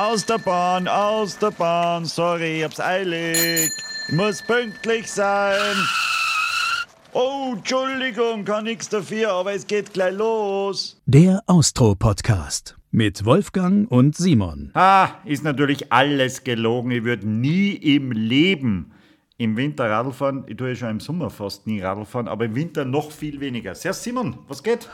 Aus 0.00 0.24
der 0.24 0.38
Bahn, 0.38 0.88
aus 0.88 1.36
der 1.36 1.50
Bahn, 1.50 2.06
sorry, 2.06 2.60
ich 2.60 2.64
hab's 2.64 2.80
eilig. 2.80 3.70
Ich 4.08 4.14
muss 4.14 4.40
pünktlich 4.40 5.06
sein. 5.06 5.76
Oh, 7.12 7.52
Entschuldigung, 7.54 8.46
kann 8.46 8.64
nix 8.64 8.88
dafür, 8.88 9.30
aber 9.32 9.52
es 9.52 9.66
geht 9.66 9.92
gleich 9.92 10.14
los. 10.14 10.98
Der 11.04 11.42
Austro-Podcast 11.46 12.78
mit 12.90 13.26
Wolfgang 13.26 13.90
und 13.90 14.16
Simon. 14.16 14.70
Ah, 14.72 15.08
ist 15.26 15.44
natürlich 15.44 15.92
alles 15.92 16.44
gelogen. 16.44 16.92
Ich 16.92 17.04
würde 17.04 17.28
nie 17.28 17.72
im 17.72 18.10
Leben 18.10 18.92
im 19.40 19.56
Winter 19.56 19.88
Radl 19.88 20.12
fahren. 20.12 20.44
Ich 20.48 20.56
tue 20.58 20.68
ja 20.68 20.74
schon 20.74 20.90
im 20.90 21.00
Sommer 21.00 21.30
fast 21.30 21.66
nie 21.66 21.80
Radl 21.80 22.04
fahren, 22.04 22.28
aber 22.28 22.44
im 22.44 22.54
Winter 22.54 22.84
noch 22.84 23.10
viel 23.10 23.40
weniger. 23.40 23.74
Sehr 23.74 23.94
Simon, 23.94 24.38
was 24.48 24.62
geht? 24.62 24.86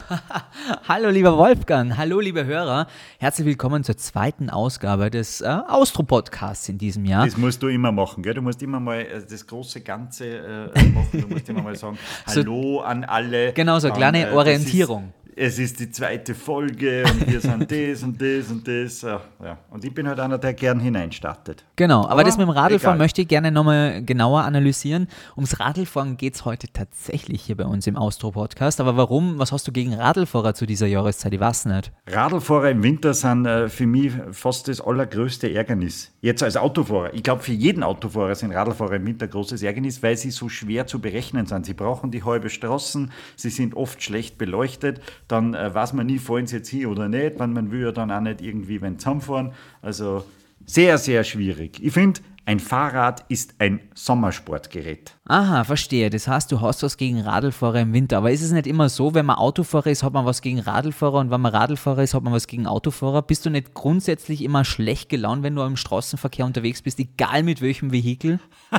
Hallo 0.89 1.11
lieber 1.11 1.37
Wolfgang, 1.37 1.96
hallo 1.96 2.21
liebe 2.21 2.46
Hörer. 2.46 2.87
Herzlich 3.18 3.45
willkommen 3.45 3.82
zur 3.82 3.96
zweiten 3.96 4.49
Ausgabe 4.49 5.11
des 5.11 5.40
äh, 5.40 5.46
Austro-Podcasts 5.46 6.68
in 6.68 6.79
diesem 6.79 7.04
Jahr. 7.07 7.25
Das 7.25 7.37
musst 7.37 7.61
du 7.61 7.67
immer 7.67 7.90
machen, 7.90 8.23
gell? 8.23 8.35
Du 8.35 8.43
musst 8.43 8.63
immer 8.63 8.79
mal 8.79 9.01
äh, 9.01 9.21
das 9.29 9.45
große 9.45 9.81
Ganze 9.81 10.27
äh, 10.76 10.89
machen. 10.90 11.09
Du 11.13 11.26
musst 11.26 11.49
immer 11.49 11.63
mal 11.63 11.75
sagen, 11.75 11.99
hallo 12.29 12.82
an 12.82 13.03
alle. 13.03 13.53
Genau, 13.53 13.81
so 13.81 13.89
eine 13.89 13.96
kleine 13.96 14.31
äh, 14.31 14.32
Orientierung. 14.32 15.13
Es 15.39 15.58
ist 15.58 15.79
die 15.81 15.90
zweite 15.90 16.35
Folge 16.35 17.04
und 17.04 17.31
wir 17.31 17.40
sind 17.43 17.71
das 17.71 18.03
und 18.03 18.21
das 18.21 18.50
und 18.50 18.67
das. 18.67 19.03
Ja, 19.03 19.21
ja. 19.45 19.59
Und 19.71 19.85
ich 19.85 19.93
bin 19.93 20.09
halt 20.09 20.18
einer, 20.18 20.39
der 20.39 20.54
gern 20.54 20.81
hineinstartet. 20.81 21.62
Genau, 21.76 22.00
aber, 22.04 22.12
Aber 22.12 22.25
das 22.25 22.39
mit 22.39 22.46
dem 22.46 22.50
Radlfahren 22.50 22.96
möchte 22.96 23.21
ich 23.21 23.29
gerne 23.29 23.53
nochmal 23.53 24.03
genauer 24.03 24.45
analysieren. 24.45 25.09
Ums 25.36 25.61
Radlfahren 25.61 26.17
geht 26.17 26.36
es 26.36 26.46
heute 26.46 26.68
tatsächlich 26.72 27.43
hier 27.43 27.57
bei 27.57 27.67
uns 27.67 27.86
im 27.86 27.96
Austro-Podcast. 27.96 28.81
Aber 28.81 28.96
warum? 28.96 29.39
Was 29.39 29.53
hast 29.53 29.68
du 29.68 29.72
gegen 29.72 29.93
Radlfahrer 29.93 30.54
zu 30.54 30.64
dieser 30.64 30.86
Jahreszeit? 30.86 31.35
Ich 31.35 31.40
weiß 31.40 31.67
nicht. 31.67 31.93
Radlfahrer 32.06 32.70
im 32.70 32.83
Winter 32.83 33.12
sind 33.12 33.45
äh, 33.45 33.69
für 33.69 33.87
mich 33.87 34.12
fast 34.33 34.69
das 34.69 34.81
allergrößte 34.81 35.53
Ärgernis. 35.53 36.12
Jetzt 36.23 36.42
als 36.42 36.57
Autofahrer. 36.57 37.12
Ich 37.12 37.23
glaube, 37.23 37.42
für 37.42 37.53
jeden 37.53 37.83
Autofahrer 37.83 38.34
sind 38.34 38.53
Radlfahrer 38.53 38.95
im 38.95 39.07
Winter 39.07 39.29
großes 39.29 39.62
Ärgernis, 39.62 40.03
weil 40.03 40.17
sie 40.17 40.31
so 40.31 40.48
schwer 40.48 40.87
zu 40.87 40.98
berechnen 40.98 41.45
sind. 41.45 41.67
Sie 41.67 41.75
brauchen 41.75 42.11
die 42.11 42.25
halbe 42.25 42.48
Straßen, 42.48 43.12
sie 43.37 43.51
sind 43.51 43.77
oft 43.77 44.03
schlecht 44.03 44.39
beleuchtet, 44.39 45.03
dann 45.29 45.55
äh, 45.55 45.75
weiß 45.75 45.93
man 45.93 46.07
nie, 46.07 46.19
fallen 46.19 46.47
sie 46.47 46.57
jetzt 46.57 46.69
hin 46.69 46.87
oder 46.87 47.09
nicht, 47.09 47.39
weil 47.39 47.49
man 47.49 47.71
will 47.71 47.83
ja 47.83 47.93
dann 47.93 48.11
auch 48.11 48.21
nicht 48.21 48.41
irgendwie 48.41 48.81
wenn 48.81 48.99
zusammenfahren. 48.99 49.53
Also 49.83 50.25
sehr, 50.65 50.99
sehr 50.99 51.25
schwierig. 51.25 51.83
Ich 51.83 51.93
finde, 51.93 52.21
ein 52.45 52.61
Fahrrad 52.61 53.25
ist 53.29 53.55
ein 53.59 53.81
Sommersportgerät. 53.95 55.16
Aha, 55.29 55.65
verstehe. 55.65 56.09
Das 56.09 56.29
heißt, 56.29 56.53
du 56.53 56.61
hast 56.61 56.85
was 56.85 56.97
gegen 56.97 57.21
Radlfahrer 57.21 57.81
im 57.81 57.93
Winter. 57.93 58.19
Aber 58.19 58.31
ist 58.31 58.43
es 58.43 58.53
nicht 58.53 58.69
immer 58.69 58.89
so, 58.89 59.13
wenn 59.13 59.27
man 59.27 59.37
Autofahrer 59.37 59.91
ist, 59.91 60.05
hat 60.05 60.13
man 60.13 60.25
was 60.25 60.41
gegen 60.41 60.61
Radlfahrer 60.61 61.19
und 61.19 61.33
wenn 61.33 61.41
man 61.41 61.53
Radlfahrer 61.53 62.05
ist, 62.05 62.15
hat 62.15 62.23
man 62.23 62.33
was 62.33 62.47
gegen 62.47 62.69
Autofahrer? 62.69 63.23
Bist 63.23 63.45
du 63.45 63.51
nicht 63.51 63.75
grundsätzlich 63.75 64.43
immer 64.43 64.65
schlecht 64.65 65.09
gelaunt, 65.09 65.43
wenn 65.43 65.57
du 65.57 65.63
im 65.63 65.77
Straßenverkehr 65.77 66.47
unterwegs 66.47 66.81
bist, 66.81 67.01
egal 67.01 67.43
mit 67.43 67.61
welchem 67.61 67.91
Vehikel? 67.91 68.39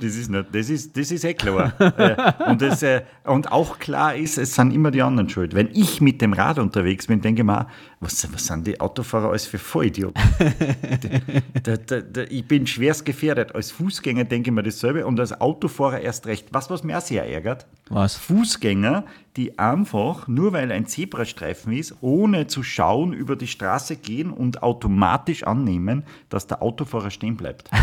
Das 0.00 0.16
ist, 0.16 0.30
nicht, 0.30 0.46
das 0.52 0.70
ist, 0.70 0.96
das 0.96 1.10
ist 1.10 1.24
eh 1.24 1.34
klar. 1.34 1.72
Äh, 1.78 2.50
und, 2.50 2.60
das, 2.60 2.82
äh, 2.82 3.02
und 3.24 3.52
auch 3.52 3.78
klar 3.78 4.14
ist, 4.14 4.38
es 4.38 4.54
sind 4.54 4.72
immer 4.72 4.90
die 4.90 5.02
anderen 5.02 5.28
schuld. 5.28 5.54
Wenn 5.54 5.68
ich 5.72 6.00
mit 6.00 6.20
dem 6.20 6.32
Rad 6.32 6.58
unterwegs 6.58 7.06
bin, 7.06 7.20
denke 7.20 7.42
ich 7.42 7.46
mir, 7.46 7.62
auch, 7.62 7.66
was, 8.00 8.26
was 8.32 8.46
sind 8.46 8.66
die 8.66 8.80
Autofahrer 8.80 9.30
alles 9.30 9.46
für 9.46 9.58
Vollidioten? 9.58 10.20
da, 11.62 11.76
da, 11.76 12.00
da, 12.00 12.22
ich 12.28 12.46
bin 12.46 12.66
schwerst 12.66 13.04
gefährdet. 13.04 13.54
Als 13.54 13.70
Fußgänger 13.70 14.24
denke 14.24 14.50
ich 14.50 14.54
mir 14.54 14.62
dasselbe 14.84 15.06
und 15.06 15.18
als 15.18 15.40
Autofahrer 15.40 16.00
erst 16.00 16.26
recht. 16.26 16.48
Was, 16.52 16.70
was 16.70 16.84
mir 16.84 16.98
auch 16.98 17.02
sehr 17.02 17.28
ärgert? 17.28 17.66
Was? 17.88 18.16
Fußgänger, 18.16 19.04
die 19.36 19.58
einfach, 19.58 20.28
nur 20.28 20.52
weil 20.52 20.70
ein 20.70 20.86
Zebrastreifen 20.86 21.72
ist, 21.72 21.96
ohne 22.00 22.46
zu 22.46 22.62
schauen, 22.62 23.12
über 23.12 23.36
die 23.36 23.46
Straße 23.46 23.96
gehen 23.96 24.30
und 24.30 24.62
automatisch 24.62 25.44
annehmen, 25.44 26.04
dass 26.28 26.46
der 26.46 26.62
Autofahrer 26.62 27.10
stehen 27.10 27.36
bleibt. 27.36 27.70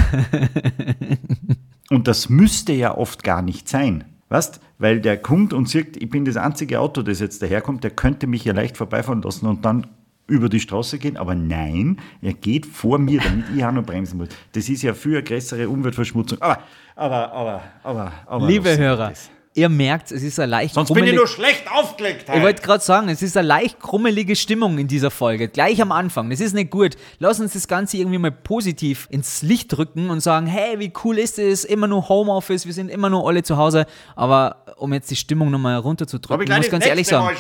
Und 1.89 2.07
das 2.07 2.29
müsste 2.29 2.71
ja 2.71 2.97
oft 2.97 3.21
gar 3.21 3.41
nicht 3.41 3.67
sein. 3.67 4.05
Weißt? 4.29 4.61
Weil 4.77 5.01
der 5.01 5.17
kommt 5.17 5.51
und 5.51 5.67
sagt, 5.67 5.97
ich 5.97 6.09
bin 6.09 6.23
das 6.23 6.37
einzige 6.37 6.79
Auto, 6.79 7.01
das 7.01 7.19
jetzt 7.19 7.41
daherkommt, 7.41 7.83
der 7.83 7.91
könnte 7.91 8.27
mich 8.27 8.45
ja 8.45 8.53
leicht 8.53 8.77
vorbeifahren 8.77 9.21
lassen 9.21 9.45
und 9.45 9.65
dann 9.65 9.87
über 10.31 10.49
die 10.49 10.59
Straße 10.59 10.97
gehen. 10.97 11.17
Aber 11.17 11.35
nein, 11.35 11.97
er 12.21 12.33
geht 12.33 12.65
vor 12.65 12.97
mir, 12.97 13.19
damit 13.21 13.45
ich 13.55 13.63
auch 13.63 13.71
noch 13.71 13.85
bremsen 13.85 14.17
muss. 14.17 14.29
Das 14.53 14.69
ist 14.69 14.81
ja 14.81 14.93
für 14.93 15.17
eine 15.17 15.23
größere 15.23 15.69
Umweltverschmutzung. 15.69 16.41
Aber, 16.41 16.63
aber, 16.95 17.31
aber, 17.31 17.61
aber, 17.83 18.13
aber. 18.25 18.47
Liebe 18.47 18.75
Hörer, 18.77 19.09
das? 19.09 19.29
Ihr 19.53 19.69
merkt, 19.69 20.11
es 20.11 20.23
ist 20.23 20.39
ein 20.39 20.49
leicht 20.49 20.73
Sonst 20.73 20.93
bin 20.93 21.03
ich 21.03 21.13
nur 21.13 21.27
schlecht 21.27 21.69
aufgelegt. 21.69 22.23
Ich 22.23 22.29
heute. 22.29 22.41
wollte 22.41 22.61
gerade 22.61 22.83
sagen, 22.83 23.09
es 23.09 23.21
ist 23.21 23.35
eine 23.35 23.47
leicht 23.47 23.79
krummelige 23.79 24.35
Stimmung 24.35 24.77
in 24.77 24.87
dieser 24.87 25.11
Folge, 25.11 25.49
gleich 25.49 25.81
am 25.81 25.91
Anfang. 25.91 26.29
Das 26.29 26.39
ist 26.39 26.53
nicht 26.53 26.71
gut. 26.71 26.95
Lass 27.19 27.39
uns 27.39 27.53
das 27.53 27.67
Ganze 27.67 27.97
irgendwie 27.97 28.17
mal 28.17 28.31
positiv 28.31 29.07
ins 29.11 29.41
Licht 29.41 29.77
rücken 29.77 30.09
und 30.09 30.21
sagen, 30.21 30.47
hey, 30.47 30.79
wie 30.79 30.93
cool 31.03 31.17
ist 31.17 31.37
es? 31.37 31.65
Immer 31.65 31.87
nur 31.87 32.07
Homeoffice, 32.07 32.65
wir 32.65 32.73
sind 32.73 32.89
immer 32.89 33.09
nur 33.09 33.27
alle 33.27 33.43
zu 33.43 33.57
Hause. 33.57 33.85
Aber 34.15 34.65
um 34.77 34.93
jetzt 34.93 35.11
die 35.11 35.15
Stimmung 35.15 35.51
nochmal 35.51 35.77
runterzudrücken, 35.77 36.43
ich 36.43 36.49
ich 36.49 36.57
muss 36.57 36.69
ganz 36.69 36.85
ehrlich 36.85 37.07
sagen. 37.07 37.35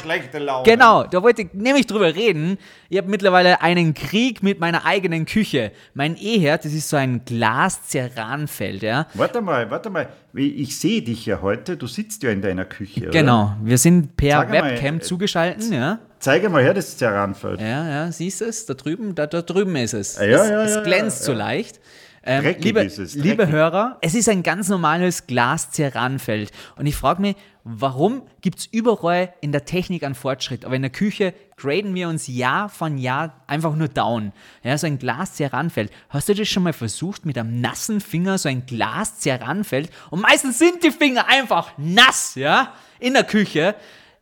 Genau, 0.65 1.03
da 1.05 1.23
wollte 1.23 1.43
ich 1.43 1.53
nämlich 1.53 1.87
drüber 1.87 2.13
reden. 2.13 2.57
Ich 2.89 2.97
habe 2.97 3.09
mittlerweile 3.09 3.61
einen 3.61 3.93
Krieg 3.93 4.43
mit 4.43 4.59
meiner 4.59 4.85
eigenen 4.85 5.25
Küche. 5.25 5.71
Mein 5.93 6.17
E-Herd, 6.17 6.65
das 6.65 6.73
ist 6.73 6.89
so 6.89 6.97
ein 6.97 7.23
Glas-Ceranfeld, 7.23 8.83
ja. 8.83 9.07
Warte 9.13 9.41
mal, 9.41 9.71
warte 9.71 9.89
mal. 9.89 10.09
Ich 10.33 10.79
sehe 10.79 11.01
dich 11.01 11.25
ja 11.25 11.41
heute. 11.41 11.77
Du 11.77 11.87
sitzt 11.87 12.00
ja 12.21 12.31
in 12.31 12.41
deiner 12.41 12.65
Küche. 12.65 13.01
Oder? 13.01 13.11
Genau, 13.11 13.55
wir 13.63 13.77
sind 13.77 14.15
per 14.17 14.39
Sag 14.39 14.49
mal, 14.49 14.63
Webcam 14.63 14.97
äh, 14.97 14.99
zugeschalten, 15.01 15.73
ja. 15.73 15.99
Zeige 16.19 16.49
mal 16.49 16.61
her, 16.61 16.73
das 16.73 16.97
Ceranfeld. 16.97 17.61
Ja, 17.61 17.89
ja, 17.89 18.11
siehst 18.11 18.41
du 18.41 18.45
es? 18.45 18.65
Da 18.67 18.75
drüben, 18.75 19.15
da, 19.15 19.25
da 19.25 19.41
drüben 19.41 19.75
ist 19.75 19.93
es. 19.93 20.17
Ah, 20.17 20.25
ja, 20.25 20.43
es, 20.43 20.49
ja, 20.49 20.63
es 20.63 20.83
glänzt 20.83 21.23
so 21.23 21.33
leicht. 21.33 21.79
Ähm, 22.23 22.43
Dreckig 22.43 22.63
liebe, 22.63 22.81
ist 22.81 22.99
es, 22.99 23.15
liebe 23.15 23.37
dreckig. 23.37 23.53
Hörer, 23.53 23.97
es 24.01 24.13
ist 24.13 24.29
ein 24.29 24.43
ganz 24.43 24.69
normales 24.69 25.25
Glas-Ceranfeld. 25.25 26.51
Und 26.75 26.85
ich 26.85 26.95
frage 26.95 27.21
mich, 27.21 27.35
warum 27.63 28.21
gibt 28.41 28.59
es 28.59 28.65
überall 28.67 29.33
in 29.41 29.51
der 29.51 29.65
Technik 29.65 30.03
einen 30.03 30.13
Fortschritt, 30.13 30.63
aber 30.63 30.75
in 30.75 30.83
der 30.83 30.91
Küche 30.91 31.33
graden 31.57 31.95
wir 31.95 32.09
uns 32.09 32.27
Jahr 32.27 32.69
von 32.69 32.99
Jahr 32.99 33.41
einfach 33.47 33.75
nur 33.75 33.87
down. 33.87 34.33
Ja, 34.61 34.77
so 34.77 34.85
ein 34.85 34.99
Glas-Ceranfeld. 34.99 35.91
Hast 36.09 36.29
du 36.29 36.35
das 36.35 36.47
schon 36.47 36.63
mal 36.63 36.73
versucht, 36.73 37.25
mit 37.25 37.39
einem 37.39 37.59
nassen 37.59 38.01
Finger 38.01 38.37
so 38.37 38.49
ein 38.49 38.67
Glas-Ceranfeld, 38.67 39.89
und 40.11 40.21
meistens 40.21 40.59
sind 40.59 40.83
die 40.83 40.91
Finger 40.91 41.27
einfach 41.27 41.71
nass, 41.77 42.35
ja, 42.35 42.73
in 42.99 43.13
der 43.13 43.23
Küche, 43.23 43.75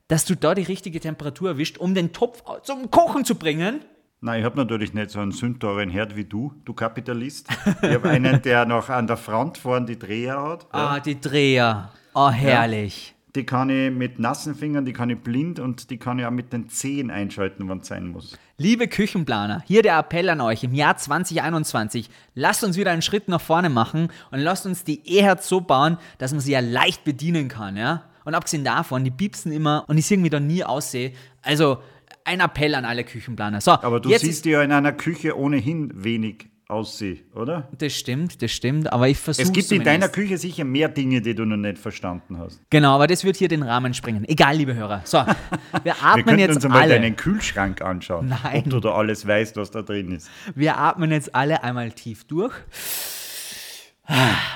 dass 0.07 0.23
du 0.23 0.35
da 0.35 0.55
die 0.55 0.63
richtige 0.63 1.01
Temperatur 1.01 1.49
erwischt, 1.49 1.77
um 1.77 1.93
den 1.93 2.13
Topf 2.13 2.43
zum 2.63 2.89
Kochen 2.91 3.25
zu 3.25 3.35
bringen? 3.35 3.81
Nein, 4.21 4.41
ich 4.41 4.45
habe 4.45 4.57
natürlich 4.57 4.93
nicht 4.93 5.11
so 5.11 5.19
einen 5.19 5.31
sündteuren 5.31 5.89
Herd 5.89 6.17
wie 6.17 6.25
du, 6.25 6.53
du 6.65 6.73
Kapitalist. 6.73 7.47
Ich 7.81 7.93
habe 7.93 8.09
einen, 8.09 8.41
der 8.41 8.65
noch 8.65 8.89
an 8.89 9.07
der 9.07 9.15
Front 9.15 9.57
vorne 9.57 9.85
die 9.85 9.97
Dreher 9.97 10.41
hat. 10.41 10.67
Ah, 10.73 10.99
die 10.99 11.21
Dreher. 11.21 11.89
Oh, 12.13 12.29
herrlich. 12.29 13.15
Die 13.33 13.45
kann 13.45 13.69
ich 13.69 13.91
mit 13.91 14.19
nassen 14.19 14.55
Fingern, 14.55 14.83
die 14.83 14.91
kann 14.91 15.09
ich 15.09 15.19
blind 15.19 15.61
und 15.61 15.89
die 15.89 15.95
kann 15.95 16.19
ich 16.19 16.25
auch 16.25 16.31
mit 16.31 16.51
den 16.51 16.67
Zehen 16.67 17.11
einschalten, 17.11 17.69
wann 17.69 17.79
es 17.79 17.87
sein 17.87 18.07
muss. 18.07 18.37
Liebe 18.57 18.89
Küchenplaner, 18.89 19.63
hier 19.65 19.83
der 19.83 19.97
Appell 19.97 20.27
an 20.27 20.41
euch 20.41 20.65
im 20.65 20.73
Jahr 20.73 20.97
2021. 20.97 22.09
Lasst 22.35 22.65
uns 22.65 22.75
wieder 22.75 22.91
einen 22.91 23.01
Schritt 23.01 23.29
nach 23.29 23.39
vorne 23.39 23.69
machen 23.69 24.09
und 24.31 24.39
lasst 24.39 24.65
uns 24.65 24.83
die 24.83 24.99
E-Herz 25.07 25.47
so 25.47 25.61
bauen, 25.61 25.97
dass 26.17 26.33
man 26.33 26.41
sie 26.41 26.51
ja 26.51 26.59
leicht 26.59 27.05
bedienen 27.05 27.47
kann, 27.47 27.77
ja? 27.77 28.03
Und 28.25 28.35
abgesehen 28.35 28.65
davon, 28.65 29.05
die 29.05 29.11
piepsen 29.11 29.51
immer 29.51 29.85
und 29.87 29.97
ich 29.97 30.11
irgendwie 30.11 30.29
da 30.29 30.41
nie 30.41 30.63
aussehe. 30.63 31.13
Also, 31.41 31.79
ein 32.25 32.39
Appell 32.39 32.75
an 32.75 32.85
alle 32.85 33.03
Küchenplaner. 33.03 33.61
So, 33.61 33.71
Aber 33.71 33.99
du 33.99 34.09
siehst 34.17 34.45
ja 34.45 34.61
in 34.63 34.71
einer 34.71 34.91
Küche 34.91 35.37
ohnehin 35.37 35.91
wenig 35.95 36.49
aussehen, 36.67 37.21
oder? 37.33 37.67
Das 37.79 37.93
stimmt, 37.93 38.43
das 38.43 38.51
stimmt, 38.51 38.93
aber 38.93 39.07
ich 39.09 39.17
versuche 39.17 39.41
Es 39.43 39.51
gibt 39.51 39.71
in 39.71 39.83
deiner 39.83 40.07
Küche 40.07 40.37
sicher 40.37 40.63
mehr 40.65 40.87
Dinge, 40.87 41.19
die 41.19 41.33
du 41.33 41.43
noch 41.43 41.57
nicht 41.57 41.79
verstanden 41.79 42.37
hast. 42.37 42.61
Genau, 42.69 42.93
aber 42.93 43.07
das 43.07 43.23
wird 43.23 43.37
hier 43.37 43.47
den 43.47 43.63
Rahmen 43.63 43.95
sprengen. 43.95 44.23
Egal, 44.29 44.55
liebe 44.57 44.75
Hörer. 44.75 45.01
So, 45.03 45.17
wir 45.83 45.83
Wir 45.83 45.95
atmen 46.03 46.25
könnten 46.25 46.39
jetzt 46.39 46.55
uns 46.57 46.65
einmal 46.65 46.83
alle. 46.83 46.93
deinen 46.99 47.15
Kühlschrank 47.15 47.81
anschauen, 47.81 48.27
Nein. 48.43 48.63
ob 48.65 48.69
du 48.69 48.79
da 48.81 48.93
alles 48.93 49.25
weißt, 49.25 49.55
was 49.57 49.71
da 49.71 49.81
drin 49.81 50.11
ist. 50.11 50.29
Wir 50.53 50.77
atmen 50.77 51.09
jetzt 51.11 51.33
alle 51.33 51.63
einmal 51.63 51.91
tief 51.91 52.25
durch. 52.25 52.53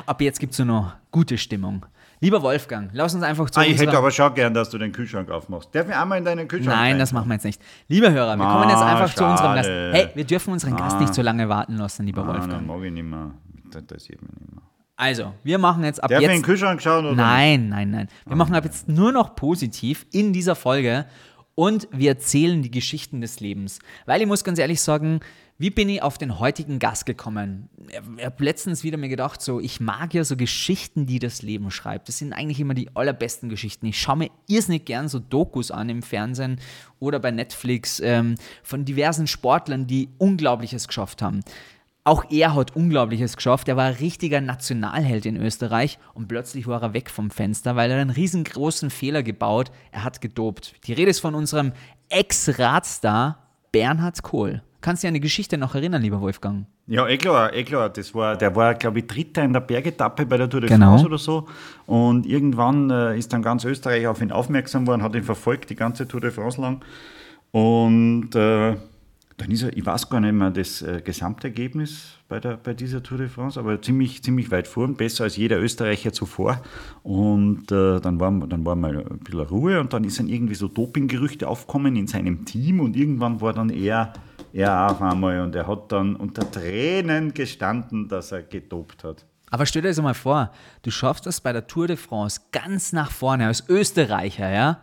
Ab 0.05 0.21
jetzt 0.21 0.39
gibt 0.39 0.53
es 0.53 0.59
nur 0.59 0.67
noch 0.67 0.95
gute 1.11 1.38
Stimmung. 1.39 1.85
Lieber 2.23 2.41
Wolfgang, 2.41 2.89
lass 2.93 3.13
uns 3.13 3.21
einfach 3.21 3.49
zu 3.49 3.59
Ah, 3.59 3.63
ich 3.65 3.77
hätte 3.77 3.97
aber 3.97 4.09
schon 4.09 4.33
gern, 4.33 4.53
dass 4.53 4.69
du 4.69 4.77
den 4.77 4.93
Kühlschrank 4.93 5.29
aufmachst. 5.29 5.75
Darf 5.75 5.89
ich 5.89 5.93
einmal 5.93 6.19
in 6.19 6.23
deinen 6.23 6.47
Kühlschrank 6.47 6.73
Nein, 6.77 6.91
rein? 6.93 6.99
das 6.99 7.11
machen 7.11 7.27
wir 7.27 7.33
jetzt 7.33 7.43
nicht. 7.43 7.61
Lieber 7.89 8.11
Hörer, 8.11 8.37
wir 8.37 8.45
kommen 8.45 8.69
jetzt 8.69 8.77
Ah, 8.79 8.95
einfach 8.95 9.13
zu 9.13 9.25
unserem 9.25 9.55
Gast. 9.55 9.67
schade. 9.67 9.91
Hey, 9.93 10.07
wir 10.15 10.23
dürfen 10.23 10.53
unseren 10.53 10.77
Gast 10.77 11.01
nicht 11.01 11.13
so 11.13 11.21
lange 11.21 11.49
warten 11.49 11.75
lassen, 11.75 12.05
lieber 12.05 12.23
Ah, 12.23 12.27
Wolfgang. 12.27 12.51
nein, 12.53 12.65
mag 12.65 12.81
ich 12.83 12.91
nicht 12.93 13.03
mehr. 13.03 13.31
Das 13.69 13.81
interessiert 13.81 14.21
mich 14.21 14.31
nicht 14.39 14.51
mehr. 14.53 14.61
Also, 14.95 15.33
wir 15.43 15.57
machen 15.57 15.83
jetzt 15.83 16.01
ab 16.01 16.09
Darf 16.11 16.19
ich 16.19 16.23
in 16.23 16.29
den 16.29 16.37
jetzt... 16.37 16.45
Kühlschrank 16.45 16.81
schauen? 16.81 17.05
Oder 17.07 17.15
Nein, 17.15 17.67
nein, 17.67 17.91
nein. 17.91 18.07
Wir 18.25 18.37
machen 18.37 18.55
ab 18.55 18.63
jetzt 18.63 18.87
nur 18.87 19.11
noch 19.11 19.35
positiv 19.35 20.05
in 20.13 20.31
dieser 20.31 20.55
Folge 20.55 21.05
und 21.55 21.89
wir 21.91 22.09
erzählen 22.11 22.61
die 22.61 22.71
Geschichten 22.71 23.19
des 23.19 23.41
Lebens. 23.41 23.79
Weil 24.05 24.21
ich 24.21 24.27
muss 24.27 24.45
ganz 24.45 24.59
ehrlich 24.59 24.81
sagen, 24.81 25.19
Wie 25.63 25.69
bin 25.69 25.88
ich 25.88 26.04
auf 26.04 26.18
den 26.18 26.39
heutigen 26.39 26.77
Gast 26.77 27.06
gekommen? 27.06 27.69
Ich 27.88 28.25
habe 28.25 28.44
letztens 28.44 28.83
wieder 28.83 28.98
mir 28.98 29.07
gedacht, 29.07 29.42
so, 29.42 29.62
ich 29.62 29.80
mag 29.80 30.13
ja 30.13 30.25
so 30.25 30.36
Geschichten, 30.36 31.06
die 31.06 31.19
das 31.19 31.42
Leben 31.42 31.71
schreibt. 31.71 32.10
Das 32.10 32.18
sind 32.18 32.33
eigentlich 32.33 32.60
immer 32.60 32.74
die 32.74 32.94
allerbesten 32.98 33.48
Geschichten. 33.48 33.86
Ich 33.86 33.98
schaue 33.98 34.18
mir 34.18 34.30
irrsinnig 34.50 34.83
gern 34.83 35.07
so 35.07 35.19
Dokus 35.19 35.71
an 35.71 35.88
im 35.88 36.01
Fernsehen 36.01 36.60
oder 37.00 37.18
bei 37.19 37.31
Netflix 37.31 38.01
ähm, 38.01 38.36
von 38.62 38.83
diversen 38.83 39.25
Sportlern, 39.25 39.88
die 39.88 40.10
Unglaubliches 40.18 40.89
geschafft 40.89 41.21
haben. 41.21 41.39
Auch 42.04 42.30
er 42.30 42.56
hat 42.56 42.75
Unglaubliches 42.75 43.38
geschafft. 43.38 43.69
Er 43.69 43.77
war 43.77 43.86
ein 43.86 43.94
richtiger 43.94 44.42
Nationalheld 44.42 45.25
in 45.25 45.38
Österreich 45.38 45.98
und 46.13 46.27
plötzlich 46.27 46.68
war 46.68 46.81
er 46.81 46.94
weg 46.94 47.10
vom 47.10 47.31
Fenster, 47.31 47.77
weil 47.77 47.89
er 47.89 48.01
einen 48.01 48.10
riesengroßen 48.10 48.89
Fehler 48.89 49.24
gebaut. 49.24 49.71
Er 49.94 50.04
hat 50.04 50.19
gedopt. 50.19 50.74
Die 50.88 50.92
Rede 50.92 51.12
ist 51.12 51.21
von 51.21 51.36
unserem 51.36 51.71
Ex-Radstar 52.10 53.38
Bernhard 53.71 54.24
Kohl. 54.24 54.62
Kannst 54.83 55.01
du 55.01 55.06
dich 55.06 55.12
an 55.12 55.13
die 55.13 55.21
Geschichte 55.21 55.57
noch 55.57 55.75
erinnern, 55.75 56.01
lieber 56.01 56.19
Wolfgang? 56.19 56.65
Ja, 56.88 57.07
eh 57.07 57.18
klar, 57.18 57.53
eh 57.53 57.63
klar. 57.63 57.88
Das 57.89 58.13
war, 58.13 58.35
der 58.35 58.53
war, 58.53 58.74
glaube 58.75 59.00
ich, 59.00 59.07
Dritter 59.07 59.41
in 59.41 59.53
der 59.53 59.62
Bergetappe 59.62 60.25
bei 60.25 60.35
der 60.35 60.50
Tour 60.50 60.59
de 60.59 60.69
Genau. 60.69 60.88
France 60.88 61.06
oder 61.06 61.18
so. 61.18 61.47
Und 61.85 62.25
irgendwann 62.25 62.89
äh, 62.89 63.18
ist 63.18 63.31
dann 63.31 63.41
ganz 63.41 63.63
Österreich 63.63 64.07
auf 64.07 64.21
ihn 64.21 64.33
aufmerksam 64.33 64.85
worden, 64.85 65.01
hat 65.01 65.15
ihn 65.15 65.24
verfolgt, 65.24 65.69
die 65.69 65.77
ganze 65.77 66.06
Tour 66.06 66.19
de 66.19 66.31
France 66.31 66.59
lang. 66.59 66.81
Und 67.51 68.35
äh, 68.35 68.75
dann 69.38 69.51
ist 69.51 69.63
er, 69.63 69.75
ich 69.77 69.85
weiß 69.85 70.09
gar 70.09 70.19
nicht 70.19 70.33
mehr 70.33 70.51
das 70.51 70.81
äh, 70.81 71.01
Gesamtergebnis 71.01 72.18
bei, 72.27 72.41
der, 72.41 72.57
bei 72.57 72.74
dieser 72.74 73.01
Tour 73.01 73.19
de 73.19 73.29
France, 73.29 73.57
aber 73.57 73.81
ziemlich, 73.81 74.21
ziemlich 74.21 74.51
weit 74.51 74.68
vorn, 74.68 74.95
besser 74.95 75.24
als 75.24 75.38
jeder 75.38 75.62
Österreicher 75.62 76.12
zuvor. 76.12 76.62
Und 77.03 77.71
äh, 77.71 78.01
dann, 78.01 78.19
war, 78.19 78.31
dann 78.31 78.65
war 78.65 78.75
mal 78.75 78.97
ein 78.97 79.19
bisschen 79.19 79.39
Ruhe 79.39 79.79
und 79.79 79.94
dann 79.94 80.03
ist 80.03 80.19
dann 80.19 80.27
irgendwie 80.27 80.56
so 80.56 80.68
Dopinggerüchte 80.68 81.47
aufgekommen 81.47 81.95
in 81.95 82.07
seinem 82.07 82.44
Team 82.44 82.81
und 82.81 82.97
irgendwann 82.97 83.39
war 83.39 83.53
dann 83.53 83.69
er, 83.69 84.12
er 84.53 84.91
auch 84.91 85.01
einmal 85.01 85.41
und 85.41 85.55
er 85.55 85.67
hat 85.67 85.91
dann 85.91 86.15
unter 86.15 86.50
Tränen 86.50 87.33
gestanden, 87.33 88.07
dass 88.07 88.31
er 88.31 88.44
gedopt 88.44 89.03
hat. 89.03 89.25
Aber 89.50 89.65
stell 89.65 89.83
dir 89.83 89.89
das 89.89 90.01
mal 90.01 90.13
vor, 90.13 90.51
du 90.81 90.89
schaffst 90.89 91.25
das 91.25 91.41
bei 91.41 91.53
der 91.53 91.67
Tour 91.67 91.88
de 91.88 91.97
France 91.97 92.41
ganz 92.51 92.91
nach 92.91 93.11
vorne 93.11 93.47
als 93.47 93.67
Österreicher, 93.69 94.50
ja? 94.51 94.79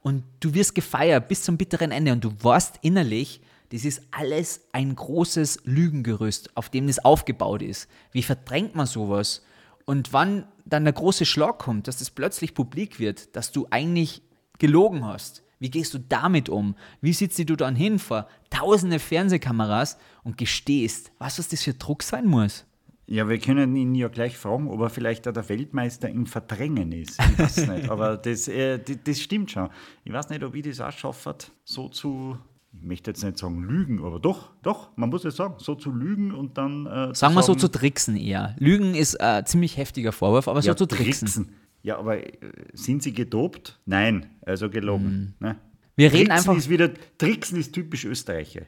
Und 0.00 0.24
du 0.40 0.54
wirst 0.54 0.74
gefeiert 0.74 1.28
bis 1.28 1.42
zum 1.42 1.56
bitteren 1.56 1.90
Ende 1.90 2.12
und 2.12 2.24
du 2.24 2.32
weißt 2.42 2.78
innerlich, 2.82 3.40
das 3.70 3.84
ist 3.84 4.02
alles 4.10 4.66
ein 4.72 4.94
großes 4.94 5.62
Lügengerüst, 5.64 6.56
auf 6.56 6.68
dem 6.68 6.86
das 6.86 7.04
aufgebaut 7.04 7.62
ist. 7.62 7.88
Wie 8.12 8.22
verdrängt 8.22 8.74
man 8.74 8.86
sowas? 8.86 9.42
Und 9.84 10.12
wann 10.12 10.46
dann 10.64 10.84
der 10.84 10.92
große 10.92 11.26
Schlag 11.26 11.58
kommt, 11.58 11.88
dass 11.88 11.98
das 11.98 12.10
plötzlich 12.10 12.54
publik 12.54 12.98
wird, 12.98 13.36
dass 13.36 13.52
du 13.52 13.66
eigentlich 13.70 14.22
gelogen 14.58 15.04
hast. 15.04 15.43
Wie 15.64 15.70
gehst 15.70 15.94
du 15.94 15.98
damit 15.98 16.50
um? 16.50 16.74
Wie 17.00 17.14
sitzt 17.14 17.38
du 17.38 17.56
dann 17.56 17.74
hin 17.74 17.98
vor 17.98 18.28
tausende 18.50 18.98
Fernsehkameras 18.98 19.96
und 20.22 20.36
gestehst? 20.36 21.06
Du, 21.06 21.12
was 21.20 21.36
das 21.36 21.62
für 21.62 21.72
Druck 21.72 22.02
sein 22.02 22.26
muss? 22.26 22.66
Ja, 23.06 23.26
wir 23.30 23.38
können 23.38 23.74
ihn 23.74 23.94
ja 23.94 24.08
gleich 24.08 24.36
fragen, 24.36 24.68
ob 24.68 24.78
er 24.80 24.90
vielleicht 24.90 25.26
auch 25.26 25.32
der 25.32 25.48
Weltmeister 25.48 26.10
im 26.10 26.26
Verdrängen 26.26 26.92
ist. 26.92 27.18
Ich 27.18 27.38
weiß 27.38 27.66
nicht, 27.66 27.88
aber 27.88 28.18
das, 28.18 28.46
äh, 28.46 28.78
das, 28.78 28.98
das 29.04 29.20
stimmt 29.22 29.52
schon. 29.52 29.70
Ich 30.04 30.12
weiß 30.12 30.28
nicht, 30.28 30.44
ob 30.44 30.54
ich 30.54 30.64
das 30.66 30.82
auch 30.82 30.92
schaffe, 30.92 31.34
so 31.64 31.88
zu, 31.88 32.36
ich 32.74 32.86
möchte 32.86 33.12
jetzt 33.12 33.24
nicht 33.24 33.38
sagen 33.38 33.62
lügen, 33.62 34.04
aber 34.04 34.20
doch, 34.20 34.50
doch, 34.62 34.94
man 34.96 35.08
muss 35.08 35.24
es 35.24 35.36
sagen, 35.36 35.54
so 35.56 35.74
zu 35.74 35.92
lügen 35.92 36.34
und 36.34 36.58
dann. 36.58 36.84
Äh, 36.84 37.14
Sagen 37.14 37.32
wir 37.32 37.42
so 37.42 37.54
zu 37.54 37.68
tricksen 37.68 38.16
eher. 38.16 38.54
Lügen 38.58 38.94
ist 38.94 39.18
ein 39.18 39.46
ziemlich 39.46 39.78
heftiger 39.78 40.12
Vorwurf, 40.12 40.46
aber 40.46 40.60
so 40.60 40.68
ja, 40.68 40.76
zu 40.76 40.84
tricksen. 40.84 41.54
Ja, 41.84 41.98
aber 41.98 42.16
äh, 42.26 42.32
sind 42.72 43.02
sie 43.02 43.12
gedopt? 43.12 43.78
Nein, 43.84 44.26
also 44.44 44.68
gelogen. 44.70 45.34
Ne? 45.38 45.50
Mhm. 45.52 45.56
Wir 45.96 46.06
reden 46.12 46.28
Tricksen 46.30 46.32
einfach- 46.50 46.56
Ist 46.56 46.68
wieder, 46.70 46.90
Tricksen 47.18 47.60
ist 47.60 47.72
typisch 47.72 48.04
Österreicher. 48.06 48.62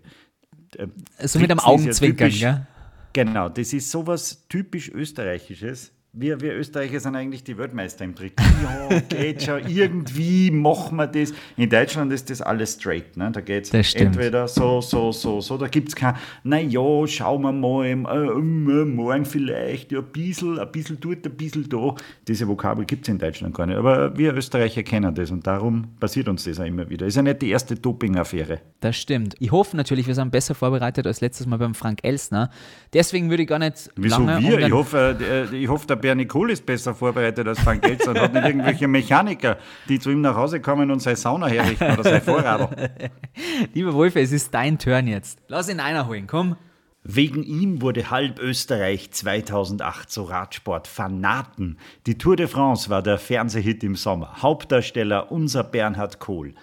Äh, 0.77 0.87
So 1.27 1.39
mit 1.41 1.51
einem 1.51 1.59
Tricksen 1.59 1.59
ist 1.59 1.65
ja 1.65 1.65
Augenzwinkern, 1.65 2.29
typisch- 2.29 2.41
gell? 2.41 2.67
Genau, 3.15 3.49
das 3.49 3.73
ist 3.73 3.91
sowas 3.91 4.47
typisch 4.49 4.91
Österreichisches. 4.91 5.91
Wir, 6.19 6.41
wir 6.41 6.55
Österreicher 6.55 6.99
sind 6.99 7.15
eigentlich 7.15 7.45
die 7.45 7.59
Weltmeister 7.59 8.03
im 8.07 8.15
Tricksen. 8.15 8.51
Ja, 8.63 9.01
geht 9.01 9.43
schon, 9.43 9.61
irgendwie 9.69 10.51
machen 10.51 10.97
wir 10.97 11.07
das. 11.07 11.35
In 11.59 11.69
Deutschland 11.69 12.11
ist 12.11 12.31
das 12.31 12.41
alles 12.41 12.73
straight. 12.73 13.19
Ne? 13.19 13.31
Da 13.31 13.43
geht 13.43 13.75
es 13.75 13.95
entweder 13.95 14.49
so, 14.49 14.81
so, 14.81 15.13
so, 15.13 15.43
so. 15.43 15.59
Da 15.59 15.69
gibt 15.69 15.91
es 15.91 15.95
kein, 15.95 16.15
naja, 16.43 17.07
schauen 17.07 17.43
wir 17.43 17.53
mal, 17.53 17.85
äh, 17.85 17.93
äh, 17.93 18.85
morgen 18.87 19.27
vielleicht, 19.27 19.93
ja, 19.93 19.99
ein 19.99 20.07
bisschen, 20.07 20.59
ein 20.59 20.73
bisschen 20.73 20.99
dort, 20.99 21.27
ein 21.27 21.37
bisschen 21.37 21.69
da. 21.69 21.95
Diese 22.27 22.49
Vokabel 22.49 22.87
gibt 22.87 23.03
es 23.03 23.11
in 23.11 23.19
Deutschland 23.19 23.55
gar 23.55 23.67
nicht. 23.67 23.77
Aber 23.77 24.17
wir 24.17 24.35
Österreicher 24.35 24.85
kennen 24.85 25.15
das 25.15 25.31
und 25.31 25.47
darum 25.47 25.89
passiert 26.01 26.29
uns 26.29 26.45
das 26.45 26.59
auch 26.59 26.65
immer 26.65 26.89
wieder. 26.89 27.05
Ist 27.05 27.17
ja 27.17 27.23
nicht 27.23 27.43
die 27.43 27.51
erste 27.51 27.75
Doping-Affäre. 27.75 28.61
Das 28.81 28.97
stimmt. 28.97 29.35
Ich 29.39 29.53
hoffe 29.53 29.77
natürlich, 29.77 30.07
wir 30.07 30.15
sind 30.15 30.31
besser 30.31 30.55
vorbereitet 30.55 31.07
als 31.07 31.21
letztes 31.21 31.47
Mal 31.47 31.59
beim 31.59 31.75
Frank 31.75 31.99
Elsner. 32.05 32.49
Deswegen 32.95 33.29
würde 33.29 33.43
ich 33.43 33.49
gar 33.51 33.59
nicht 33.59 33.91
Wieso 33.97 34.23
lange 34.23 34.49
wir? 34.49 34.61
Ich 34.61 34.73
hoffe, 34.73 35.19
äh, 35.21 35.55
ich 35.55 35.69
hoffe, 35.69 35.87
der 35.87 36.06
Bernie 36.07 36.27
Kohl 36.27 36.53
ist 36.53 36.65
besser 36.65 36.95
vorbereitet 36.95 37.49
als 37.49 37.59
Frank 37.59 37.85
Elster 37.85 38.13
und 38.13 38.21
hat 38.21 38.33
nicht 38.33 38.47
irgendwelche 38.47 38.87
Mechaniker, 38.87 39.59
die 39.89 39.99
zu 39.99 40.11
ihm 40.11 40.21
nach 40.21 40.37
Hause 40.37 40.61
kommen 40.61 40.93
und 40.93 41.01
seine 41.01 41.17
Sauna 41.17 41.49
herrichten 41.49 41.95
oder 41.95 42.05
sein 42.05 42.23
Vorradl. 42.23 42.91
Lieber 43.75 43.93
Wolf, 43.93 44.15
es 44.15 44.31
ist 44.31 44.55
dein 44.55 44.79
Turn 44.79 45.09
jetzt. 45.09 45.41
Lass 45.49 45.69
ihn 45.69 45.81
einer 45.81 46.07
holen, 46.07 46.29
komm. 46.29 46.55
Wegen 47.03 47.43
ihm 47.43 47.83
wurde 47.83 48.09
halb 48.09 48.39
Österreich 48.39 49.11
2008 49.11 50.09
zu 50.09 50.23
Radsport-Fanaten. 50.23 51.77
Die 52.07 52.19
Tour 52.19 52.37
de 52.37 52.47
France 52.47 52.89
war 52.89 53.03
der 53.03 53.19
Fernsehhit 53.19 53.83
im 53.83 53.97
Sommer. 53.97 54.41
Hauptdarsteller 54.43 55.33
unser 55.33 55.65
Bernhard 55.65 56.21
Kohl. 56.21 56.55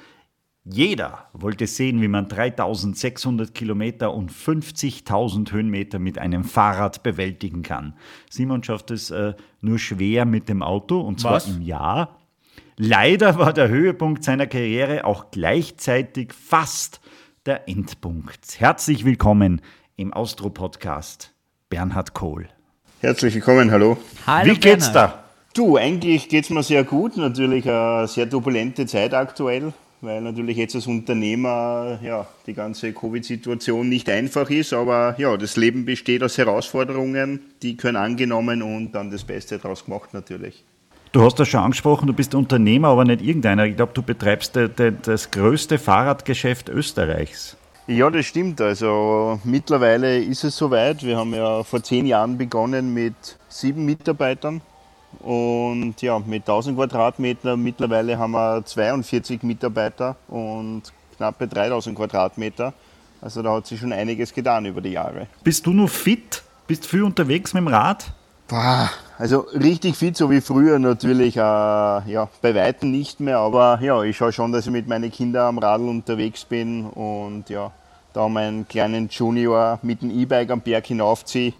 Jeder 0.65 1.27
wollte 1.33 1.67
sehen, 1.67 2.01
wie 2.01 2.07
man 2.07 2.29
3600 2.29 3.53
Kilometer 3.53 4.13
und 4.13 4.31
50.000 4.31 5.51
Höhenmeter 5.51 5.99
mit 5.99 6.17
einem 6.17 6.45
Fahrrad 6.45 7.03
bewältigen 7.03 7.63
kann. 7.63 7.95
Simon 8.29 8.63
schafft 8.63 8.89
es 8.89 9.11
äh, 9.11 9.33
nur 9.59 9.77
schwer 9.77 10.23
mit 10.23 10.47
dem 10.47 10.63
Auto 10.63 11.01
und 11.01 11.19
zwar 11.19 11.33
Was? 11.33 11.47
im 11.47 11.61
Jahr. 11.61 12.17
Leider 12.77 13.37
war 13.37 13.51
der 13.51 13.67
Höhepunkt 13.67 14.23
seiner 14.23 14.47
Karriere 14.47 15.03
auch 15.03 15.31
gleichzeitig 15.31 16.31
fast 16.33 17.01
der 17.45 17.67
Endpunkt. 17.67 18.57
Herzlich 18.57 19.03
willkommen 19.03 19.61
im 19.97 20.13
Austro-Podcast, 20.13 21.33
Bernhard 21.69 22.13
Kohl. 22.13 22.47
Herzlich 23.01 23.35
willkommen, 23.35 23.69
hallo. 23.69 23.97
Hallo 24.25 24.53
Wie 24.55 24.57
geht's 24.57 24.93
Bernhard. 24.93 25.15
da? 25.15 25.23
Du, 25.53 25.75
eigentlich 25.75 26.29
geht's 26.29 26.49
mir 26.49 26.63
sehr 26.63 26.85
gut. 26.85 27.17
Natürlich 27.17 27.69
eine 27.69 28.07
sehr 28.07 28.29
turbulente 28.29 28.85
Zeit 28.85 29.13
aktuell, 29.13 29.73
weil 30.03 30.21
natürlich 30.21 30.57
jetzt 30.57 30.75
als 30.75 30.85
Unternehmer 30.85 31.99
ja, 32.03 32.27
die 32.45 32.53
ganze 32.53 32.93
Covid-Situation 32.93 33.87
nicht 33.87 34.09
einfach 34.09 34.49
ist. 34.49 34.73
Aber 34.73 35.15
ja, 35.17 35.35
das 35.37 35.55
Leben 35.55 35.85
besteht 35.85 36.21
aus 36.23 36.37
Herausforderungen, 36.37 37.39
die 37.61 37.77
können 37.77 37.95
angenommen 37.95 38.61
und 38.61 38.91
dann 38.91 39.09
das 39.09 39.23
Beste 39.23 39.57
daraus 39.57 39.85
gemacht 39.85 40.13
natürlich. 40.13 40.63
Du 41.13 41.21
hast 41.21 41.39
das 41.39 41.47
schon 41.47 41.61
angesprochen, 41.61 42.07
du 42.07 42.13
bist 42.13 42.35
Unternehmer, 42.35 42.89
aber 42.89 43.05
nicht 43.05 43.21
irgendeiner. 43.21 43.65
Ich 43.65 43.75
glaube, 43.75 43.93
du 43.93 44.01
betreibst 44.01 44.57
das 44.57 45.31
größte 45.31 45.77
Fahrradgeschäft 45.77 46.69
Österreichs. 46.69 47.55
Ja, 47.85 48.09
das 48.09 48.25
stimmt. 48.25 48.61
Also 48.61 49.39
mittlerweile 49.43 50.17
ist 50.17 50.43
es 50.43 50.57
soweit. 50.57 51.03
Wir 51.03 51.17
haben 51.17 51.33
ja 51.33 51.63
vor 51.63 51.83
zehn 51.83 52.05
Jahren 52.05 52.37
begonnen 52.37 52.93
mit 52.93 53.13
sieben 53.47 53.85
Mitarbeitern 53.85 54.61
und 55.19 56.01
ja, 56.01 56.19
mit 56.19 56.43
1000 56.43 56.77
Quadratmeter. 56.77 57.57
Mittlerweile 57.57 58.17
haben 58.17 58.31
wir 58.31 58.63
42 58.65 59.43
Mitarbeiter 59.43 60.15
und 60.27 60.83
knappe 61.17 61.47
3000 61.47 61.95
Quadratmeter. 61.95 62.73
Also 63.21 63.41
da 63.41 63.53
hat 63.53 63.67
sich 63.67 63.79
schon 63.79 63.93
einiges 63.93 64.33
getan 64.33 64.65
über 64.65 64.81
die 64.81 64.91
Jahre. 64.91 65.27
Bist 65.43 65.65
du 65.65 65.71
nur 65.71 65.87
fit? 65.87 66.43
Bist 66.67 66.85
viel 66.85 67.03
unterwegs 67.03 67.53
mit 67.53 67.61
dem 67.61 67.67
Rad? 67.67 68.11
Boah, 68.47 68.89
also 69.17 69.47
richtig 69.53 69.95
fit, 69.95 70.17
so 70.17 70.29
wie 70.29 70.41
früher 70.41 70.77
natürlich, 70.77 71.37
äh, 71.37 71.39
ja, 71.39 72.29
bei 72.41 72.53
Weitem 72.53 72.91
nicht 72.91 73.21
mehr, 73.21 73.37
aber 73.39 73.79
ja, 73.81 74.03
ich 74.03 74.17
schaue 74.17 74.33
schon, 74.33 74.51
dass 74.51 74.65
ich 74.65 74.71
mit 74.71 74.87
meinen 74.87 75.11
Kindern 75.11 75.47
am 75.47 75.57
Radl 75.59 75.87
unterwegs 75.87 76.43
bin 76.43 76.85
und 76.85 77.49
ja, 77.49 77.71
da 78.11 78.27
meinen 78.27 78.67
kleinen 78.67 79.07
Junior 79.07 79.79
mit 79.81 80.01
dem 80.01 80.11
E-Bike 80.11 80.51
am 80.51 80.61
Berg 80.61 80.85
hinaufziehe, 80.85 81.53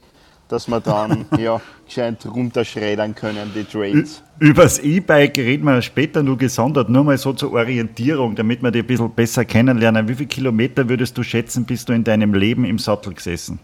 dass 0.48 0.68
wir 0.68 0.80
dann 0.80 1.26
ja, 1.38 1.62
gescheit 1.86 2.26
runterschreddern 2.26 3.16
können, 3.16 3.52
die 3.56 3.64
Trails. 3.64 4.24
Übers 4.40 4.80
E-Bike 4.80 5.38
reden 5.38 5.66
wir 5.66 5.82
später 5.82 6.24
nur 6.24 6.38
gesondert, 6.38 6.90
nur 6.90 7.04
mal 7.04 7.18
so 7.18 7.34
zur 7.34 7.54
Orientierung, 7.54 8.36
damit 8.36 8.62
wir 8.62 8.72
dich 8.72 8.82
ein 8.82 8.88
bisschen 8.88 9.12
besser 9.12 9.46
kennenlernen. 9.46 10.08
Wie 10.08 10.16
viele 10.16 10.28
Kilometer 10.28 10.88
würdest 10.90 11.18
du 11.18 11.24
schätzen, 11.24 11.66
bist 11.66 11.90
du 11.90 11.94
in 11.94 12.04
deinem 12.04 12.34
Leben 12.34 12.66
im 12.66 12.80
Sattel 12.80 13.14
gesessen? 13.14 13.60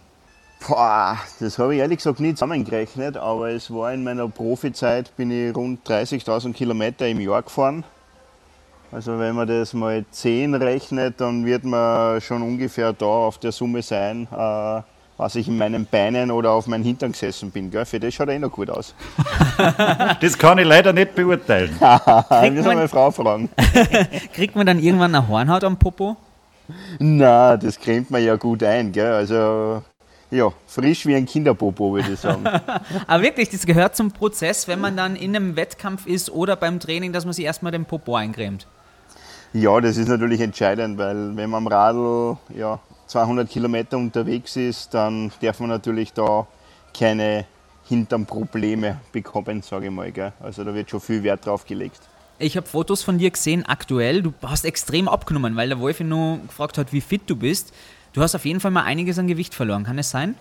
Boah, 0.67 1.17
das 1.39 1.57
habe 1.57 1.73
ich 1.73 1.79
ehrlich 1.79 1.99
gesagt 1.99 2.19
nicht 2.19 2.37
zusammengerechnet, 2.37 3.15
aber 3.15 3.49
es 3.49 3.71
war 3.73 3.93
in 3.93 4.03
meiner 4.03 4.27
Profizeit, 4.27 5.15
bin 5.15 5.31
ich 5.31 5.55
rund 5.55 5.87
30.000 5.87 6.53
Kilometer 6.53 7.07
im 7.07 7.21
Jahr 7.21 7.41
gefahren. 7.43 7.85
Also 8.91 9.19
wenn 9.19 9.35
man 9.35 9.47
das 9.47 9.73
mal 9.73 10.03
10 10.09 10.55
rechnet, 10.55 11.21
dann 11.21 11.45
wird 11.45 11.63
man 11.63 12.19
schon 12.21 12.41
ungefähr 12.41 12.91
da 12.91 13.05
auf 13.05 13.37
der 13.37 13.51
Summe 13.51 13.81
sein, 13.83 14.27
äh, 14.31 14.81
was 15.19 15.35
ich 15.35 15.49
in 15.49 15.57
meinen 15.57 15.85
Beinen 15.85 16.31
oder 16.31 16.51
auf 16.51 16.65
meinen 16.67 16.83
Hintern 16.83 17.11
gesessen 17.11 17.51
bin. 17.51 17.69
Gell? 17.69 17.83
Für 17.85 17.99
das 17.99 18.13
schaut 18.13 18.29
er 18.29 18.35
eh 18.35 18.39
noch 18.39 18.51
gut 18.51 18.69
aus. 18.69 18.95
Das 20.21 20.37
kann 20.37 20.57
ich 20.57 20.65
leider 20.65 20.93
nicht 20.93 21.13
beurteilen. 21.13 21.75
Wir 21.79 22.51
müssen 22.51 22.65
man- 22.67 22.77
meine 22.77 22.87
Frau 22.87 23.11
fragen. 23.11 23.49
Kriegt 24.33 24.55
man 24.55 24.65
dann 24.65 24.79
irgendwann 24.79 25.13
eine 25.13 25.27
Hornhaut 25.27 25.63
am 25.65 25.77
Popo? 25.77 26.15
Na, 26.99 27.57
das 27.57 27.77
cremt 27.79 28.09
man 28.11 28.23
ja 28.23 28.35
gut 28.37 28.63
ein, 28.63 28.91
gell? 28.93 29.11
Also 29.11 29.83
ja, 30.31 30.51
frisch 30.67 31.05
wie 31.05 31.15
ein 31.15 31.25
Kinderpopo, 31.25 31.93
würde 31.95 32.13
ich 32.13 32.19
sagen. 32.19 32.45
Aber 33.07 33.23
wirklich, 33.23 33.49
das 33.49 33.65
gehört 33.65 33.95
zum 33.97 34.11
Prozess, 34.11 34.67
wenn 34.69 34.79
man 34.79 34.95
dann 34.95 35.15
in 35.17 35.35
einem 35.35 35.55
Wettkampf 35.57 36.05
ist 36.05 36.29
oder 36.31 36.55
beim 36.55 36.79
Training, 36.79 37.11
dass 37.11 37.25
man 37.25 37.33
sich 37.33 37.43
erstmal 37.43 37.71
den 37.73 37.83
Popo 37.85 38.15
eincremt. 38.15 38.67
Ja, 39.51 39.81
das 39.81 39.97
ist 39.97 40.07
natürlich 40.07 40.39
entscheidend, 40.41 40.97
weil 40.99 41.35
wenn 41.35 41.49
man 41.49 41.65
am 41.65 41.67
Radl 41.67 42.37
ja, 42.55 42.79
200 43.09 43.49
Kilometer 43.49 43.97
unterwegs 43.97 44.55
ist, 44.55 44.93
dann 44.93 45.31
darf 45.41 45.59
man 45.59 45.69
natürlich 45.69 46.13
da 46.13 46.45
keine 46.97 47.45
Hinternprobleme 47.87 48.99
bekommen, 49.11 49.63
sage 49.63 49.87
ich 49.87 49.91
mal. 49.91 50.11
Gell? 50.11 50.31
Also 50.39 50.63
da 50.63 50.73
wird 50.73 50.91
schon 50.91 51.01
viel 51.01 51.23
Wert 51.23 51.45
drauf 51.45 51.65
gelegt. 51.65 51.99
Ich 52.37 52.55
habe 52.55 52.67
Fotos 52.67 53.01
von 53.01 53.17
dir 53.17 53.31
gesehen 53.31 53.65
aktuell. 53.65 54.21
Du 54.21 54.33
hast 54.43 54.63
extrem 54.63 55.07
abgenommen, 55.07 55.55
weil 55.55 55.69
der 55.69 55.79
Wolf 55.79 55.99
nur 55.99 56.37
gefragt 56.37 56.77
hat, 56.77 56.93
wie 56.93 57.01
fit 57.01 57.23
du 57.25 57.35
bist. 57.35 57.73
Du 58.13 58.21
hast 58.21 58.35
auf 58.35 58.45
jeden 58.45 58.59
Fall 58.59 58.71
mal 58.71 58.83
einiges 58.83 59.17
an 59.17 59.27
Gewicht 59.27 59.55
verloren, 59.55 59.83
kann 59.83 59.97
es 59.97 60.11
sein? 60.11 60.35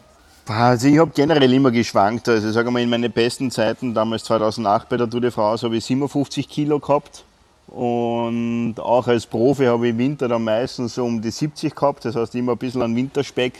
Also 0.46 0.88
ich 0.88 0.98
habe 0.98 1.10
generell 1.14 1.52
immer 1.52 1.70
geschwankt. 1.70 2.28
Also 2.28 2.50
sage 2.52 2.70
mal, 2.70 2.82
in 2.82 2.90
meinen 2.90 3.10
besten 3.10 3.50
Zeiten, 3.50 3.94
damals 3.94 4.24
2008 4.24 4.88
bei 4.88 4.96
der 4.98 5.08
Tour 5.08 5.22
de 5.22 5.30
France, 5.30 5.64
habe 5.64 5.76
ich 5.76 5.84
57 5.86 6.48
Kilo 6.48 6.78
gehabt. 6.78 7.24
Und 7.68 8.76
auch 8.78 9.06
als 9.06 9.26
Profi 9.26 9.66
habe 9.66 9.86
ich 9.86 9.92
im 9.92 9.98
Winter 9.98 10.26
dann 10.26 10.42
meistens 10.42 10.94
so 10.94 11.04
um 11.04 11.20
die 11.20 11.30
70 11.30 11.74
gehabt. 11.74 12.04
Das 12.04 12.16
heißt 12.16 12.34
immer 12.34 12.52
ein 12.52 12.58
bisschen 12.58 12.82
an 12.82 12.96
Winterspeck 12.96 13.54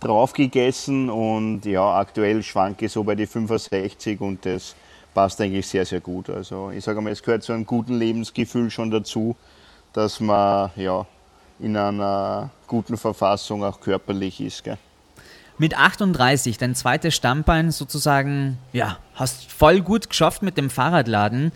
drauf 0.00 0.32
gegessen. 0.32 1.10
Und 1.10 1.64
ja, 1.64 1.98
aktuell 1.98 2.42
schwanke 2.42 2.86
ich 2.86 2.92
so 2.92 3.02
bei 3.04 3.14
die 3.14 3.26
65 3.26 4.20
und 4.20 4.46
das 4.46 4.74
passt 5.12 5.40
eigentlich 5.40 5.66
sehr, 5.66 5.84
sehr 5.84 6.00
gut. 6.00 6.30
Also 6.30 6.70
ich 6.70 6.84
sage 6.84 7.00
mal, 7.00 7.10
es 7.10 7.22
gehört 7.22 7.42
zu 7.42 7.52
einem 7.52 7.66
guten 7.66 7.94
Lebensgefühl 7.94 8.70
schon 8.70 8.90
dazu, 8.90 9.36
dass 9.92 10.20
man 10.20 10.70
ja, 10.76 11.06
in 11.58 11.76
einer 11.76 12.50
guten 12.66 12.96
Verfassung 12.96 13.64
auch 13.64 13.80
körperlich 13.80 14.40
ist. 14.40 14.64
Gell? 14.64 14.78
Mit 15.58 15.76
38, 15.76 16.58
dein 16.58 16.74
zweites 16.74 17.14
Stammbein 17.14 17.70
sozusagen, 17.70 18.58
ja, 18.72 18.98
hast 19.14 19.50
voll 19.50 19.80
gut 19.80 20.08
geschafft 20.08 20.42
mit 20.42 20.56
dem 20.56 20.70
Fahrradladen. 20.70 21.52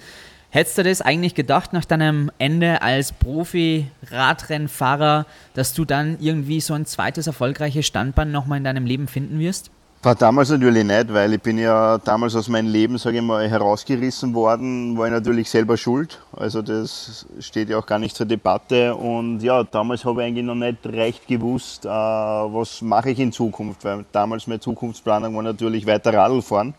Hättest 0.57 0.79
du 0.79 0.85
das 0.85 1.03
eigentlich 1.03 1.35
gedacht 1.35 1.75
nach 1.75 1.85
deinem 1.85 2.31
Ende 2.39 2.81
als 2.81 3.13
Profi-Radrennfahrer, 3.13 5.27
dass 5.53 5.75
du 5.75 5.85
dann 5.85 6.17
irgendwie 6.19 6.63
so 6.63 6.73
ein 6.73 6.87
zweites 6.87 7.27
erfolgreiches 7.27 7.85
Standbein 7.85 8.33
nochmal 8.33 8.57
in 8.57 8.65
deinem 8.65 8.87
Leben 8.87 9.07
finden 9.07 9.39
wirst? 9.39 9.71
War 10.03 10.15
damals 10.15 10.49
natürlich 10.49 10.85
nicht, 10.85 11.13
weil 11.13 11.35
ich 11.35 11.43
bin 11.43 11.59
ja 11.59 11.99
damals 11.99 12.35
aus 12.35 12.49
meinem 12.49 12.73
Leben, 12.73 12.97
sage 12.97 13.19
ich 13.19 13.23
mal, 13.23 13.47
herausgerissen 13.47 14.33
worden, 14.33 14.97
war 14.97 15.09
ich 15.09 15.13
natürlich 15.13 15.51
selber 15.51 15.77
schuld. 15.77 16.23
Also 16.35 16.63
das 16.63 17.27
steht 17.41 17.69
ja 17.69 17.77
auch 17.77 17.85
gar 17.85 17.99
nicht 17.99 18.17
zur 18.17 18.25
Debatte. 18.25 18.95
Und 18.95 19.43
ja, 19.43 19.63
damals 19.63 20.07
habe 20.07 20.23
ich 20.23 20.29
eigentlich 20.29 20.47
noch 20.47 20.55
nicht 20.55 20.87
recht 20.87 21.29
gewusst, 21.29 21.85
äh, 21.85 21.91
was 21.91 22.81
mache 22.81 23.11
ich 23.11 23.19
in 23.19 23.31
Zukunft, 23.31 23.85
weil 23.85 24.07
damals 24.11 24.47
meine 24.47 24.61
Zukunftsplanung 24.61 25.37
war 25.37 25.43
natürlich 25.43 25.87
weiter 25.87 26.15
Radl 26.15 26.41
fahren. 26.41 26.73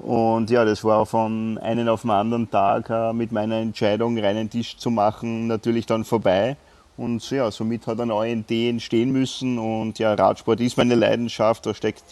Und 0.00 0.48
ja, 0.48 0.64
das 0.64 0.82
war 0.82 1.04
von 1.04 1.58
einem 1.58 1.88
auf 1.88 2.02
den 2.02 2.10
anderen 2.10 2.50
Tag 2.50 2.88
äh, 2.88 3.12
mit 3.12 3.32
meiner 3.32 3.56
Entscheidung, 3.56 4.18
reinen 4.18 4.48
Tisch 4.48 4.76
zu 4.78 4.90
machen, 4.90 5.46
natürlich 5.46 5.84
dann 5.84 6.04
vorbei. 6.04 6.56
Und 6.96 7.28
ja, 7.30 7.50
somit 7.50 7.86
hat 7.86 8.00
eine 8.00 8.08
neue 8.08 8.32
Idee 8.32 8.70
entstehen 8.70 9.12
müssen. 9.12 9.58
Und 9.58 9.98
ja, 9.98 10.14
Radsport 10.14 10.60
ist 10.60 10.78
meine 10.78 10.94
Leidenschaft, 10.94 11.66
da 11.66 11.74
steckt 11.74 12.04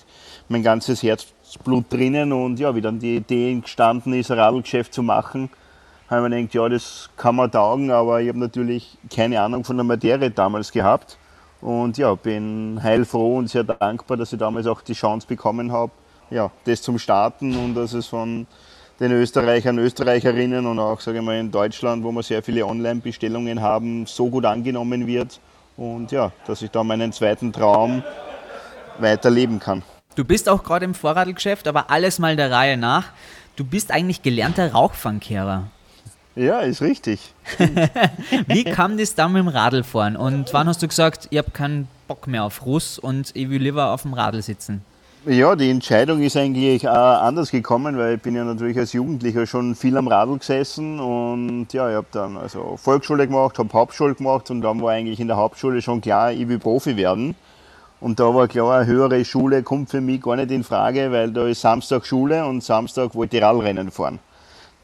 mein 0.49 0.63
ganzes 0.63 1.03
Herzblut 1.03 1.87
drinnen. 1.91 2.33
Und 2.33 2.59
ja, 2.59 2.75
wie 2.75 2.81
dann 2.83 2.99
die 2.99 3.17
Idee 3.17 3.53
entstanden 3.53 4.13
ist, 4.13 4.31
ein 4.31 4.39
Radlgeschäft 4.39 4.93
zu 4.93 5.03
machen, 5.03 5.49
habe 6.11 6.27
ich 6.27 6.31
mir 6.31 6.41
gedacht, 6.41 6.55
ja, 6.55 6.69
das 6.69 7.11
kann 7.17 7.37
man 7.37 7.51
taugen, 7.51 7.91
aber 7.91 8.21
ich 8.21 8.29
habe 8.29 8.39
natürlich 8.39 8.97
keine 9.15 9.41
Ahnung 9.41 9.65
von 9.65 9.77
der 9.77 9.85
Materie 9.85 10.31
damals 10.31 10.73
gehabt. 10.73 11.19
Und 11.61 11.99
ja, 11.99 12.15
bin 12.15 12.81
heilfroh 12.83 13.39
und 13.39 13.49
sehr 13.49 13.65
dankbar, 13.65 14.17
dass 14.17 14.33
ich 14.33 14.39
damals 14.39 14.67
auch 14.67 14.81
die 14.81 14.93
Chance 14.93 15.27
bekommen 15.27 15.73
habe, 15.73 15.93
ja, 16.31 16.51
das 16.65 16.83
zum 16.83 16.99
Starten 16.99 17.57
und 17.57 17.75
dass 17.75 17.93
es 17.93 18.07
von 18.07 18.47
den 19.01 19.13
Österreichern, 19.13 19.79
Österreicherinnen 19.79 20.67
und 20.67 20.79
auch, 20.79 21.01
sage 21.01 21.19
ich 21.19 21.25
mal, 21.25 21.39
in 21.39 21.51
Deutschland, 21.51 22.03
wo 22.03 22.11
wir 22.11 22.23
sehr 22.23 22.43
viele 22.43 22.67
Online-Bestellungen 22.67 23.61
haben, 23.61 24.07
so 24.07 24.29
gut 24.29 24.45
angenommen 24.45 25.07
wird. 25.07 25.41
Und 25.77 26.11
ja, 26.11 26.33
dass 26.47 26.63
ich 26.63 26.71
da 26.71 26.83
meinen 26.83 27.13
zweiten 27.13 27.53
Traum 27.53 28.03
weiterleben 28.99 29.61
kann. 29.61 29.83
Du 30.17 30.25
bist 30.25 30.49
auch 30.49 30.65
gerade 30.65 30.85
im 30.85 30.95
Vorradlgeschäft, 30.95 31.69
aber 31.69 31.91
alles 31.91 32.19
mal 32.19 32.35
der 32.35 32.51
Reihe 32.51 32.77
nach. 32.77 33.05
Du 33.55 33.65
bist 33.65 33.93
eigentlich 33.93 34.23
gelernter 34.23 34.73
Rauchfangkehrer. 34.73 35.69
Ja, 36.35 36.61
ist 36.61 36.83
richtig. 36.83 37.35
Wie 38.47 38.65
kam 38.65 38.97
das 38.97 39.15
dann 39.15 39.33
mit 39.33 39.41
dem 39.41 39.49
Radlfahren? 39.49 40.17
Und 40.17 40.53
wann 40.53 40.69
hast 40.69 40.83
du 40.83 40.89
gesagt, 40.89 41.29
ich 41.31 41.39
habe 41.39 41.51
keinen 41.53 41.89
Bock 42.07 42.27
mehr 42.27 42.45
auf 42.45 42.65
Russ 42.65 42.99
und 42.99 43.31
ich 43.35 43.51
will 43.51 43.63
lieber 43.63 43.93
auf 43.93 44.03
dem 44.03 44.15
Radl 44.15 44.43
sitzen? 44.43 44.85
Ja, 45.27 45.57
die 45.57 45.69
Entscheidung 45.69 46.23
ist 46.23 46.37
eigentlich 46.37 46.85
äh, 46.85 46.89
anders 46.89 47.51
gekommen, 47.51 47.99
weil 47.99 48.15
ich 48.15 48.23
bin 48.23 48.37
ja 48.37 48.45
natürlich 48.45 48.79
als 48.79 48.93
Jugendlicher 48.93 49.47
schon 49.47 49.75
viel 49.75 49.97
am 49.97 50.07
Radl 50.07 50.39
gesessen 50.39 51.01
und 51.01 51.73
ja, 51.73 51.91
ich 51.91 51.97
habe 51.97 52.07
dann 52.13 52.37
also 52.37 52.77
Volksschule 52.77 53.27
gemacht, 53.27 53.59
habe 53.59 53.73
Hauptschule 53.73 54.15
gemacht 54.15 54.49
und 54.53 54.61
dann 54.63 54.81
war 54.81 54.93
eigentlich 54.93 55.19
in 55.19 55.27
der 55.27 55.37
Hauptschule 55.37 55.83
schon 55.83 56.01
klar, 56.01 56.33
ich 56.33 56.49
will 56.49 56.61
Profi 56.61 56.97
werden. 56.97 57.35
Und 58.01 58.21
da 58.21 58.33
war 58.33 58.47
klar, 58.47 58.79
eine 58.79 58.87
höhere 58.87 59.25
Schule 59.25 59.65
kommt 59.65 59.91
für 59.91 60.01
mich 60.01 60.23
gar 60.23 60.37
nicht 60.37 60.53
in 60.53 60.63
Frage, 60.63 61.11
weil 61.11 61.33
da 61.33 61.49
ist 61.49 61.63
Samstag 61.63 62.07
Schule 62.07 62.47
und 62.47 62.63
Samstag 62.63 63.15
wollte 63.17 63.39
ich 63.39 63.43
Radrennen 63.43 63.91
fahren. 63.91 64.21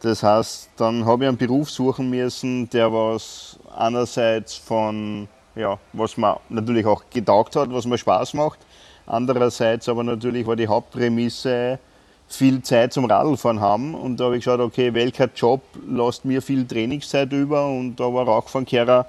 Das 0.00 0.24
heißt, 0.24 0.70
dann 0.76 1.06
habe 1.06 1.24
ich 1.24 1.28
einen 1.28 1.38
Beruf 1.38 1.70
suchen 1.70 2.10
müssen, 2.10 2.68
der 2.70 2.92
was 2.92 3.56
einerseits 3.76 4.56
von, 4.56 5.28
ja, 5.54 5.78
was 5.92 6.16
mir 6.16 6.40
natürlich 6.48 6.86
auch 6.86 7.04
getaugt 7.08 7.54
hat, 7.54 7.72
was 7.72 7.86
mir 7.86 7.98
Spaß 7.98 8.34
macht. 8.34 8.58
Andererseits 9.06 9.88
aber 9.88 10.04
natürlich 10.04 10.46
war 10.46 10.56
die 10.56 10.68
Hauptprämisse, 10.68 11.78
viel 12.26 12.62
Zeit 12.62 12.92
zum 12.92 13.04
Radlfahren 13.04 13.60
haben. 13.60 13.94
Und 13.94 14.18
da 14.18 14.24
habe 14.24 14.36
ich 14.36 14.44
geschaut, 14.44 14.60
okay, 14.60 14.92
welcher 14.94 15.28
Job 15.34 15.62
lässt 15.88 16.24
mir 16.24 16.40
viel 16.40 16.66
Trainingszeit 16.66 17.32
über? 17.32 17.66
Und 17.68 17.96
da 17.96 18.04
war 18.12 18.24
Rauchfangkehrer 18.24 19.06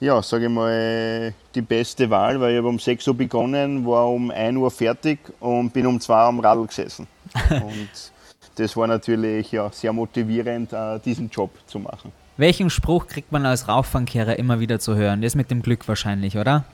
ja, 0.00 0.22
sage 0.22 0.44
ich 0.46 0.50
mal, 0.50 1.34
die 1.54 1.60
beste 1.60 2.08
Wahl, 2.08 2.40
weil 2.40 2.52
ich 2.52 2.58
habe 2.58 2.68
um 2.68 2.78
6 2.78 3.08
Uhr 3.08 3.16
begonnen, 3.16 3.84
war 3.84 4.08
um 4.08 4.30
1 4.30 4.56
Uhr 4.56 4.70
fertig 4.70 5.18
und 5.40 5.72
bin 5.72 5.86
um 5.86 6.00
2 6.00 6.14
Uhr 6.14 6.20
am 6.20 6.40
Radl 6.40 6.66
gesessen. 6.66 7.06
und 7.50 7.88
das 8.56 8.76
war 8.76 8.86
natürlich 8.86 9.52
ja, 9.52 9.70
sehr 9.72 9.92
motivierend, 9.92 10.72
äh, 10.72 10.98
diesen 11.00 11.28
Job 11.30 11.50
zu 11.66 11.78
machen. 11.78 12.12
Welchen 12.36 12.70
Spruch 12.70 13.08
kriegt 13.08 13.32
man 13.32 13.44
als 13.46 13.66
Rauchfangkehrer 13.66 14.38
immer 14.38 14.60
wieder 14.60 14.78
zu 14.78 14.94
hören? 14.94 15.22
Das 15.22 15.34
mit 15.34 15.50
dem 15.50 15.62
Glück 15.62 15.88
wahrscheinlich, 15.88 16.36
oder? 16.38 16.64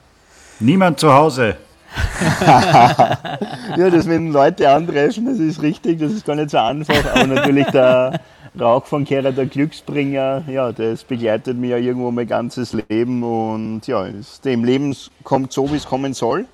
Niemand 0.59 0.99
zu 0.99 1.11
Hause. 1.11 1.57
ja, 3.77 3.89
das 3.89 4.07
wenn 4.07 4.31
Leute 4.31 4.69
andreschen, 4.69 5.25
das 5.25 5.39
ist 5.39 5.61
richtig, 5.61 5.99
das 5.99 6.11
ist 6.11 6.25
gar 6.25 6.35
nicht 6.35 6.49
so 6.49 6.57
einfach, 6.57 7.13
aber 7.13 7.27
natürlich 7.27 7.67
der 7.67 8.19
Rauchfangkehrer, 8.59 9.31
der 9.31 9.45
Glücksbringer, 9.47 10.43
ja, 10.47 10.71
das 10.71 11.03
begleitet 11.03 11.57
mich 11.57 11.71
ja 11.71 11.77
irgendwo 11.77 12.11
mein 12.11 12.27
ganzes 12.27 12.73
Leben 12.73 13.23
und 13.23 13.85
ja, 13.87 14.07
dem 14.43 14.63
Leben 14.63 14.95
kommt 15.23 15.51
so, 15.51 15.71
wie 15.71 15.77
es 15.77 15.85
kommen 15.85 16.13
soll. 16.13 16.45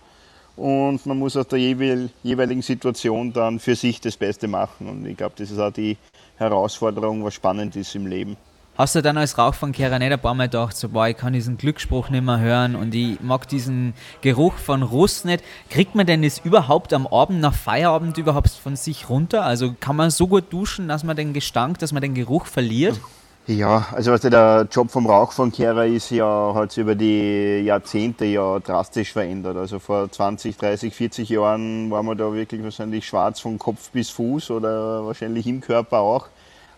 Und 0.58 1.06
man 1.06 1.18
muss 1.18 1.38
aus 1.38 1.48
der 1.48 1.60
jeweiligen 1.60 2.62
Situation 2.62 3.34
dann 3.34 3.60
für 3.60 3.76
sich 3.76 4.02
das 4.02 4.18
Beste 4.18 4.48
machen. 4.48 4.88
Und 4.90 5.06
ich 5.06 5.18
glaube, 5.18 5.34
das 5.38 5.50
ist 5.50 5.60
auch 5.60 5.72
die 5.72 5.98
Herausforderung, 6.38 7.24
was 7.24 7.34
spannend 7.34 7.76
ist 7.76 7.96
im 7.96 8.06
Leben. 8.06 8.38
Hast 8.82 8.96
du 8.96 9.04
dann 9.04 9.16
als 9.16 9.38
Rauchfangkehrer 9.38 10.00
nicht 10.00 10.12
ein 10.12 10.20
paar 10.20 10.34
Mal 10.34 10.48
gedacht, 10.48 10.76
so, 10.76 10.90
boah, 10.90 11.08
ich 11.08 11.16
kann 11.16 11.34
diesen 11.34 11.56
Glücksspruch 11.56 12.10
nicht 12.10 12.24
mehr 12.24 12.40
hören 12.40 12.76
und 12.76 12.96
ich 12.96 13.22
mag 13.22 13.48
diesen 13.48 13.94
Geruch 14.22 14.56
von 14.56 14.82
Russ 14.82 15.24
nicht. 15.24 15.44
Kriegt 15.70 15.94
man 15.94 16.08
denn 16.08 16.24
das 16.24 16.40
überhaupt 16.40 16.92
am 16.92 17.06
Abend, 17.06 17.42
nach 17.42 17.54
Feierabend 17.54 18.18
überhaupt 18.18 18.50
von 18.50 18.76
sich 18.76 19.08
runter? 19.08 19.46
Also 19.46 19.76
kann 19.80 19.96
man 19.96 20.10
so 20.10 20.26
gut 20.26 20.52
duschen, 20.52 20.88
dass 20.88 21.04
man 21.04 21.16
den 21.16 21.32
Gestank, 21.32 21.78
dass 21.78 21.94
man 21.94 22.02
den 22.02 22.16
Geruch 22.16 22.48
verliert? 22.48 23.00
Ja, 23.46 23.86
also 23.92 24.14
was 24.14 24.22
der 24.22 24.68
Job 24.72 24.90
vom 24.90 25.06
Rauchfangkehrer 25.06 25.86
ist 25.86 26.10
ja, 26.10 26.52
hat 26.56 26.72
sich 26.72 26.82
über 26.82 26.96
die 26.96 27.62
Jahrzehnte 27.64 28.26
ja 28.26 28.58
drastisch 28.62 29.14
verändert. 29.14 29.58
Also 29.58 29.78
vor 29.78 30.12
20, 30.12 30.58
30, 30.58 30.96
40 30.96 31.30
Jahren 31.30 31.92
war 31.92 32.02
man 32.02 32.18
da 32.18 32.34
wirklich 32.34 32.64
wahrscheinlich 32.64 33.06
schwarz 33.06 33.42
von 33.42 33.60
Kopf 33.60 33.92
bis 33.92 34.10
Fuß 34.10 34.50
oder 34.50 35.06
wahrscheinlich 35.06 35.46
im 35.46 35.62
Körper 35.62 36.00
auch. 36.00 36.30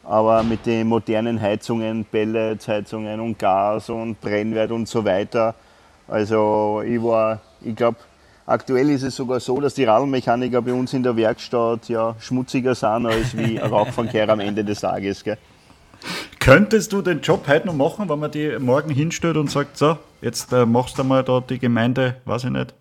Aber 0.03 0.43
mit 0.43 0.65
den 0.65 0.87
modernen 0.87 1.39
Heizungen, 1.39 2.05
Pelletsheizungen 2.05 3.19
und 3.19 3.39
Gas 3.39 3.89
und 3.89 4.19
Brennwert 4.19 4.71
und 4.71 4.87
so 4.87 5.05
weiter. 5.05 5.55
Also 6.07 6.81
ich 6.85 7.01
war, 7.01 7.39
ich 7.61 7.75
glaube, 7.75 7.97
aktuell 8.45 8.89
ist 8.89 9.03
es 9.03 9.15
sogar 9.15 9.39
so, 9.39 9.59
dass 9.61 9.73
die 9.73 9.85
Radlmechaniker 9.85 10.61
bei 10.61 10.73
uns 10.73 10.93
in 10.93 11.03
der 11.03 11.15
Werkstatt 11.15 11.87
ja 11.87 12.15
schmutziger 12.19 12.75
sind 12.75 13.05
als 13.05 13.37
wie 13.37 13.59
ein 13.59 13.71
Rauchfangkehrer 13.71 14.33
am 14.33 14.41
Ende 14.41 14.63
des 14.63 14.81
Tages. 14.81 15.23
Gell? 15.23 15.37
Könntest 16.39 16.91
du 16.91 17.01
den 17.01 17.21
Job 17.21 17.47
heute 17.47 17.67
noch 17.67 17.75
machen, 17.75 18.09
wenn 18.09 18.19
man 18.19 18.29
die 18.29 18.57
morgen 18.59 18.89
hinstellt 18.89 19.37
und 19.37 19.49
sagt, 19.49 19.77
so, 19.77 19.97
jetzt 20.21 20.51
äh, 20.51 20.65
machst 20.65 20.99
du 20.99 21.05
mal 21.05 21.23
da 21.23 21.39
die 21.39 21.59
Gemeinde, 21.59 22.17
weiß 22.25 22.43
ich 22.45 22.49
nicht? 22.49 22.73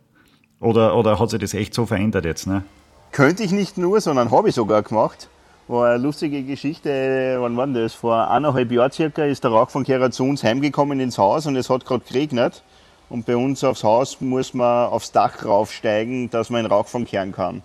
Oder, 0.59 0.97
oder 0.97 1.19
hat 1.19 1.31
sich 1.31 1.41
das 1.41 1.55
echt 1.55 1.75
so 1.75 1.87
verändert 1.87 2.25
jetzt? 2.25 2.47
Ne? 2.47 2.65
Könnte 3.13 3.43
ich 3.43 3.53
nicht 3.53 3.79
nur, 3.79 4.01
sondern 4.01 4.31
habe 4.31 4.49
ich 4.49 4.55
sogar 4.55 4.83
gemacht. 4.83 5.29
War 5.69 5.91
eine 5.91 6.03
lustige 6.03 6.43
Geschichte, 6.43 7.37
wann 7.39 7.57
war 7.57 7.69
das? 7.69 7.95
Vor 7.95 8.29
eineinhalb 8.29 8.73
Jahren 8.73 8.91
circa 8.91 9.25
ist 9.25 9.45
der 9.45 9.53
Rauchfangkehrer 9.53 10.11
zu 10.11 10.25
uns 10.25 10.43
heimgekommen 10.43 10.99
ins 10.99 11.19
Haus 11.19 11.47
und 11.47 11.55
es 11.55 11.71
hat 11.71 11.85
gerade 11.85 12.05
geregnet. 12.05 12.63
Und 13.09 13.27
bei 13.27 13.37
uns 13.37 13.63
aufs 13.63 13.85
Haus 13.85 14.21
muss 14.21 14.55
man 14.55 14.89
aufs 14.89 15.13
Dach 15.13 15.45
raufsteigen, 15.45 16.31
dass 16.31 16.51
man 16.51 16.65
den 16.65 16.73
Rauch 16.73 16.87
kehren 17.07 17.31
kann. 17.31 17.63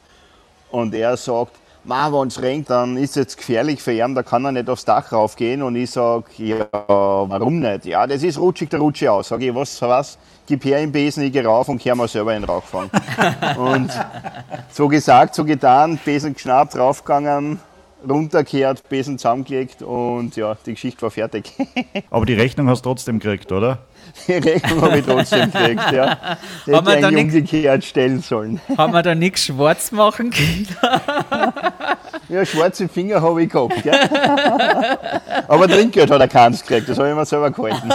Und 0.69 0.93
er 0.93 1.17
sagt, 1.17 1.53
wenn 1.85 2.27
es 2.27 2.41
regnet, 2.41 2.69
dann 2.69 2.97
ist 2.97 3.11
es 3.11 3.15
jetzt 3.15 3.37
gefährlich 3.37 3.81
für 3.81 3.93
ihn, 3.93 4.13
da 4.13 4.21
kann 4.21 4.45
er 4.45 4.51
nicht 4.51 4.69
aufs 4.69 4.85
Dach 4.85 5.11
raufgehen. 5.11 5.63
Und 5.63 5.75
ich 5.75 5.89
sage, 5.89 6.25
ja, 6.37 6.67
warum 6.71 7.59
nicht? 7.59 7.85
Ja, 7.85 8.05
das 8.05 8.21
ist 8.21 8.37
rutschig, 8.37 8.69
der 8.69 8.79
rutsche 8.79 9.11
aus. 9.11 9.29
Sag 9.29 9.41
ich, 9.41 9.55
was, 9.55 9.81
was? 9.81 10.19
Gib 10.45 10.65
her 10.65 10.81
im 10.81 10.91
Besen, 10.91 11.23
ich 11.23 11.31
gehe 11.31 11.45
rauf 11.45 11.67
und 11.67 11.79
kehr 11.79 11.95
mal 11.95 12.07
selber 12.07 12.35
in 12.35 12.43
den 12.43 12.49
Rauch 12.49 12.63
fahren. 12.63 12.91
und 13.57 13.89
so 14.69 14.87
gesagt, 14.87 15.33
so 15.33 15.45
getan, 15.45 15.97
Besen 16.03 16.33
geschnappt, 16.33 16.77
raufgegangen, 16.77 17.59
runtergekehrt, 18.09 18.87
Besen 18.89 19.17
zusammengelegt 19.17 19.81
und 19.81 20.35
ja, 20.35 20.57
die 20.65 20.73
Geschichte 20.73 21.01
war 21.01 21.11
fertig. 21.11 21.51
Aber 22.09 22.25
die 22.25 22.33
Rechnung 22.33 22.69
hast 22.69 22.85
du 22.85 22.89
trotzdem 22.89 23.19
gekriegt, 23.19 23.51
oder? 23.51 23.79
Die 24.27 24.33
Rechnung 24.33 24.81
habe 24.81 24.99
ich 24.99 25.05
trotzdem 25.05 25.51
gekriegt, 25.51 25.91
ja. 25.91 26.37
Die 26.65 26.75
hätte 26.75 26.97
ich 26.97 27.05
eigentlich 27.05 27.23
umgekehrt 27.23 27.83
stellen 27.83 28.21
sollen. 28.21 28.61
Haben 28.77 28.93
wir 28.93 29.03
da 29.03 29.15
nichts 29.15 29.45
schwarz 29.45 29.91
machen 29.91 30.31
können? 30.31 30.67
ja, 32.29 32.45
schwarze 32.45 32.87
Finger 32.87 33.21
habe 33.21 33.43
ich 33.43 33.49
gehabt, 33.49 33.83
gell? 33.83 33.99
Aber 35.47 35.67
Trinkgeld 35.67 36.09
hat 36.09 36.21
er 36.21 36.27
keins 36.27 36.61
gekriegt, 36.61 36.89
das 36.89 36.97
habe 36.97 37.09
ich 37.09 37.15
mir 37.15 37.25
selber 37.25 37.51
gehalten. 37.51 37.91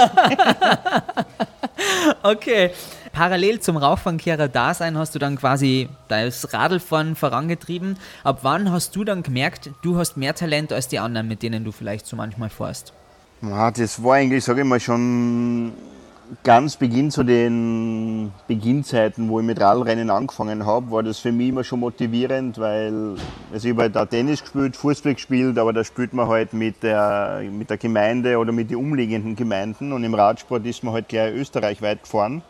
okay. 2.23 2.71
Parallel 3.13 3.61
zum 3.61 3.77
Rauchfangkehrer-Dasein 3.77 4.97
hast 4.97 5.15
du 5.15 5.19
dann 5.19 5.37
quasi 5.37 5.89
das 6.09 6.53
Radlfahren 6.55 7.15
vorangetrieben. 7.15 7.99
Ab 8.25 8.39
wann 8.43 8.73
hast 8.73 8.97
du 8.97 9.05
dann 9.05 9.23
gemerkt, 9.23 9.71
du 9.83 9.99
hast 9.99 10.17
mehr 10.17 10.35
Talent 10.35 10.73
als 10.73 10.89
die 10.89 10.99
anderen, 10.99 11.29
mit 11.29 11.43
denen 11.43 11.63
du 11.63 11.73
vielleicht 11.73 12.07
so 12.07 12.17
manchmal 12.17 12.49
fährst? 12.49 12.95
Das 13.43 14.03
war 14.03 14.15
eigentlich, 14.15 14.43
sage 14.43 14.63
ich 14.63 14.67
mal, 14.67 14.81
schon 14.81 15.73
ganz 16.43 16.77
Beginn 16.77 17.11
zu 17.11 17.23
den 17.23 18.33
Beginnzeiten, 18.49 19.29
wo 19.29 19.41
ich 19.41 19.47
mit 19.47 19.61
Radlrennen 19.61 20.09
angefangen 20.09 20.65
habe, 20.65 20.91
war 20.91 21.03
das 21.03 21.19
für 21.19 21.33
mich 21.33 21.49
immer 21.49 21.65
schon 21.65 21.81
motivierend, 21.81 22.59
weil 22.59 23.17
also 23.53 23.69
ich 23.69 23.75
habe 23.75 23.83
halt 23.83 23.97
auch 23.99 24.07
Tennis 24.07 24.41
gespielt, 24.41 24.77
Fußball 24.77 25.15
gespielt, 25.15 25.59
aber 25.59 25.73
da 25.73 25.85
spielt 25.85 26.15
man 26.15 26.29
halt 26.29 26.53
mit 26.55 26.83
der, 26.83 27.43
mit 27.51 27.69
der 27.69 27.77
Gemeinde 27.77 28.39
oder 28.39 28.53
mit 28.53 28.71
den 28.71 28.79
umliegenden 28.79 29.37
Gemeinden 29.37 29.93
und 29.93 30.03
im 30.05 30.15
Radsport 30.15 30.65
ist 30.65 30.83
man 30.83 30.95
halt 30.95 31.09
gleich 31.09 31.35
österreichweit 31.35 32.03
gefahren. 32.03 32.43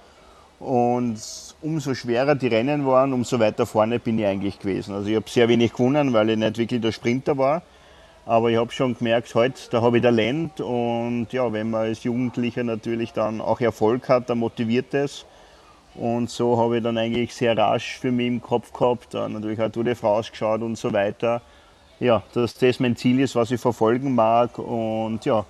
Und 0.63 1.19
umso 1.61 1.93
schwerer 1.93 2.37
die 2.37 2.47
Rennen 2.47 2.87
waren, 2.87 3.13
umso 3.13 3.41
weiter 3.41 3.67
vorne 3.67 3.99
bin 3.99 4.19
ich 4.21 4.27
eigentlich 4.27 4.61
gewesen. 4.61 4.95
Also 4.95 5.09
ich 5.09 5.17
habe 5.17 5.29
sehr 5.29 5.49
wenig 5.49 5.73
gewonnen, 5.73 6.13
weil 6.13 6.31
ich 6.31 6.37
nicht 6.37 6.57
wirklich 6.57 6.81
der 6.81 6.93
Sprinter 6.93 7.37
war. 7.37 7.63
Aber 8.27 8.49
ich 8.49 8.57
habe 8.57 8.71
schon 8.71 8.97
gemerkt, 8.97 9.35
heute, 9.35 9.61
halt, 9.61 9.73
da 9.73 9.83
habe 9.83 9.97
ich 9.97 10.05
Talent 10.05 10.61
und 10.61 11.27
ja, 11.33 11.53
wenn 11.53 11.71
man 11.71 11.87
als 11.87 12.05
Jugendlicher 12.05 12.63
natürlich 12.63 13.13
dann 13.13 13.41
auch 13.41 13.61
Erfolg 13.61 14.09
hat, 14.09 14.31
dann 14.31 14.39
motiviert 14.39 14.95
es. 14.95 15.27
Und 15.97 16.31
so 16.31 16.57
habe 16.57 16.77
ich 16.77 16.85
dann 16.85 16.97
eigentlich 16.97 17.35
sehr 17.35 17.59
rasch 17.59 17.99
für 17.99 18.13
mich 18.13 18.29
im 18.29 18.41
Kopf 18.41 18.73
gehabt, 18.73 19.15
dann 19.15 19.33
natürlich 19.33 19.61
auch 19.61 19.71
Tour 19.71 19.83
de 19.83 19.97
France 19.97 20.31
geschaut 20.31 20.63
und 20.63 20.79
so 20.79 20.93
weiter. 20.93 21.43
Ja, 21.99 22.23
dass 22.35 22.55
das 22.55 22.79
mein 22.79 22.95
Ziel 22.95 23.19
ist, 23.19 23.35
was 23.35 23.51
ich 23.51 23.61
verfolgen 23.61 24.15
mag. 24.15 24.57
Und 24.59 25.25
ja, 25.25 25.45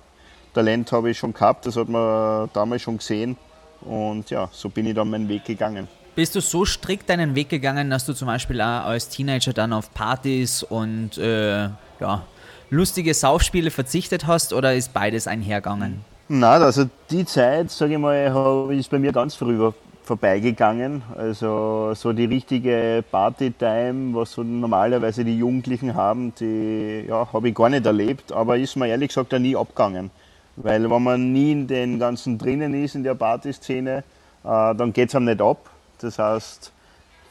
Talent 0.55 0.91
habe 0.91 1.11
ich 1.11 1.19
schon 1.19 1.33
gehabt, 1.33 1.67
das 1.67 1.77
hat 1.77 1.87
man 1.87 2.49
damals 2.53 2.81
schon 2.81 2.97
gesehen. 2.97 3.37
Und 3.85 4.29
ja, 4.29 4.49
so 4.51 4.69
bin 4.69 4.85
ich 4.85 4.95
dann 4.95 5.09
meinen 5.09 5.27
Weg 5.27 5.45
gegangen. 5.45 5.87
Bist 6.15 6.35
du 6.35 6.41
so 6.41 6.63
strikt 6.63 7.09
deinen 7.09 7.33
Weg 7.33 7.49
gegangen, 7.49 7.89
dass 7.89 8.05
du 8.05 8.13
zum 8.13 8.27
Beispiel 8.27 8.61
auch 8.61 8.85
als 8.85 9.09
Teenager 9.09 9.51
dann 9.51 9.73
auf 9.73 9.93
Partys 9.93 10.61
und 10.61 11.17
äh, 11.17 11.69
ja, 11.99 12.23
lustige 12.69 13.13
Saufspiele 13.13 13.71
verzichtet 13.71 14.27
hast 14.27 14.53
oder 14.53 14.75
ist 14.75 14.93
beides 14.93 15.27
einhergegangen? 15.27 16.05
Nein, 16.29 16.61
also 16.61 16.89
die 17.09 17.25
Zeit, 17.25 17.71
sage 17.71 17.93
ich 17.93 17.99
mal, 17.99 18.71
ist 18.71 18.89
bei 18.89 18.99
mir 18.99 19.11
ganz 19.11 19.35
früh 19.35 19.71
vorbeigegangen. 20.03 21.01
Also 21.17 21.93
so 21.95 22.13
die 22.13 22.25
richtige 22.25 23.03
Party-Time, 23.09 24.13
was 24.15 24.33
so 24.33 24.43
normalerweise 24.43 25.25
die 25.25 25.37
Jugendlichen 25.37 25.95
haben, 25.95 26.33
die 26.39 27.05
ja, 27.07 27.27
habe 27.31 27.49
ich 27.49 27.55
gar 27.55 27.69
nicht 27.69 27.85
erlebt, 27.85 28.31
aber 28.31 28.57
ist 28.57 28.75
mir 28.75 28.87
ehrlich 28.87 29.09
gesagt 29.09 29.33
auch 29.33 29.39
nie 29.39 29.55
abgegangen. 29.55 30.11
Weil 30.55 30.89
wenn 30.89 31.03
man 31.03 31.31
nie 31.33 31.51
in 31.51 31.67
den 31.67 31.99
ganzen 31.99 32.37
drinnen 32.37 32.73
ist, 32.73 32.95
in 32.95 33.03
der 33.03 33.15
Partyszene, 33.15 33.97
äh, 33.97 34.03
dann 34.43 34.93
geht 34.93 35.09
es 35.09 35.15
einem 35.15 35.25
nicht 35.25 35.41
ab. 35.41 35.69
Das 35.99 36.19
heißt, 36.19 36.71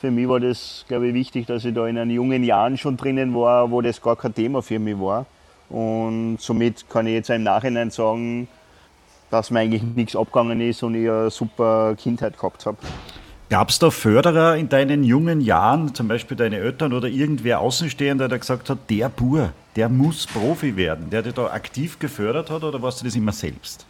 für 0.00 0.10
mich 0.10 0.28
war 0.28 0.40
das, 0.40 0.84
glaube 0.88 1.08
ich, 1.08 1.14
wichtig, 1.14 1.46
dass 1.46 1.64
ich 1.64 1.74
da 1.74 1.86
in 1.86 2.10
jungen 2.10 2.42
Jahren 2.42 2.76
schon 2.76 2.96
drinnen 2.96 3.34
war, 3.34 3.70
wo 3.70 3.80
das 3.80 4.00
gar 4.00 4.16
kein 4.16 4.34
Thema 4.34 4.60
für 4.62 4.78
mich 4.78 4.98
war. 4.98 5.26
Und 5.68 6.38
somit 6.40 6.90
kann 6.90 7.06
ich 7.06 7.14
jetzt 7.14 7.30
im 7.30 7.44
Nachhinein 7.44 7.90
sagen, 7.90 8.48
dass 9.30 9.50
mir 9.50 9.60
eigentlich 9.60 9.82
nichts 9.82 10.16
abgegangen 10.16 10.60
ist 10.60 10.82
und 10.82 10.94
ich 10.94 11.08
eine 11.08 11.30
super 11.30 11.94
Kindheit 11.96 12.36
gehabt 12.36 12.66
habe. 12.66 12.76
Gab 13.48 13.70
es 13.70 13.78
da 13.78 13.90
Förderer 13.90 14.56
in 14.56 14.68
deinen 14.68 15.04
jungen 15.04 15.40
Jahren, 15.40 15.94
zum 15.94 16.08
Beispiel 16.08 16.36
deine 16.36 16.56
Eltern 16.56 16.92
oder 16.92 17.08
irgendwer 17.08 17.60
Außenstehender, 17.60 18.28
der 18.28 18.38
gesagt 18.38 18.68
hat, 18.70 18.90
der 18.90 19.08
Bur, 19.08 19.52
der 19.76 19.88
muss 19.88 20.26
Profi 20.26 20.76
werden, 20.76 21.10
der 21.10 21.22
dich 21.22 21.34
da 21.34 21.46
aktiv 21.46 21.98
gefördert 21.98 22.50
hat 22.50 22.64
oder 22.64 22.82
warst 22.82 23.00
du 23.00 23.04
das 23.04 23.14
immer 23.14 23.32
selbst? 23.32 23.86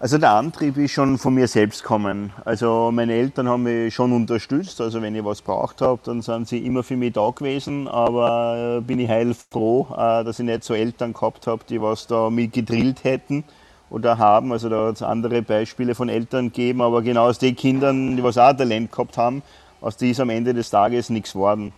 Also 0.00 0.18
der 0.18 0.32
Antrieb 0.32 0.76
ist 0.76 0.90
schon 0.90 1.16
von 1.16 1.34
mir 1.34 1.48
selbst 1.48 1.82
gekommen. 1.82 2.32
Also 2.44 2.90
meine 2.92 3.14
Eltern 3.14 3.48
haben 3.48 3.62
mich 3.62 3.94
schon 3.94 4.12
unterstützt. 4.12 4.80
Also 4.80 5.00
wenn 5.00 5.14
ich 5.14 5.24
was 5.24 5.40
braucht 5.40 5.80
habe, 5.80 6.00
dann 6.04 6.20
sind 6.20 6.48
sie 6.48 6.58
immer 6.58 6.82
für 6.82 6.96
mich 6.96 7.14
da 7.14 7.30
gewesen. 7.30 7.88
Aber 7.88 8.78
äh, 8.78 8.80
bin 8.82 8.98
ich 8.98 9.08
heilfroh, 9.08 9.86
äh, 9.92 10.24
dass 10.24 10.40
ich 10.40 10.44
nicht 10.44 10.64
so 10.64 10.74
Eltern 10.74 11.14
gehabt 11.14 11.46
habe, 11.46 11.62
die 11.66 11.80
was 11.80 12.06
da 12.06 12.28
mit 12.28 12.52
gedrillt 12.52 13.04
hätten 13.04 13.44
oder 13.88 14.18
haben. 14.18 14.52
Also 14.52 14.68
da 14.68 14.88
hat 14.88 14.96
es 14.96 15.02
andere 15.02 15.40
Beispiele 15.40 15.94
von 15.94 16.10
Eltern 16.10 16.46
gegeben, 16.46 16.82
aber 16.82 17.00
genau 17.00 17.28
aus 17.28 17.38
den 17.38 17.56
Kindern, 17.56 18.16
die 18.16 18.22
was 18.22 18.36
auch 18.36 18.52
Talent 18.52 18.90
gehabt 18.92 19.16
haben, 19.16 19.42
aus 19.80 19.96
die 19.96 20.10
ist 20.10 20.20
am 20.20 20.28
Ende 20.28 20.52
des 20.52 20.68
Tages 20.68 21.08
nichts 21.08 21.32
geworden. 21.32 21.72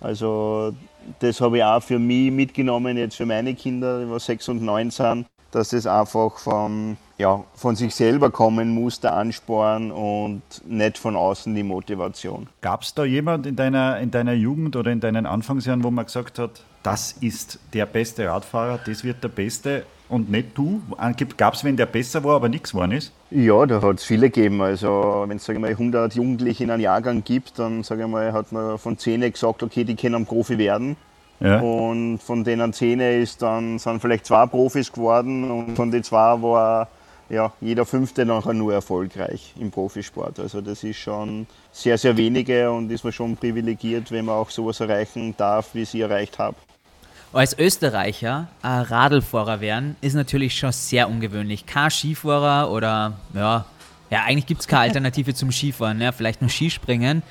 Also 0.00 0.74
das 1.20 1.40
habe 1.40 1.58
ich 1.58 1.64
auch 1.64 1.82
für 1.82 1.98
mich 1.98 2.30
mitgenommen, 2.30 2.96
jetzt 2.96 3.16
für 3.16 3.26
meine 3.26 3.54
Kinder, 3.54 4.04
die 4.04 4.20
sechs 4.20 4.48
und 4.48 4.62
neun 4.62 4.90
sind, 4.90 5.26
dass 5.50 5.72
es 5.72 5.86
einfach 5.86 6.38
von, 6.38 6.96
ja, 7.18 7.44
von 7.54 7.76
sich 7.76 7.94
selber 7.94 8.30
kommen 8.30 8.70
muss, 8.70 9.00
der 9.00 9.14
Ansporn 9.14 9.90
und 9.92 10.42
nicht 10.66 10.98
von 10.98 11.14
außen 11.14 11.54
die 11.54 11.62
Motivation. 11.62 12.48
Gab 12.60 12.82
es 12.82 12.94
da 12.94 13.04
jemand 13.04 13.46
in 13.46 13.56
deiner, 13.56 13.98
in 14.00 14.10
deiner 14.10 14.32
Jugend 14.32 14.76
oder 14.76 14.90
in 14.90 15.00
deinen 15.00 15.26
Anfangsjahren, 15.26 15.84
wo 15.84 15.90
man 15.90 16.06
gesagt 16.06 16.38
hat, 16.38 16.64
das 16.82 17.12
ist 17.20 17.60
der 17.74 17.86
beste 17.86 18.28
Radfahrer, 18.28 18.80
das 18.84 19.04
wird 19.04 19.22
der 19.22 19.28
Beste 19.28 19.84
und 20.12 20.30
nicht 20.30 20.56
du? 20.56 20.82
Gab 21.36 21.54
es 21.54 21.64
wen, 21.64 21.76
der 21.76 21.86
besser 21.86 22.22
war, 22.22 22.36
aber 22.36 22.48
nichts 22.48 22.72
geworden 22.72 22.92
ist? 22.92 23.12
Ja, 23.30 23.64
da 23.66 23.80
hat 23.80 23.98
es 23.98 24.04
viele 24.04 24.30
gegeben. 24.30 24.60
Also 24.60 25.24
wenn 25.26 25.38
es 25.38 25.48
100 25.48 26.14
Jugendliche 26.14 26.64
in 26.64 26.70
einem 26.70 26.82
Jahrgang 26.82 27.24
gibt, 27.24 27.58
dann 27.58 27.82
sage 27.82 28.02
ich 28.02 28.08
mal, 28.08 28.32
hat 28.32 28.52
man 28.52 28.78
von 28.78 28.98
10 28.98 29.32
gesagt, 29.32 29.62
okay, 29.62 29.84
die 29.84 29.96
können 29.96 30.26
Profi 30.26 30.58
werden. 30.58 30.96
Ja. 31.40 31.60
Und 31.60 32.18
von 32.18 32.44
denen 32.44 32.72
zehn 32.72 33.00
ist 33.00 33.42
dann, 33.42 33.80
sind 33.80 34.00
vielleicht 34.00 34.26
zwei 34.26 34.46
Profis 34.46 34.92
geworden 34.92 35.50
und 35.50 35.74
von 35.74 35.90
den 35.90 36.04
zwei 36.04 36.40
war 36.40 36.88
ja, 37.28 37.52
jeder 37.60 37.84
Fünfte 37.84 38.24
nachher 38.24 38.52
nur 38.52 38.72
erfolgreich 38.72 39.54
im 39.58 39.70
Profisport. 39.70 40.38
Also 40.38 40.60
das 40.60 40.84
ist 40.84 40.98
schon 40.98 41.46
sehr, 41.72 41.98
sehr 41.98 42.16
wenige 42.16 42.70
und 42.70 42.92
ist 42.92 43.02
man 43.02 43.12
schon 43.12 43.36
privilegiert, 43.36 44.12
wenn 44.12 44.26
man 44.26 44.36
auch 44.36 44.50
sowas 44.50 44.78
erreichen 44.78 45.34
darf, 45.36 45.74
wie 45.74 45.82
ich 45.82 45.94
erreicht 45.96 46.38
habe. 46.38 46.56
Als 47.32 47.58
Österreicher 47.58 48.48
ein 48.60 48.82
Radlfahrer 48.82 49.60
werden, 49.60 49.96
ist 50.00 50.14
natürlich 50.14 50.58
schon 50.58 50.72
sehr 50.72 51.08
ungewöhnlich. 51.08 51.64
Kein 51.66 51.90
Skifahrer 51.90 52.70
oder 52.70 53.14
ja, 53.34 53.64
ja 54.10 54.22
eigentlich 54.24 54.46
gibt 54.46 54.60
es 54.60 54.68
keine 54.68 54.82
Alternative 54.82 55.32
zum 55.34 55.50
Skifahren, 55.50 56.00
ja, 56.00 56.12
vielleicht 56.12 56.42
nur 56.42 56.50
Skispringen 56.50 57.22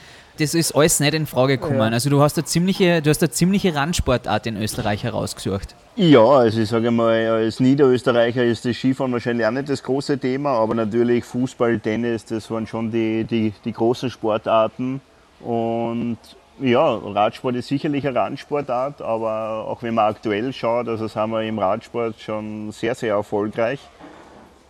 das 0.41 0.53
ist 0.55 0.75
alles 0.75 0.99
nicht 0.99 1.13
in 1.13 1.27
Frage 1.27 1.57
gekommen. 1.57 1.79
Ja. 1.79 1.89
Also 1.89 2.09
du 2.09 2.21
hast 2.21 2.37
eine 2.37 2.45
ziemliche, 2.45 3.01
du 3.01 3.09
hast 3.09 3.21
eine 3.21 3.31
ziemliche 3.31 3.75
Randsportart 3.75 4.47
in 4.47 4.57
Österreich 4.57 5.03
herausgesucht. 5.03 5.75
Ja, 5.95 6.23
also 6.23 6.61
ich 6.61 6.69
sage 6.69 6.89
mal, 6.89 7.27
als 7.27 7.59
Niederösterreicher 7.59 8.43
ist 8.43 8.65
das 8.65 8.75
Skifahren 8.77 9.11
wahrscheinlich 9.11 9.45
auch 9.45 9.51
nicht 9.51 9.69
das 9.69 9.83
große 9.83 10.17
Thema, 10.17 10.51
aber 10.51 10.73
natürlich 10.73 11.25
Fußball, 11.25 11.79
Tennis, 11.79 12.25
das 12.25 12.49
waren 12.49 12.65
schon 12.65 12.91
die, 12.91 13.23
die, 13.25 13.53
die 13.65 13.73
großen 13.73 14.09
Sportarten. 14.09 15.01
Und 15.41 16.17
ja, 16.59 16.95
Radsport 16.95 17.55
ist 17.55 17.67
sicherlich 17.67 18.05
eine 18.05 18.19
Randsportart, 18.19 19.01
aber 19.01 19.65
auch 19.67 19.81
wenn 19.83 19.95
man 19.95 20.09
aktuell 20.09 20.53
schaut, 20.53 20.87
also 20.87 21.07
sind 21.07 21.29
wir 21.29 21.43
im 21.43 21.59
Radsport 21.59 22.19
schon 22.19 22.71
sehr, 22.71 22.95
sehr 22.95 23.15
erfolgreich. 23.15 23.79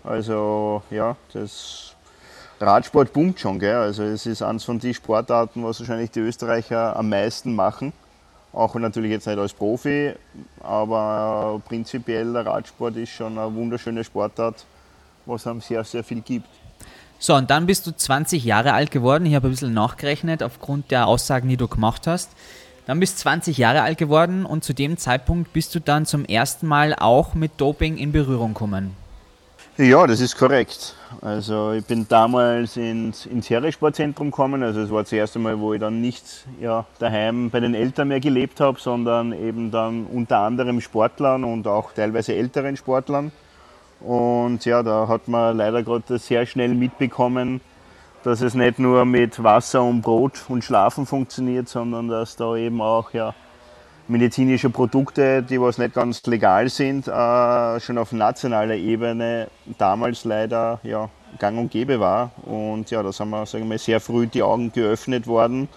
Also 0.04 0.82
ja, 0.90 1.16
das 1.34 1.96
Radsport 2.60 3.14
boomt 3.14 3.40
schon, 3.40 3.60
gell? 3.60 3.76
Also 3.76 4.04
es 4.04 4.26
ist 4.26 4.42
eines 4.42 4.64
von 4.64 4.80
den 4.80 4.94
Sportarten, 4.94 5.64
was 5.64 5.80
wahrscheinlich 5.80 6.12
die 6.12 6.20
Österreicher 6.20 6.96
am 6.96 7.10
meisten 7.10 7.56
machen. 7.56 7.94
Auch 8.54 8.76
natürlich 8.76 9.12
jetzt 9.12 9.28
nicht 9.28 9.40
als 9.40 9.54
Profi, 9.54 10.14
aber 10.62 11.62
prinzipiell 11.68 12.34
der 12.34 12.46
Radsport 12.46 12.98
ist 12.98 13.12
schon 13.12 13.38
eine 13.38 13.54
wunderschöne 13.54 14.04
Sportart, 14.04 14.66
was 15.26 15.48
einem 15.48 15.62
sehr, 15.62 15.84
sehr 15.84 16.04
viel 16.04 16.22
gibt. 16.22 16.50
So, 17.24 17.36
und 17.36 17.52
dann 17.52 17.68
bist 17.68 17.86
du 17.86 17.96
20 17.96 18.44
Jahre 18.44 18.74
alt 18.74 18.90
geworden. 18.90 19.28
Ich 19.28 19.36
habe 19.36 19.48
ein 19.48 19.52
bisschen 19.52 19.76
nachgerechnet 19.76 20.42
aufgrund 20.42 20.90
der 20.90 21.06
Aussagen, 21.06 21.50
die 21.50 21.56
du 21.56 21.68
gemacht 21.68 22.08
hast. 22.08 22.32
Dann 22.88 23.00
bist 23.00 23.20
du 23.20 23.22
20 23.22 23.60
Jahre 23.60 23.84
alt 23.84 24.00
geworden 24.00 24.44
und 24.44 24.64
zu 24.64 24.74
dem 24.74 24.98
Zeitpunkt 24.98 25.54
bist 25.54 25.76
du 25.76 25.80
dann 25.80 26.08
zum 26.08 26.26
ersten 26.26 26.66
Mal 26.66 26.96
auch 26.96 27.36
mit 27.36 27.52
Doping 27.58 27.98
in 27.98 28.12
Berührung 28.12 28.56
gekommen. 28.56 28.96
Ja, 29.78 30.08
das 30.08 30.20
ist 30.20 30.36
korrekt. 30.36 30.96
Also 31.22 31.74
ich 31.74 31.86
bin 31.86 32.08
damals 32.10 32.76
ins, 32.76 33.28
ins 33.28 33.52
Heeressportzentrum 33.52 34.32
gekommen. 34.32 34.64
Also 34.64 34.82
es 34.82 34.90
war 34.90 35.04
das 35.04 35.12
erste 35.12 35.38
Mal, 35.38 35.60
wo 35.60 35.76
ich 35.76 35.80
dann 35.80 36.02
nicht 36.02 36.26
ja, 36.60 36.88
daheim 36.98 37.52
bei 37.52 37.60
den 37.60 37.76
Eltern 37.76 38.08
mehr 38.08 38.20
gelebt 38.20 38.60
habe, 38.60 38.80
sondern 38.80 39.32
eben 39.32 39.70
dann 39.70 40.08
unter 40.08 40.40
anderem 40.40 40.82
Sportlern 40.82 41.44
und 41.44 41.68
auch 41.68 41.94
teilweise 41.94 42.34
älteren 42.34 42.78
Sportlern. 42.78 43.32
Und 44.04 44.66
ja, 44.66 44.82
da 44.84 45.08
hat 45.08 45.28
man 45.28 45.58
leider 45.58 45.84
gerade 45.84 46.18
sehr 46.18 46.46
schnell 46.46 46.74
mitbekommen, 46.74 47.62
dass 48.24 48.42
es 48.42 48.54
nicht 48.54 48.80
nur 48.80 49.06
mit 49.06 49.44
Wasser 49.44 49.84
und 49.84 50.02
Brot 50.02 50.44
und 50.48 50.64
Schlafen 50.64 51.06
funktioniert, 51.06 51.70
sondern 51.70 52.08
dass 52.08 52.36
da 52.36 52.56
eben 52.56 52.82
auch 52.82 53.14
ja, 53.14 53.34
medizinische 54.08 54.70
Produkte, 54.70 55.42
die 55.44 55.60
was 55.60 55.78
nicht 55.78 55.94
ganz 55.94 56.26
legal 56.26 56.70
sind, 56.70 57.08
äh, 57.08 57.80
schon 57.80 57.98
auf 57.98 58.12
nationaler 58.12 58.76
Ebene 58.76 59.48
damals 59.78 60.26
leider 60.26 60.80
ja, 60.84 61.10
gang 61.40 61.58
und 61.58 61.72
gäbe 61.72 62.00
war. 62.00 62.32
Und 62.46 62.92
ja, 62.92 63.02
da 63.02 63.12
sind 63.12 63.30
wir, 63.30 63.46
sagen 63.46 63.70
wir, 63.70 63.78
sehr 63.78 64.00
früh 64.00 64.28
die 64.28 64.44
Augen 64.44 64.72
geöffnet 64.72 65.28
worden. 65.28 65.70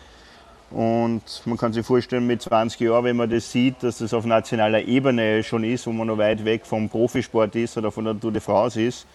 Und 0.75 1.23
man 1.45 1.57
kann 1.57 1.73
sich 1.73 1.87
vorstellen, 1.87 2.27
mit 2.27 2.43
20 2.43 2.81
Jahren, 2.81 3.05
wenn 3.05 3.17
man 3.17 3.31
das 3.31 3.53
sieht, 3.53 3.77
dass 3.83 3.99
das 3.99 4.13
auf 4.13 4.25
nationaler 4.25 4.83
Ebene 4.83 5.45
schon 5.45 5.63
ist, 5.63 5.87
wo 5.87 5.93
man 5.93 6.09
noch 6.09 6.19
weit 6.19 6.45
weg 6.45 6.67
vom 6.67 6.89
Profisport 6.89 7.55
ist 7.55 7.79
oder 7.79 7.93
von 7.93 8.05
der 8.05 8.19
Tour 8.19 8.33
de 8.33 8.41
France 8.41 8.83
ist, 8.83 9.07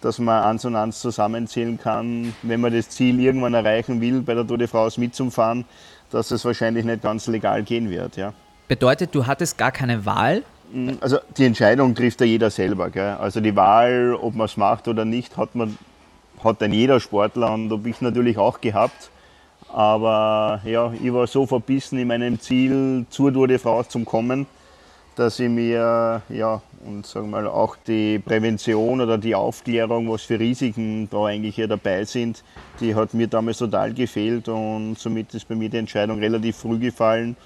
dass 0.00 0.18
man 0.18 0.42
eins 0.42 0.64
und 0.64 0.74
eins 0.74 0.98
zusammenzählen 1.00 1.78
kann, 1.78 2.34
wenn 2.42 2.60
man 2.60 2.72
das 2.72 2.88
Ziel 2.90 3.20
irgendwann 3.20 3.54
erreichen 3.54 4.00
will, 4.00 4.20
bei 4.22 4.34
der 4.34 4.44
Tour 4.44 4.58
de 4.58 4.66
France 4.66 4.98
mitzufahren, 4.98 5.64
dass 6.10 6.32
es 6.32 6.44
wahrscheinlich 6.44 6.84
nicht 6.84 7.02
ganz 7.02 7.28
legal 7.28 7.62
gehen 7.62 7.88
wird. 7.88 8.16
Ja. 8.16 8.32
Bedeutet, 8.66 9.14
du 9.14 9.26
hattest 9.26 9.56
gar 9.56 9.70
keine 9.70 10.04
Wahl? 10.06 10.42
Mm, 10.72 10.94
also 11.00 11.18
die 11.36 11.44
Entscheidung 11.44 11.94
trifft 11.94 12.20
ja 12.20 12.26
jeder 12.26 12.50
selber. 12.50 12.90
Gell? 12.90 13.16
Also 13.20 13.40
die 13.40 13.54
Wahl, 13.54 14.16
ob 14.20 14.34
man 14.34 14.46
es 14.46 14.56
macht 14.56 14.88
oder 14.88 15.04
nicht, 15.04 15.36
hat 15.36 15.54
man 15.54 15.78
hat 16.42 16.60
dann 16.60 16.72
jeder 16.72 17.00
Sportler 17.00 17.52
und 17.52 17.70
habe 17.70 17.88
ich 17.88 18.00
natürlich 18.00 18.38
auch 18.38 18.60
gehabt. 18.60 19.10
Aber 19.72 20.60
ja, 20.64 20.92
ich 20.92 21.12
war 21.12 21.26
so 21.26 21.46
verbissen 21.46 21.98
in 21.98 22.08
meinem 22.08 22.40
Ziel, 22.40 23.04
zur 23.10 23.32
Tour 23.32 23.48
de 23.48 23.58
France 23.58 23.90
zu 23.90 24.04
kommen, 24.04 24.46
dass 25.16 25.38
ich 25.38 25.48
mir 25.48 26.22
ja 26.28 26.62
und 26.84 27.04
sagen 27.06 27.30
mal 27.30 27.46
auch 27.48 27.76
die 27.86 28.18
Prävention 28.20 29.00
oder 29.00 29.18
die 29.18 29.34
Aufklärung, 29.34 30.10
was 30.10 30.22
für 30.22 30.38
Risiken 30.38 31.08
da 31.10 31.24
eigentlich 31.24 31.56
hier 31.56 31.66
dabei 31.66 32.04
sind, 32.04 32.44
die 32.80 32.94
hat 32.94 33.12
mir 33.12 33.26
damals 33.26 33.58
total 33.58 33.92
gefehlt 33.92 34.48
und 34.48 34.96
somit 34.96 35.34
ist 35.34 35.48
bei 35.48 35.56
mir 35.56 35.68
die 35.68 35.78
Entscheidung 35.78 36.20
relativ 36.20 36.56
früh 36.56 36.78
gefallen 36.78 37.36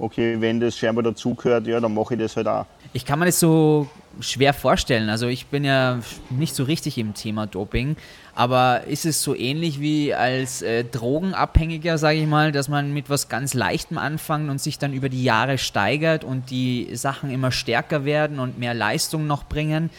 okay, 0.00 0.40
wenn 0.40 0.58
das 0.58 0.76
scheinbar 0.76 1.04
dazugehört, 1.04 1.66
ja, 1.66 1.78
dann 1.78 1.94
mache 1.94 2.14
ich 2.14 2.20
das 2.20 2.36
halt 2.36 2.48
auch. 2.48 2.66
Ich 2.92 3.04
kann 3.04 3.18
mir 3.18 3.26
das 3.26 3.38
so 3.38 3.86
schwer 4.20 4.52
vorstellen. 4.52 5.08
Also 5.08 5.28
ich 5.28 5.46
bin 5.46 5.64
ja 5.64 6.00
nicht 6.30 6.54
so 6.54 6.64
richtig 6.64 6.98
im 6.98 7.14
Thema 7.14 7.46
Doping, 7.46 7.96
aber 8.34 8.84
ist 8.84 9.06
es 9.06 9.22
so 9.22 9.34
ähnlich 9.34 9.80
wie 9.80 10.14
als 10.14 10.62
äh, 10.62 10.84
Drogenabhängiger, 10.84 11.98
sage 11.98 12.18
ich 12.18 12.26
mal, 12.26 12.52
dass 12.52 12.68
man 12.68 12.92
mit 12.92 13.08
was 13.08 13.28
ganz 13.28 13.54
Leichtem 13.54 13.98
anfängt 13.98 14.50
und 14.50 14.60
sich 14.60 14.78
dann 14.78 14.92
über 14.92 15.08
die 15.08 15.22
Jahre 15.22 15.58
steigert 15.58 16.24
und 16.24 16.50
die 16.50 16.88
Sachen 16.94 17.30
immer 17.30 17.52
stärker 17.52 18.04
werden 18.04 18.38
und 18.38 18.58
mehr 18.58 18.74
Leistung 18.74 19.26
noch 19.26 19.44
bringen? 19.44 19.90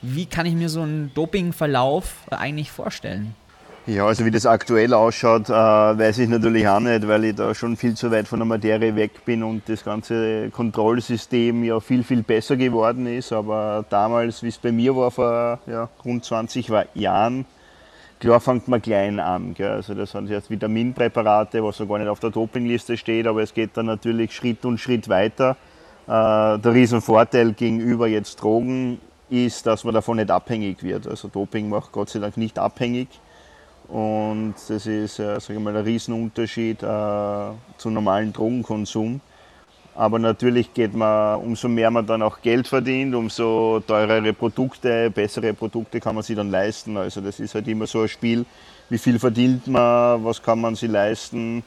Wie 0.00 0.26
kann 0.26 0.46
ich 0.46 0.54
mir 0.54 0.68
so 0.68 0.82
einen 0.82 1.12
Dopingverlauf 1.14 2.14
eigentlich 2.30 2.70
vorstellen? 2.70 3.34
Ja, 3.88 4.04
also 4.04 4.26
wie 4.26 4.30
das 4.30 4.44
aktuell 4.44 4.92
ausschaut, 4.92 5.48
äh, 5.48 5.52
weiß 5.52 6.18
ich 6.18 6.28
natürlich 6.28 6.68
auch 6.68 6.78
nicht, 6.78 7.08
weil 7.08 7.24
ich 7.24 7.36
da 7.36 7.54
schon 7.54 7.74
viel 7.74 7.94
zu 7.94 8.10
weit 8.10 8.28
von 8.28 8.38
der 8.38 8.44
Materie 8.44 8.94
weg 8.94 9.24
bin 9.24 9.42
und 9.42 9.66
das 9.66 9.82
ganze 9.82 10.50
Kontrollsystem 10.50 11.64
ja 11.64 11.80
viel, 11.80 12.04
viel 12.04 12.22
besser 12.22 12.58
geworden 12.58 13.06
ist. 13.06 13.32
Aber 13.32 13.86
damals, 13.88 14.42
wie 14.42 14.48
es 14.48 14.58
bei 14.58 14.72
mir 14.72 14.94
war, 14.94 15.10
vor 15.10 15.58
ja, 15.66 15.88
rund 16.04 16.22
20 16.22 16.70
Jahren, 16.96 17.46
klar 18.20 18.40
fängt 18.40 18.68
man 18.68 18.82
klein 18.82 19.20
an. 19.20 19.54
Gell? 19.54 19.70
Also 19.70 19.94
das 19.94 20.10
sind 20.10 20.28
jetzt 20.28 20.50
Vitaminpräparate, 20.50 21.64
was 21.64 21.78
so 21.78 21.86
gar 21.86 21.98
nicht 21.98 22.08
auf 22.08 22.20
der 22.20 22.28
Dopingliste 22.28 22.98
steht, 22.98 23.26
aber 23.26 23.42
es 23.42 23.54
geht 23.54 23.70
dann 23.72 23.86
natürlich 23.86 24.34
Schritt 24.34 24.66
und 24.66 24.76
Schritt 24.76 25.08
weiter. 25.08 25.56
Äh, 26.06 26.58
der 26.58 26.74
Riesenvorteil 26.74 27.54
gegenüber 27.54 28.06
jetzt 28.06 28.36
Drogen 28.42 29.00
ist, 29.30 29.66
dass 29.66 29.84
man 29.84 29.94
davon 29.94 30.18
nicht 30.18 30.30
abhängig 30.30 30.82
wird. 30.82 31.06
Also 31.06 31.28
Doping 31.28 31.70
macht 31.70 31.90
Gott 31.92 32.10
sei 32.10 32.18
Dank 32.18 32.36
nicht 32.36 32.58
abhängig 32.58 33.08
und 33.88 34.54
das 34.68 34.86
ist 34.86 35.18
äh, 35.18 35.40
sage 35.40 35.54
ich 35.54 35.58
mal, 35.58 35.76
ein 35.76 35.84
Riesenunterschied 35.84 36.82
äh, 36.82 37.50
zum 37.78 37.94
normalen 37.94 38.32
Drogenkonsum. 38.32 39.20
Aber 39.94 40.20
natürlich 40.20 40.72
geht 40.74 40.94
man, 40.94 41.40
umso 41.40 41.66
mehr 41.68 41.90
man 41.90 42.06
dann 42.06 42.22
auch 42.22 42.40
Geld 42.40 42.68
verdient, 42.68 43.16
umso 43.16 43.80
teurere 43.80 44.32
Produkte, 44.32 45.10
bessere 45.10 45.52
Produkte 45.54 45.98
kann 45.98 46.14
man 46.14 46.22
sich 46.22 46.36
dann 46.36 46.52
leisten. 46.52 46.96
Also 46.96 47.20
das 47.20 47.40
ist 47.40 47.56
halt 47.56 47.66
immer 47.66 47.88
so 47.88 48.02
ein 48.02 48.08
Spiel, 48.08 48.46
wie 48.90 48.98
viel 48.98 49.18
verdient 49.18 49.66
man, 49.66 50.22
was 50.22 50.40
kann 50.40 50.60
man 50.60 50.76
sich 50.76 50.88
leisten 50.88 51.64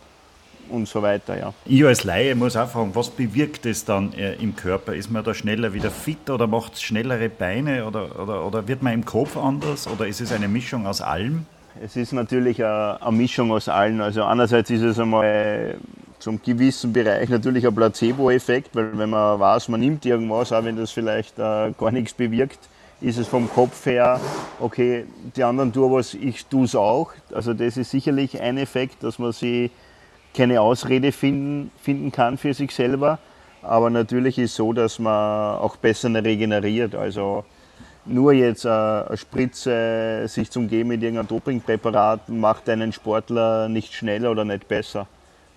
und 0.69 0.87
so 0.87 1.01
weiter. 1.01 1.37
Ja. 1.37 1.53
Ich 1.65 1.83
als 1.83 2.05
Laie 2.05 2.33
muss 2.35 2.55
auch 2.55 2.69
fragen, 2.69 2.91
was 2.93 3.09
bewirkt 3.09 3.65
es 3.65 3.83
dann 3.83 4.13
äh, 4.13 4.35
im 4.35 4.55
Körper? 4.55 4.93
Ist 4.93 5.11
man 5.11 5.23
da 5.25 5.33
schneller 5.33 5.73
wieder 5.73 5.91
fit 5.91 6.29
oder 6.29 6.47
macht 6.47 6.75
es 6.75 6.81
schnellere 6.83 7.29
Beine 7.29 7.85
oder, 7.85 8.17
oder, 8.17 8.45
oder 8.45 8.67
wird 8.67 8.81
man 8.81 8.93
im 8.93 9.03
Kopf 9.03 9.35
anders 9.35 9.87
oder 9.87 10.07
ist 10.07 10.21
es 10.21 10.31
eine 10.31 10.47
Mischung 10.47 10.87
aus 10.87 11.01
allem? 11.01 11.45
Es 11.79 11.95
ist 11.95 12.11
natürlich 12.11 12.63
eine, 12.63 13.01
eine 13.01 13.15
Mischung 13.15 13.51
aus 13.51 13.69
allen. 13.69 14.01
Also 14.01 14.23
einerseits 14.23 14.69
ist 14.69 14.81
es 14.81 14.99
einmal 14.99 15.77
zum 16.19 16.41
gewissen 16.41 16.91
Bereich 16.91 17.29
natürlich 17.29 17.65
ein 17.65 17.73
Placebo-Effekt, 17.73 18.75
weil 18.75 18.97
wenn 18.97 19.09
man 19.09 19.39
weiß, 19.39 19.69
man 19.69 19.79
nimmt 19.79 20.05
irgendwas, 20.05 20.51
auch 20.51 20.63
wenn 20.63 20.75
das 20.75 20.91
vielleicht 20.91 21.39
äh, 21.39 21.71
gar 21.77 21.91
nichts 21.91 22.13
bewirkt, 22.13 22.59
ist 22.99 23.17
es 23.17 23.27
vom 23.27 23.49
Kopf 23.49 23.85
her, 23.85 24.19
okay, 24.59 25.05
die 25.35 25.43
anderen 25.43 25.73
tun 25.73 25.91
was, 25.91 26.13
ich 26.13 26.45
tue 26.45 26.65
es 26.65 26.75
auch. 26.75 27.13
Also 27.33 27.53
das 27.53 27.77
ist 27.77 27.89
sicherlich 27.89 28.39
ein 28.39 28.57
Effekt, 28.57 29.03
dass 29.03 29.17
man 29.17 29.31
sich 29.31 29.71
keine 30.35 30.61
Ausrede 30.61 31.11
finden, 31.11 31.71
finden 31.81 32.11
kann 32.11 32.37
für 32.37 32.53
sich 32.53 32.75
selber. 32.75 33.17
Aber 33.63 33.89
natürlich 33.89 34.37
ist 34.37 34.51
es 34.51 34.55
so, 34.55 34.73
dass 34.73 34.99
man 34.99 35.57
auch 35.57 35.77
besser 35.77 36.13
regeneriert. 36.13 36.95
Also 36.95 37.45
nur 38.05 38.33
jetzt 38.33 38.65
eine 38.65 39.15
Spritze 39.15 40.23
sich 40.27 40.49
zum 40.49 40.67
geben 40.67 40.89
mit 40.89 41.03
irgendeinem 41.03 41.27
Dopingpräparat 41.27 42.29
macht 42.29 42.69
einen 42.69 42.91
Sportler 42.91 43.69
nicht 43.69 43.93
schneller 43.93 44.31
oder 44.31 44.45
nicht 44.45 44.67
besser. 44.67 45.07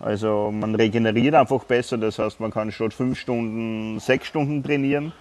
Also 0.01 0.51
man 0.53 0.75
regeneriert 0.75 1.35
einfach 1.35 1.65
besser, 1.65 1.97
das 1.97 2.19
heißt 2.19 2.41
man 2.41 2.51
kann 2.51 2.73
statt 2.73 2.93
fünf 2.93 3.19
Stunden 3.19 3.99
sechs 4.01 4.27
Stunden 4.27 4.63
trainieren 4.63 5.13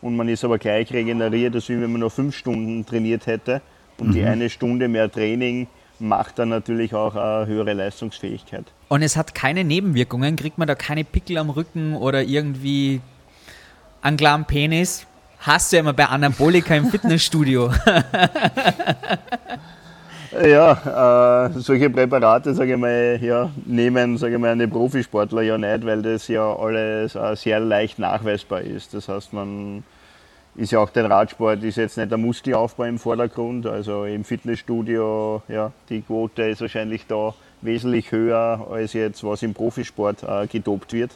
und 0.00 0.16
man 0.16 0.28
ist 0.28 0.44
aber 0.44 0.58
gleich 0.58 0.92
regeneriert, 0.92 1.54
als 1.54 1.68
wenn 1.68 1.80
man 1.80 2.00
nur 2.00 2.10
fünf 2.10 2.36
Stunden 2.36 2.86
trainiert 2.86 3.26
hätte. 3.26 3.60
Und 3.98 4.08
mhm. 4.08 4.12
die 4.12 4.24
eine 4.24 4.48
Stunde 4.48 4.88
mehr 4.88 5.10
Training 5.10 5.66
macht 5.98 6.38
dann 6.38 6.48
natürlich 6.48 6.94
auch 6.94 7.14
eine 7.14 7.46
höhere 7.46 7.74
Leistungsfähigkeit. 7.74 8.64
Und 8.88 9.02
es 9.02 9.16
hat 9.16 9.34
keine 9.34 9.64
Nebenwirkungen, 9.64 10.36
kriegt 10.36 10.56
man 10.56 10.66
da 10.66 10.74
keine 10.74 11.04
Pickel 11.04 11.36
am 11.36 11.50
Rücken 11.50 11.94
oder 11.96 12.22
irgendwie 12.22 13.02
Angler 14.00 14.30
am 14.30 14.46
Penis? 14.46 15.06
Hast 15.40 15.72
du 15.72 15.76
ja 15.76 15.80
immer 15.80 15.92
bei 15.92 16.06
Anabolika 16.06 16.74
im 16.74 16.86
Fitnessstudio. 16.86 17.70
ja, 20.44 21.46
äh, 21.46 21.58
solche 21.58 21.90
Präparate, 21.90 22.54
sage 22.54 22.74
ich 22.74 22.78
mal, 22.78 23.18
ja, 23.22 23.50
nehmen 23.64 24.18
sage 24.18 24.34
ich 24.34 24.40
mal, 24.40 24.50
eine 24.50 24.68
Profisportler 24.68 25.42
ja 25.42 25.58
nicht, 25.58 25.84
weil 25.86 26.02
das 26.02 26.28
ja 26.28 26.54
alles 26.54 27.14
äh, 27.14 27.34
sehr 27.36 27.60
leicht 27.60 27.98
nachweisbar 27.98 28.60
ist. 28.60 28.92
Das 28.94 29.08
heißt, 29.08 29.32
man 29.32 29.82
ist 30.56 30.72
ja 30.72 30.80
auch 30.80 30.90
der 30.90 31.08
Radsport, 31.08 31.62
ist 31.62 31.76
jetzt 31.76 31.96
nicht 31.96 32.10
der 32.10 32.18
Muskelaufbau 32.18 32.84
im 32.84 32.98
Vordergrund. 32.98 33.66
Also 33.66 34.04
im 34.04 34.24
Fitnessstudio, 34.24 35.42
ja, 35.48 35.72
die 35.88 36.02
Quote 36.02 36.42
ist 36.42 36.60
wahrscheinlich 36.60 37.06
da 37.06 37.32
wesentlich 37.62 38.12
höher 38.12 38.66
als 38.70 38.92
jetzt, 38.92 39.24
was 39.24 39.42
im 39.42 39.54
Profisport 39.54 40.22
äh, 40.22 40.46
gedopt 40.46 40.92
wird 40.92 41.12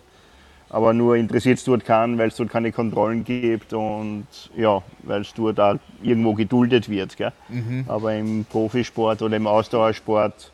aber 0.74 0.92
nur 0.92 1.14
interessiert 1.14 1.58
es 1.58 1.64
dort 1.64 1.84
keinen, 1.84 2.18
weil 2.18 2.28
es 2.28 2.36
dort 2.36 2.50
keine 2.50 2.72
Kontrollen 2.72 3.22
gibt 3.22 3.72
und 3.72 4.26
ja, 4.56 4.82
weil 5.04 5.20
es 5.20 5.32
dort 5.32 5.60
auch 5.60 5.76
irgendwo 6.02 6.34
geduldet 6.34 6.88
wird. 6.88 7.16
Mhm. 7.48 7.84
Aber 7.86 8.12
im 8.12 8.44
Profisport 8.44 9.22
oder 9.22 9.36
im 9.36 9.46
Ausdauersport, 9.46 10.50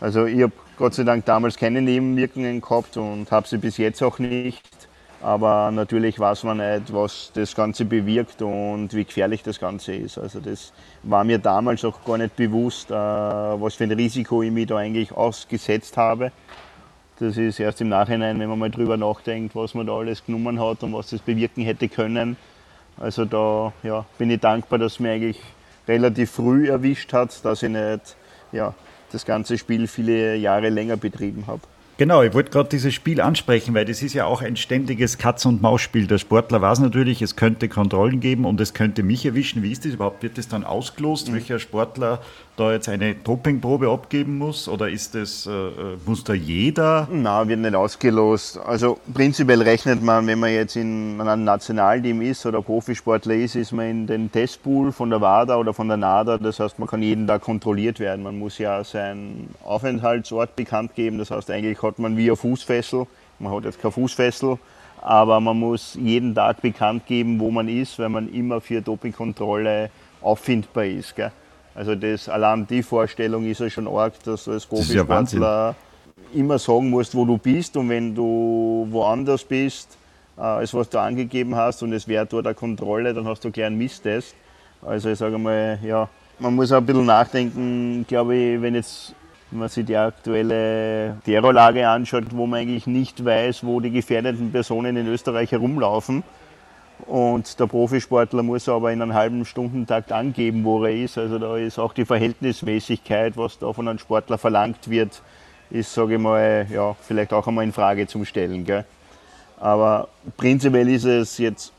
also 0.00 0.26
ich 0.26 0.42
habe 0.42 0.52
Gott 0.76 0.94
sei 0.94 1.04
Dank 1.04 1.26
damals 1.26 1.56
keine 1.56 1.80
Nebenwirkungen 1.80 2.60
gehabt 2.60 2.96
und 2.96 3.30
habe 3.30 3.46
sie 3.46 3.58
bis 3.58 3.76
jetzt 3.76 4.02
auch 4.02 4.18
nicht. 4.18 4.64
Aber 5.22 5.70
natürlich 5.70 6.18
weiß 6.18 6.42
man 6.42 6.56
nicht, 6.56 6.92
was 6.92 7.30
das 7.32 7.54
Ganze 7.54 7.84
bewirkt 7.84 8.42
und 8.42 8.92
wie 8.94 9.04
gefährlich 9.04 9.44
das 9.44 9.60
Ganze 9.60 9.94
ist. 9.94 10.18
Also 10.18 10.40
das 10.40 10.72
war 11.04 11.22
mir 11.22 11.38
damals 11.38 11.84
auch 11.84 12.04
gar 12.04 12.18
nicht 12.18 12.34
bewusst, 12.34 12.90
äh, 12.90 12.94
was 12.94 13.74
für 13.76 13.84
ein 13.84 13.92
Risiko 13.92 14.42
ich 14.42 14.50
mich 14.50 14.66
da 14.66 14.78
eigentlich 14.78 15.12
ausgesetzt 15.12 15.96
habe. 15.96 16.32
Das 17.18 17.38
ist 17.38 17.58
erst 17.60 17.80
im 17.80 17.88
Nachhinein, 17.88 18.38
wenn 18.38 18.48
man 18.48 18.58
mal 18.58 18.70
drüber 18.70 18.96
nachdenkt, 18.96 19.54
was 19.56 19.74
man 19.74 19.86
da 19.86 19.94
alles 19.94 20.24
genommen 20.24 20.60
hat 20.60 20.82
und 20.82 20.92
was 20.92 21.10
das 21.10 21.20
bewirken 21.20 21.62
hätte 21.62 21.88
können. 21.88 22.36
Also 22.98 23.24
da 23.24 23.72
ja, 23.82 24.04
bin 24.18 24.30
ich 24.30 24.40
dankbar, 24.40 24.78
dass 24.78 24.94
es 24.94 25.00
mir 25.00 25.12
eigentlich 25.12 25.40
relativ 25.88 26.30
früh 26.30 26.68
erwischt 26.68 27.12
hat, 27.12 27.44
dass 27.44 27.62
ich 27.62 27.70
nicht 27.70 28.16
ja, 28.52 28.74
das 29.12 29.24
ganze 29.24 29.56
Spiel 29.56 29.86
viele 29.86 30.36
Jahre 30.36 30.68
länger 30.68 30.96
betrieben 30.96 31.46
habe. 31.46 31.62
Genau, 31.98 32.22
ich 32.22 32.34
wollte 32.34 32.50
gerade 32.50 32.68
dieses 32.68 32.92
Spiel 32.92 33.22
ansprechen, 33.22 33.72
weil 33.72 33.86
das 33.86 34.02
ist 34.02 34.12
ja 34.12 34.26
auch 34.26 34.42
ein 34.42 34.56
ständiges 34.56 35.16
Katz-und-Maus-Spiel. 35.16 36.06
Der 36.06 36.18
Sportler 36.18 36.60
weiß 36.60 36.80
natürlich, 36.80 37.22
es 37.22 37.36
könnte 37.36 37.70
Kontrollen 37.70 38.20
geben 38.20 38.44
und 38.44 38.60
es 38.60 38.74
könnte 38.74 39.02
mich 39.02 39.24
erwischen. 39.24 39.62
Wie 39.62 39.72
ist 39.72 39.86
das 39.86 39.94
überhaupt? 39.94 40.22
Wird 40.22 40.36
das 40.36 40.48
dann 40.48 40.64
ausgelost, 40.64 41.30
mhm. 41.30 41.34
welcher 41.34 41.58
Sportler 41.58 42.20
da 42.56 42.72
jetzt 42.72 42.88
eine 42.88 43.14
Dopingprobe 43.14 43.90
abgeben 43.90 44.38
muss? 44.38 44.68
Oder 44.68 44.88
ist 44.88 45.14
das, 45.14 45.46
äh, 45.46 45.50
äh, 45.50 45.96
muss 46.06 46.24
da 46.24 46.32
jeder? 46.32 47.06
Nein, 47.10 47.48
wird 47.48 47.60
nicht 47.60 47.74
ausgelost. 47.74 48.58
Also 48.58 48.98
prinzipiell 49.12 49.62
rechnet 49.62 50.02
man, 50.02 50.26
wenn 50.26 50.38
man 50.38 50.50
jetzt 50.50 50.76
in 50.76 51.20
einem 51.20 51.44
Nationalteam 51.44 52.22
ist 52.22 52.46
oder 52.46 52.62
Profisportler 52.62 53.34
ist, 53.34 53.56
ist 53.56 53.72
man 53.72 53.86
in 53.90 54.06
den 54.06 54.32
Testpool 54.32 54.90
von 54.92 55.10
der 55.10 55.20
WADA 55.20 55.56
oder 55.56 55.74
von 55.74 55.88
der 55.88 55.98
NADA. 55.98 56.38
Das 56.38 56.58
heißt, 56.58 56.78
man 56.78 56.88
kann 56.88 57.02
jeden 57.02 57.26
Tag 57.26 57.42
kontrolliert 57.42 58.00
werden. 58.00 58.22
Man 58.22 58.38
muss 58.38 58.58
ja 58.58 58.82
seinen 58.82 59.54
Aufenthaltsort 59.62 60.56
bekannt 60.56 60.94
geben. 60.94 61.18
Das 61.18 61.30
heißt, 61.30 61.50
eigentlich 61.50 61.82
hat 61.82 61.98
man 61.98 62.16
wie 62.16 62.30
ein 62.30 62.36
Fußfessel. 62.36 63.06
Man 63.38 63.52
hat 63.52 63.64
jetzt 63.64 63.82
kein 63.82 63.92
Fußfessel, 63.92 64.58
aber 65.02 65.40
man 65.40 65.58
muss 65.58 65.98
jeden 66.00 66.34
Tag 66.34 66.62
bekannt 66.62 67.06
geben, 67.06 67.38
wo 67.38 67.50
man 67.50 67.68
ist, 67.68 67.98
weil 67.98 68.08
man 68.08 68.32
immer 68.32 68.62
für 68.62 68.80
Dopingkontrolle 68.80 69.90
auffindbar 70.22 70.86
ist. 70.86 71.14
Gell? 71.14 71.32
Also 71.76 71.94
das, 71.94 72.28
allein 72.28 72.66
die 72.66 72.82
Vorstellung 72.82 73.44
ist 73.44 73.60
ja 73.60 73.68
schon 73.68 73.86
arg, 73.86 74.14
dass 74.24 74.44
du 74.44 74.52
als 74.52 74.64
Profisportler 74.64 75.40
ja 75.40 75.74
immer 76.34 76.58
sagen 76.58 76.88
musst, 76.88 77.14
wo 77.14 77.24
du 77.26 77.36
bist 77.36 77.76
und 77.76 77.90
wenn 77.90 78.14
du 78.14 78.86
woanders 78.90 79.44
bist, 79.44 79.98
äh, 80.38 80.40
als 80.40 80.72
was 80.72 80.88
du 80.88 80.98
angegeben 80.98 81.54
hast 81.54 81.82
und 81.82 81.92
es 81.92 82.08
wäre 82.08 82.24
dort 82.24 82.46
eine 82.46 82.54
Kontrolle, 82.54 83.12
dann 83.12 83.26
hast 83.26 83.44
du 83.44 83.50
gleich 83.50 83.66
einen 83.66 83.76
Misstest. 83.76 84.34
Also 84.80 85.10
ich 85.10 85.18
sage 85.18 85.36
mal, 85.36 85.78
ja, 85.82 86.08
man 86.38 86.54
muss 86.54 86.72
auch 86.72 86.78
ein 86.78 86.86
bisschen 86.86 87.06
nachdenken, 87.06 88.06
glaube 88.08 88.36
ich, 88.36 88.62
wenn 88.62 88.74
jetzt 88.74 89.14
wenn 89.50 89.60
man 89.60 89.68
sich 89.68 89.84
die 89.84 89.96
aktuelle 89.96 91.18
Terrorlage 91.24 91.88
anschaut, 91.88 92.24
wo 92.30 92.46
man 92.46 92.60
eigentlich 92.60 92.86
nicht 92.86 93.24
weiß, 93.24 93.64
wo 93.64 93.80
die 93.80 93.92
gefährdeten 93.92 94.50
Personen 94.50 94.96
in 94.96 95.06
Österreich 95.06 95.52
herumlaufen. 95.52 96.24
Und 97.04 97.60
der 97.60 97.66
Profisportler 97.66 98.42
muss 98.42 98.68
aber 98.68 98.92
in 98.92 99.02
einem 99.02 99.14
halben 99.14 99.44
Stundentakt 99.44 100.12
angeben, 100.12 100.64
wo 100.64 100.82
er 100.84 100.94
ist. 100.94 101.18
Also 101.18 101.38
da 101.38 101.56
ist 101.56 101.78
auch 101.78 101.92
die 101.92 102.04
Verhältnismäßigkeit, 102.04 103.36
was 103.36 103.58
da 103.58 103.72
von 103.72 103.86
einem 103.86 103.98
Sportler 103.98 104.38
verlangt 104.38 104.88
wird, 104.88 105.22
ist, 105.70 105.92
sage 105.92 106.14
ich 106.14 106.20
mal, 106.20 106.66
ja, 106.70 106.96
vielleicht 107.00 107.32
auch 107.32 107.46
einmal 107.46 107.64
in 107.64 107.72
Frage 107.72 108.06
zu 108.06 108.24
stellen. 108.24 108.64
Gell? 108.64 108.84
Aber 109.60 110.08
prinzipiell 110.36 110.88
ist 110.88 111.04
es 111.04 111.38
jetzt 111.38 111.72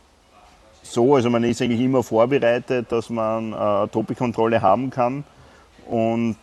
so, 0.83 1.15
also 1.15 1.29
man 1.29 1.43
ist 1.43 1.61
eigentlich 1.61 1.81
immer 1.81 2.03
vorbereitet, 2.03 2.91
dass 2.91 3.09
man 3.09 3.53
eine 3.53 3.89
Topikontrolle 3.91 4.61
haben 4.61 4.89
kann. 4.89 5.23
Und 5.87 6.37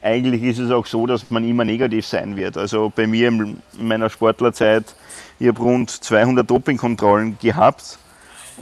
eigentlich 0.00 0.42
ist 0.42 0.58
es 0.58 0.70
auch 0.70 0.86
so, 0.86 1.06
dass 1.06 1.30
man 1.30 1.46
immer 1.48 1.64
negativ 1.64 2.06
sein 2.06 2.36
wird. 2.36 2.56
Also 2.56 2.92
bei 2.94 3.06
mir 3.06 3.28
in 3.28 3.62
meiner 3.78 4.10
Sportlerzeit, 4.10 4.94
ich 5.38 5.48
habe 5.48 5.60
rund 5.60 5.90
200 5.90 6.48
Dopingkontrollen 6.48 7.38
gehabt 7.40 7.98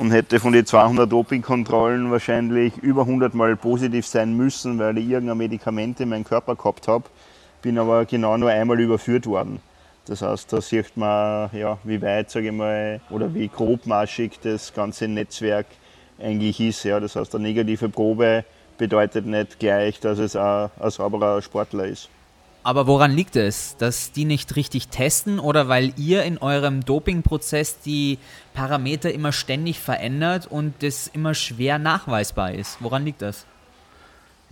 und 0.00 0.12
hätte 0.12 0.40
von 0.40 0.54
den 0.54 0.64
200 0.64 1.12
Dopingkontrollen 1.12 2.10
wahrscheinlich 2.10 2.74
über 2.78 3.02
100 3.02 3.34
Mal 3.34 3.54
positiv 3.54 4.06
sein 4.06 4.34
müssen, 4.34 4.78
weil 4.78 4.96
ich 4.96 5.06
irgendein 5.06 5.36
Medikament 5.36 6.00
in 6.00 6.08
meinem 6.08 6.24
Körper 6.24 6.56
gehabt 6.56 6.88
habe. 6.88 7.04
Bin 7.60 7.78
aber 7.78 8.06
genau 8.06 8.38
nur 8.38 8.48
einmal 8.48 8.80
überführt 8.80 9.26
worden. 9.26 9.60
Das 10.06 10.22
heißt, 10.22 10.54
da 10.54 10.62
sieht 10.62 10.96
man, 10.96 11.50
ja, 11.52 11.76
wie 11.84 12.00
weit, 12.00 12.30
sage 12.30 12.46
ich 12.46 12.52
mal, 12.52 13.02
oder 13.10 13.34
wie 13.34 13.48
grobmaschig 13.48 14.40
das 14.42 14.72
ganze 14.72 15.06
Netzwerk 15.06 15.66
eigentlich 16.18 16.58
ist. 16.60 16.82
Ja. 16.84 16.98
Das 16.98 17.14
heißt, 17.14 17.34
eine 17.34 17.44
negative 17.44 17.90
Probe 17.90 18.46
bedeutet 18.78 19.26
nicht 19.26 19.58
gleich, 19.58 20.00
dass 20.00 20.18
es 20.18 20.34
ein, 20.34 20.70
ein 20.80 20.90
sauberer 20.90 21.42
Sportler 21.42 21.84
ist. 21.84 22.08
Aber 22.62 22.86
woran 22.86 23.12
liegt 23.12 23.36
es, 23.36 23.76
dass 23.78 24.12
die 24.12 24.26
nicht 24.26 24.54
richtig 24.56 24.88
testen 24.88 25.38
oder 25.38 25.68
weil 25.68 25.94
ihr 25.96 26.24
in 26.24 26.36
eurem 26.36 26.84
Dopingprozess 26.84 27.80
die 27.80 28.18
Parameter 28.52 29.12
immer 29.12 29.32
ständig 29.32 29.80
verändert 29.80 30.46
und 30.46 30.74
das 30.80 31.06
immer 31.06 31.34
schwer 31.34 31.78
nachweisbar 31.78 32.52
ist? 32.52 32.76
Woran 32.80 33.04
liegt 33.04 33.22
das? 33.22 33.46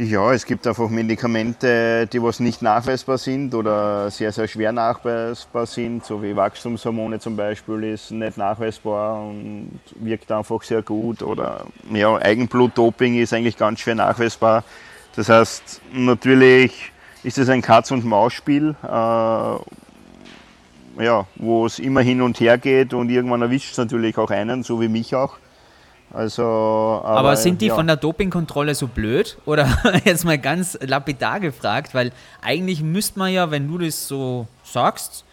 Ja, 0.01 0.33
es 0.33 0.47
gibt 0.47 0.65
einfach 0.65 0.89
Medikamente, 0.89 2.07
die 2.07 2.23
was 2.23 2.39
nicht 2.39 2.63
nachweisbar 2.63 3.19
sind 3.19 3.53
oder 3.53 4.09
sehr, 4.13 4.31
sehr 4.31 4.47
schwer 4.47 4.71
nachweisbar 4.71 5.67
sind, 5.67 6.05
so 6.05 6.23
wie 6.23 6.37
Wachstumshormone 6.37 7.19
zum 7.19 7.35
Beispiel 7.35 7.83
ist 7.83 8.13
nicht 8.13 8.39
nachweisbar 8.39 9.21
und 9.21 9.81
wirkt 9.97 10.31
einfach 10.31 10.63
sehr 10.63 10.83
gut. 10.83 11.21
Oder 11.21 11.67
ja, 11.93 12.17
Eigenblutdoping 12.17 13.17
ist 13.17 13.35
eigentlich 13.35 13.57
ganz 13.57 13.81
schwer 13.81 13.97
nachweisbar. 13.97 14.63
Das 15.17 15.29
heißt, 15.29 15.83
natürlich 15.93 16.93
ist 17.23 17.39
es 17.39 17.49
ein 17.49 17.63
Katz- 17.63 17.91
und 17.91 18.05
Maus-Spiel, 18.05 18.75
äh, 18.83 18.87
ja, 18.87 19.61
wo 21.37 21.67
es 21.67 21.79
immer 21.79 22.01
hin 22.01 22.23
und 22.23 22.41
her 22.41 22.59
geht 22.59 22.95
und 22.95 23.11
irgendwann 23.11 23.43
erwischt 23.43 23.73
es 23.73 23.79
natürlich 23.79 24.17
auch 24.19 24.31
einen, 24.31 24.63
so 24.63 24.81
wie 24.81 24.89
mich 24.89 25.15
auch. 25.15 25.37
Also, 26.11 26.43
aber, 26.43 27.19
aber, 27.19 27.37
sind 27.37 27.61
die 27.61 27.67
ja. 27.67 27.75
von 27.75 27.87
der 27.87 27.97
Dopingkontrolle 27.97 28.75
so 28.75 28.87
blöd? 28.87 29.37
Oder 29.45 29.69
jetzt 30.05 30.25
mal 30.25 30.39
ganz 30.39 30.79
lapidar 30.81 31.41
gefragt, 31.41 31.95
weil 31.95 32.13
eigentlich 32.41 32.83
müsste 32.83 33.19
man 33.19 33.33
ja, 33.33 33.51
wenn 33.51 33.69
du 33.69 33.79
das 33.79 34.09
so 34.09 34.47
sagst, 34.65 35.25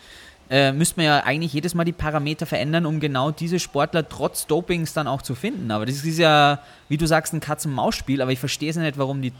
äh, 0.49 0.71
müsste 0.73 0.97
man 0.97 1.05
ja 1.05 1.23
eigentlich 1.23 1.53
jedes 1.53 1.73
Mal 1.73 1.85
die 1.85 1.91
Parameter 1.91 2.45
verändern, 2.45 2.85
um 2.85 2.99
genau 2.99 3.31
diese 3.31 3.59
Sportler 3.59 4.07
trotz 4.07 4.45
Dopings 4.45 4.93
dann 4.93 5.07
auch 5.07 5.21
zu 5.21 5.33
finden. 5.33 5.71
Aber 5.71 5.85
das 5.85 6.03
ist 6.03 6.19
ja, 6.19 6.59
wie 6.87 6.97
du 6.97 7.07
sagst, 7.07 7.33
ein 7.33 7.39
Katz-und-Maus-Spiel, 7.39 8.21
aber 8.21 8.31
ich 8.31 8.39
verstehe 8.39 8.69
es 8.69 8.75
nicht, 8.75 8.97
warum 8.97 9.21
die 9.21 9.31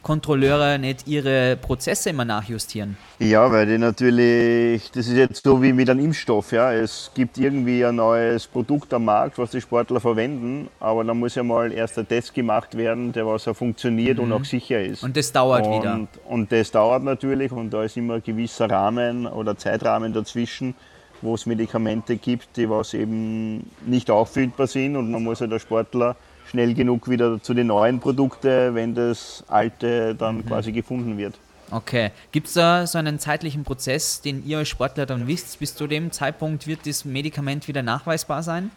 Doping-Kontrolleure 0.00 0.78
nicht 0.78 1.06
ihre 1.06 1.56
Prozesse 1.56 2.10
immer 2.10 2.24
nachjustieren. 2.24 2.96
Ja, 3.18 3.50
weil 3.50 3.66
die 3.66 3.78
natürlich, 3.78 4.90
das 4.90 5.06
ist 5.06 5.16
jetzt 5.16 5.44
so 5.44 5.62
wie 5.62 5.72
mit 5.72 5.88
einem 5.90 6.04
Impfstoff, 6.04 6.52
ja. 6.52 6.72
Es 6.72 7.10
gibt 7.14 7.38
irgendwie 7.38 7.84
ein 7.84 7.96
neues 7.96 8.46
Produkt 8.46 8.92
am 8.94 9.04
Markt, 9.04 9.38
was 9.38 9.50
die 9.50 9.60
Sportler 9.60 10.00
verwenden, 10.00 10.68
aber 10.80 11.04
da 11.04 11.14
muss 11.14 11.34
ja 11.34 11.42
mal 11.42 11.72
erst 11.72 11.98
ein 11.98 12.08
Test 12.08 12.34
gemacht 12.34 12.76
werden, 12.76 13.12
der 13.12 13.26
was 13.26 13.46
auch 13.46 13.54
funktioniert 13.56 14.18
mhm. 14.18 14.24
und 14.24 14.32
auch 14.32 14.44
sicher 14.44 14.82
ist. 14.82 15.02
Und 15.02 15.16
das 15.16 15.32
dauert 15.32 15.66
und, 15.66 15.78
wieder. 15.78 16.08
Und 16.26 16.52
das 16.52 16.70
dauert 16.70 17.04
natürlich 17.04 17.52
und 17.52 17.70
da 17.70 17.84
ist 17.84 17.96
immer 17.96 18.14
ein 18.14 18.22
gewisser 18.22 18.70
Rahmen 18.70 19.26
oder 19.26 19.56
Zeitrahmen 19.56 20.12
dazwischen 20.12 20.74
wo 21.22 21.34
es 21.34 21.44
Medikamente 21.44 22.16
gibt, 22.16 22.56
die 22.56 22.70
was 22.70 22.94
eben 22.94 23.70
nicht 23.84 24.10
auffindbar 24.10 24.66
sind 24.66 24.96
und 24.96 25.10
man 25.10 25.22
muss 25.22 25.40
ja 25.40 25.46
der 25.46 25.58
Sportler 25.58 26.16
schnell 26.50 26.74
genug 26.74 27.08
wieder 27.08 27.42
zu 27.42 27.54
den 27.54 27.68
neuen 27.68 28.00
Produkten, 28.00 28.74
wenn 28.74 28.94
das 28.94 29.44
alte 29.48 30.14
dann 30.14 30.38
mhm. 30.38 30.46
quasi 30.46 30.72
gefunden 30.72 31.16
wird. 31.16 31.34
Okay. 31.70 32.10
Gibt 32.32 32.48
es 32.48 32.54
da 32.54 32.86
so 32.86 32.98
einen 32.98 33.20
zeitlichen 33.20 33.62
Prozess, 33.62 34.20
den 34.20 34.44
ihr 34.44 34.58
als 34.58 34.68
Sportler 34.68 35.06
dann 35.06 35.28
wisst? 35.28 35.60
Bis 35.60 35.74
zu 35.74 35.86
dem 35.86 36.10
Zeitpunkt 36.10 36.66
wird 36.66 36.86
das 36.86 37.04
Medikament 37.04 37.68
wieder 37.68 37.82
nachweisbar 37.82 38.42
sein? 38.42 38.72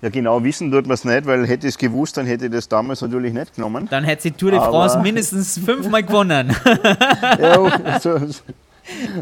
Ja, 0.00 0.08
genau 0.08 0.42
wissen 0.42 0.72
tut 0.72 0.86
man 0.86 0.94
es 0.94 1.04
nicht, 1.04 1.26
weil 1.26 1.46
hätte 1.46 1.68
ich 1.68 1.74
es 1.74 1.78
gewusst, 1.78 2.16
dann 2.16 2.26
hätte 2.26 2.46
ich 2.46 2.50
das 2.50 2.68
damals 2.68 3.02
natürlich 3.02 3.32
nicht 3.32 3.54
genommen. 3.54 3.86
Dann 3.88 4.02
hätte 4.02 4.22
sie 4.22 4.30
Tour 4.32 4.50
de 4.50 4.58
France 4.58 4.94
Aber 4.94 5.02
mindestens 5.04 5.58
fünfmal 5.58 6.02
gewonnen. 6.02 6.56
ja, 7.38 8.00
so, 8.00 8.18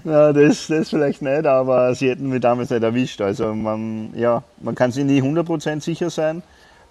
ja, 0.04 0.32
das, 0.32 0.68
das 0.68 0.88
vielleicht 0.88 1.20
nicht, 1.20 1.44
aber 1.44 1.94
sie 1.94 2.08
hätten 2.08 2.30
mich 2.30 2.40
damals 2.40 2.70
nicht 2.70 2.82
erwischt. 2.82 3.20
Also 3.20 3.54
man, 3.54 4.10
ja, 4.14 4.42
man 4.60 4.74
kann 4.74 4.90
sich 4.90 5.04
nie 5.04 5.20
100% 5.20 5.82
sicher 5.82 6.08
sein. 6.08 6.42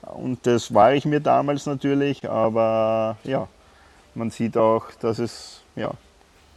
Und 0.01 0.45
das 0.45 0.73
war 0.73 0.93
ich 0.93 1.05
mir 1.05 1.19
damals 1.19 1.65
natürlich, 1.65 2.29
aber 2.29 3.17
ja, 3.23 3.47
man 4.15 4.31
sieht 4.31 4.57
auch, 4.57 4.85
dass 4.99 5.19
es 5.19 5.61
ja, 5.75 5.91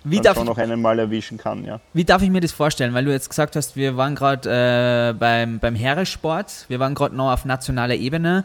wie 0.04 0.20
darf 0.20 0.36
schon 0.36 0.46
noch 0.46 0.58
einmal 0.58 0.98
erwischen 0.98 1.38
kann. 1.38 1.64
Ja. 1.64 1.80
Wie 1.92 2.04
darf 2.04 2.22
ich 2.22 2.30
mir 2.30 2.40
das 2.40 2.52
vorstellen? 2.52 2.94
Weil 2.94 3.04
du 3.04 3.12
jetzt 3.12 3.28
gesagt 3.28 3.56
hast, 3.56 3.76
wir 3.76 3.96
waren 3.96 4.14
gerade 4.14 5.10
äh, 5.10 5.12
beim, 5.12 5.58
beim 5.58 5.74
Heeresport, 5.74 6.66
wir 6.68 6.80
waren 6.80 6.94
gerade 6.94 7.14
noch 7.14 7.32
auf 7.32 7.44
nationaler 7.44 7.94
Ebene. 7.94 8.44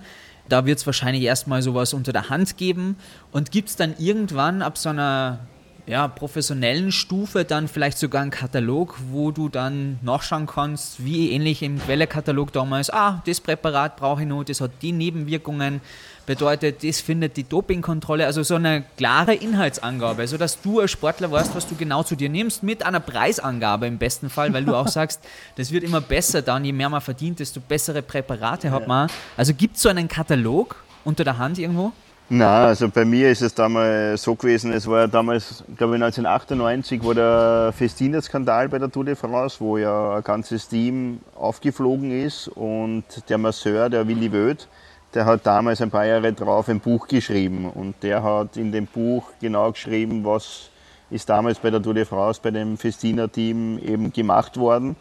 Da 0.49 0.65
wird 0.65 0.79
es 0.79 0.85
wahrscheinlich 0.85 1.23
erstmal 1.23 1.61
sowas 1.61 1.93
unter 1.93 2.13
der 2.13 2.29
Hand 2.29 2.57
geben. 2.57 2.95
Und 3.31 3.51
gibt 3.51 3.69
es 3.69 3.75
dann 3.75 3.95
irgendwann 3.97 4.61
ab 4.61 4.77
so 4.77 4.89
einer 4.89 5.39
ja, 5.87 6.09
professionellen 6.09 6.91
Stufe 6.91 7.45
dann 7.45 7.69
vielleicht 7.69 7.97
sogar 7.97 8.21
einen 8.21 8.31
Katalog, 8.31 8.95
wo 9.09 9.31
du 9.31 9.47
dann 9.47 9.97
nachschauen 10.01 10.45
kannst, 10.45 11.03
wie 11.03 11.31
ähnlich 11.31 11.63
im 11.63 11.79
Quellekatalog 11.79 12.51
damals, 12.51 12.89
ah, 12.89 13.21
das 13.25 13.39
Präparat 13.39 13.95
brauche 13.95 14.23
ich 14.23 14.27
noch, 14.27 14.43
das 14.43 14.59
hat 14.59 14.71
die 14.81 14.91
Nebenwirkungen, 14.91 15.79
bedeutet, 16.25 16.83
das 16.83 16.99
findet 16.99 17.37
die 17.37 17.45
Dopingkontrolle, 17.45 18.25
also 18.25 18.43
so 18.43 18.55
eine 18.55 18.83
klare 18.97 19.33
Inhaltsangabe, 19.33 20.27
sodass 20.27 20.61
du 20.61 20.81
als 20.81 20.91
Sportler 20.91 21.31
weißt, 21.31 21.55
was 21.55 21.65
du 21.67 21.75
genau 21.75 22.03
zu 22.03 22.17
dir 22.17 22.27
nimmst, 22.27 22.63
mit 22.63 22.85
einer 22.85 22.99
Preisangabe 22.99 23.87
im 23.87 23.97
besten 23.97 24.29
Fall, 24.29 24.53
weil 24.53 24.65
du 24.65 24.75
auch 24.75 24.89
sagst, 24.89 25.21
das 25.55 25.71
wird 25.71 25.85
immer 25.85 26.01
besser 26.01 26.41
dann, 26.41 26.65
je 26.65 26.73
mehr 26.73 26.89
man 26.89 26.99
verdient, 26.99 27.39
desto 27.39 27.61
bessere 27.61 28.01
Präparate 28.01 28.71
hat 28.71 28.89
man. 28.89 29.09
Also 29.37 29.53
gibt 29.53 29.77
es 29.77 29.83
so 29.83 29.89
einen 29.89 30.09
Katalog 30.09 30.75
unter 31.05 31.23
der 31.23 31.37
Hand 31.37 31.57
irgendwo? 31.57 31.93
Na, 32.29 32.65
also 32.65 32.89
bei 32.89 33.05
mir 33.05 33.31
ist 33.31 33.41
es 33.41 33.55
damals 33.55 34.21
so 34.21 34.35
gewesen, 34.35 34.73
es 34.73 34.85
war 34.85 34.99
ja 34.99 35.07
damals, 35.07 35.63
glaube 35.77 35.95
ich 35.95 36.03
1998 36.03 37.01
war 37.01 37.15
der 37.15 37.71
Festina-Skandal 37.71 38.67
bei 38.67 38.79
der 38.79 38.91
Tour 38.91 39.05
de 39.05 39.15
France, 39.15 39.61
wo 39.61 39.77
ja 39.77 40.17
ein 40.17 40.23
ganzes 40.23 40.67
Team 40.67 41.21
aufgeflogen 41.35 42.11
ist 42.11 42.49
und 42.49 43.05
der 43.29 43.37
Masseur, 43.37 43.89
der 43.89 44.09
Willi 44.09 44.29
Wöth, 44.33 44.67
der 45.13 45.23
hat 45.23 45.45
damals 45.45 45.79
ein 45.79 45.89
paar 45.89 46.05
Jahre 46.05 46.33
drauf 46.33 46.67
ein 46.67 46.81
Buch 46.81 47.07
geschrieben 47.07 47.71
und 47.71 47.95
der 48.03 48.21
hat 48.21 48.57
in 48.57 48.73
dem 48.73 48.87
Buch 48.87 49.31
genau 49.39 49.71
geschrieben, 49.71 50.25
was 50.25 50.69
ist 51.09 51.29
damals 51.29 51.59
bei 51.59 51.69
der 51.69 51.81
Tour 51.81 51.93
de 51.93 52.03
France, 52.03 52.41
bei 52.43 52.51
dem 52.51 52.77
Festina-Team 52.77 53.79
eben 53.79 54.11
gemacht 54.11 54.57
worden. 54.57 54.97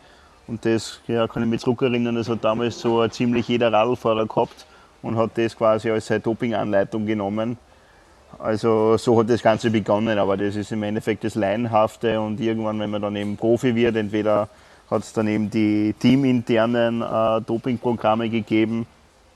Und 0.46 0.64
das 0.64 1.00
ja, 1.08 1.26
kann 1.26 1.42
ich 1.42 1.48
mich 1.48 1.62
zurückerinnern, 1.62 2.14
das 2.14 2.28
hat 2.28 2.44
damals 2.44 2.78
so 2.78 3.08
ziemlich 3.08 3.48
jeder 3.48 3.72
Radlfahrer 3.72 4.26
gehabt 4.26 4.64
und 5.02 5.16
hat 5.16 5.30
das 5.36 5.56
quasi 5.56 5.90
als 5.90 6.06
seine 6.06 6.20
Dopinganleitung 6.20 7.06
genommen. 7.06 7.58
Also 8.38 8.96
so 8.96 9.18
hat 9.18 9.30
das 9.30 9.42
Ganze 9.42 9.70
begonnen, 9.70 10.18
aber 10.18 10.36
das 10.36 10.56
ist 10.56 10.72
im 10.72 10.82
Endeffekt 10.82 11.24
das 11.24 11.34
Laienhafte 11.34 12.20
und 12.20 12.40
irgendwann, 12.40 12.78
wenn 12.80 12.90
man 12.90 13.00
dann 13.00 13.16
eben 13.16 13.36
Profi 13.36 13.74
wird, 13.74 13.96
entweder 13.96 14.48
hat 14.90 15.02
es 15.02 15.12
dann 15.12 15.26
eben 15.26 15.50
die 15.50 15.94
teaminternen 15.98 17.02
äh, 17.02 17.40
Dopingprogramme 17.40 18.28
gegeben, 18.28 18.86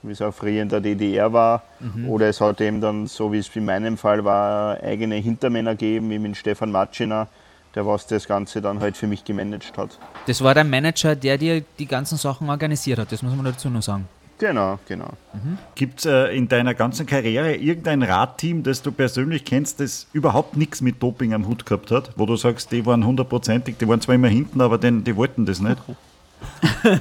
wie 0.02 0.12
es 0.12 0.22
auch 0.22 0.32
früher 0.32 0.62
in 0.62 0.68
der 0.68 0.80
DDR 0.80 1.32
war, 1.32 1.62
mhm. 1.80 2.08
oder 2.08 2.28
es 2.28 2.40
hat 2.40 2.60
eben 2.60 2.80
dann, 2.80 3.06
so 3.06 3.32
wie 3.32 3.38
es 3.38 3.54
in 3.54 3.64
meinem 3.64 3.96
Fall 3.96 4.24
war, 4.24 4.82
eigene 4.82 5.16
Hintermänner 5.16 5.72
gegeben, 5.72 6.10
wie 6.10 6.18
mit 6.18 6.36
Stefan 6.36 6.70
Matschiner, 6.70 7.28
der 7.74 7.86
was 7.86 8.06
das 8.06 8.26
Ganze 8.26 8.60
dann 8.60 8.80
halt 8.80 8.96
für 8.96 9.06
mich 9.06 9.24
gemanagt 9.24 9.76
hat. 9.76 9.98
Das 10.26 10.42
war 10.42 10.54
der 10.54 10.64
Manager, 10.64 11.16
der 11.16 11.38
dir 11.38 11.62
die 11.78 11.86
ganzen 11.86 12.18
Sachen 12.18 12.48
organisiert 12.48 12.98
hat, 12.98 13.12
das 13.12 13.22
muss 13.22 13.34
man 13.34 13.44
dazu 13.44 13.70
noch 13.70 13.82
sagen. 13.82 14.08
Genau, 14.40 14.78
genau. 14.88 15.10
Mhm. 15.34 15.58
Gibt 15.74 15.98
es 16.00 16.06
äh, 16.06 16.34
in 16.34 16.48
deiner 16.48 16.72
ganzen 16.72 17.04
Karriere 17.04 17.56
irgendein 17.56 18.02
Radteam, 18.02 18.62
das 18.62 18.80
du 18.80 18.90
persönlich 18.90 19.44
kennst, 19.44 19.80
das 19.80 20.06
überhaupt 20.14 20.56
nichts 20.56 20.80
mit 20.80 21.02
Doping 21.02 21.34
am 21.34 21.46
Hut 21.46 21.66
gehabt 21.66 21.90
hat? 21.90 22.12
Wo 22.16 22.24
du 22.24 22.36
sagst, 22.36 22.72
die 22.72 22.86
waren 22.86 23.04
hundertprozentig, 23.04 23.76
die 23.76 23.86
waren 23.86 24.00
zwar 24.00 24.14
immer 24.14 24.28
hinten, 24.28 24.62
aber 24.62 24.78
den, 24.78 25.04
die 25.04 25.14
wollten 25.14 25.44
das 25.44 25.60
nicht? 25.60 25.76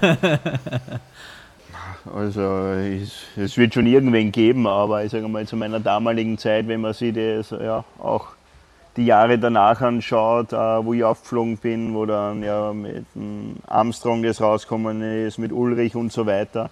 also 2.14 2.42
es, 2.74 3.14
es, 3.38 3.58
wird 3.58 3.74
schon 3.74 3.88
irgendwen 3.88 4.34
geben, 4.34 4.68
aber 4.68 5.06
ich 5.06 5.12
sage 5.14 5.30
mal, 5.30 5.48
zu 5.48 5.56
meiner 5.56 5.80
damaligen 5.80 6.38
Zeit, 6.38 6.68
wenn 6.68 6.82
man 6.82 6.92
sich 6.94 7.14
das 7.14 7.52
ja 7.52 7.86
auch 8.00 8.34
die 8.98 9.06
Jahre 9.06 9.40
danach 9.40 9.80
anschaut, 9.80 10.52
äh, 10.52 10.58
wo 10.58 10.94
ich 10.94 11.06
aufgeflogen 11.06 11.56
bin, 11.56 11.94
wo 11.94 12.06
dann 12.06 12.44
ja 12.44 12.74
mit 12.74 13.06
Armstrong 13.66 14.24
das 14.24 14.42
rausgekommen 14.42 15.02
ist, 15.26 15.38
mit 15.38 15.54
Ulrich 15.54 15.96
und 15.96 16.12
so 16.12 16.26
weiter 16.26 16.70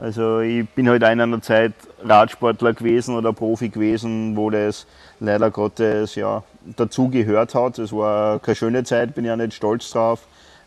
also 0.00 0.40
ich 0.40 0.66
bin 0.70 0.88
halt 0.88 1.02
in 1.02 1.20
einer 1.20 1.42
Zeit 1.42 1.74
Radsportler 2.02 2.72
gewesen 2.72 3.16
oder 3.16 3.34
Profi 3.34 3.68
gewesen, 3.68 4.34
wo 4.34 4.48
das 4.48 4.86
leider 5.20 5.50
Gottes 5.50 6.14
ja 6.14 6.42
dazu 6.76 7.08
gehört 7.08 7.54
hat. 7.54 7.78
Es 7.78 7.92
war 7.92 8.38
keine 8.38 8.56
schöne 8.56 8.84
Zeit, 8.84 9.14
bin 9.14 9.26
ja 9.26 9.36
nicht 9.36 9.52
stolz 9.52 9.90
drauf. 9.90 10.20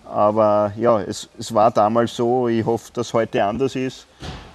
Aber 0.06 0.74
ja, 0.78 1.02
es, 1.02 1.30
es 1.40 1.54
war 1.54 1.72
damals 1.72 2.16
so. 2.16 2.48
Ich 2.48 2.64
hoffe, 2.64 2.92
dass 2.94 3.14
heute 3.14 3.44
anders 3.44 3.76
ist. 3.76 4.06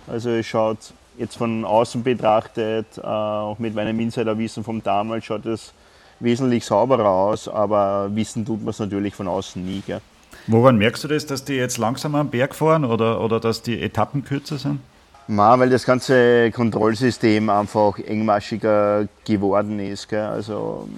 Also 0.06 0.30
es 0.30 0.46
schaut 0.46 0.78
jetzt 1.18 1.36
von 1.36 1.64
außen 1.64 2.04
betrachtet, 2.04 2.86
äh, 2.98 3.00
auch 3.02 3.58
mit 3.58 3.74
meinem 3.74 3.98
Insiderwissen 3.98 4.62
vom 4.62 4.82
damals, 4.82 5.24
schaut 5.24 5.46
es 5.46 5.72
wesentlich 6.20 6.64
sauberer 6.64 7.08
aus. 7.08 7.48
Aber 7.48 8.14
wissen 8.14 8.46
tut 8.46 8.60
man 8.60 8.70
es 8.70 8.78
natürlich 8.78 9.14
von 9.14 9.26
außen 9.26 9.64
nie. 9.64 9.82
Gell? 9.84 10.00
Woran 10.50 10.78
merkst 10.78 11.04
du 11.04 11.08
das, 11.08 11.26
dass 11.26 11.44
die 11.44 11.54
jetzt 11.54 11.76
langsam 11.76 12.14
am 12.14 12.30
Berg 12.30 12.54
fahren 12.54 12.86
oder, 12.86 13.20
oder 13.20 13.38
dass 13.38 13.60
die 13.60 13.82
Etappen 13.82 14.24
kürzer 14.24 14.56
sind? 14.56 14.80
Ma, 15.26 15.58
weil 15.58 15.68
das 15.68 15.84
ganze 15.84 16.50
Kontrollsystem 16.52 17.50
einfach 17.50 17.98
engmaschiger 17.98 19.08
geworden 19.26 19.78
ist. 19.78 20.08
Gell? 20.08 20.24
Also 20.24 20.88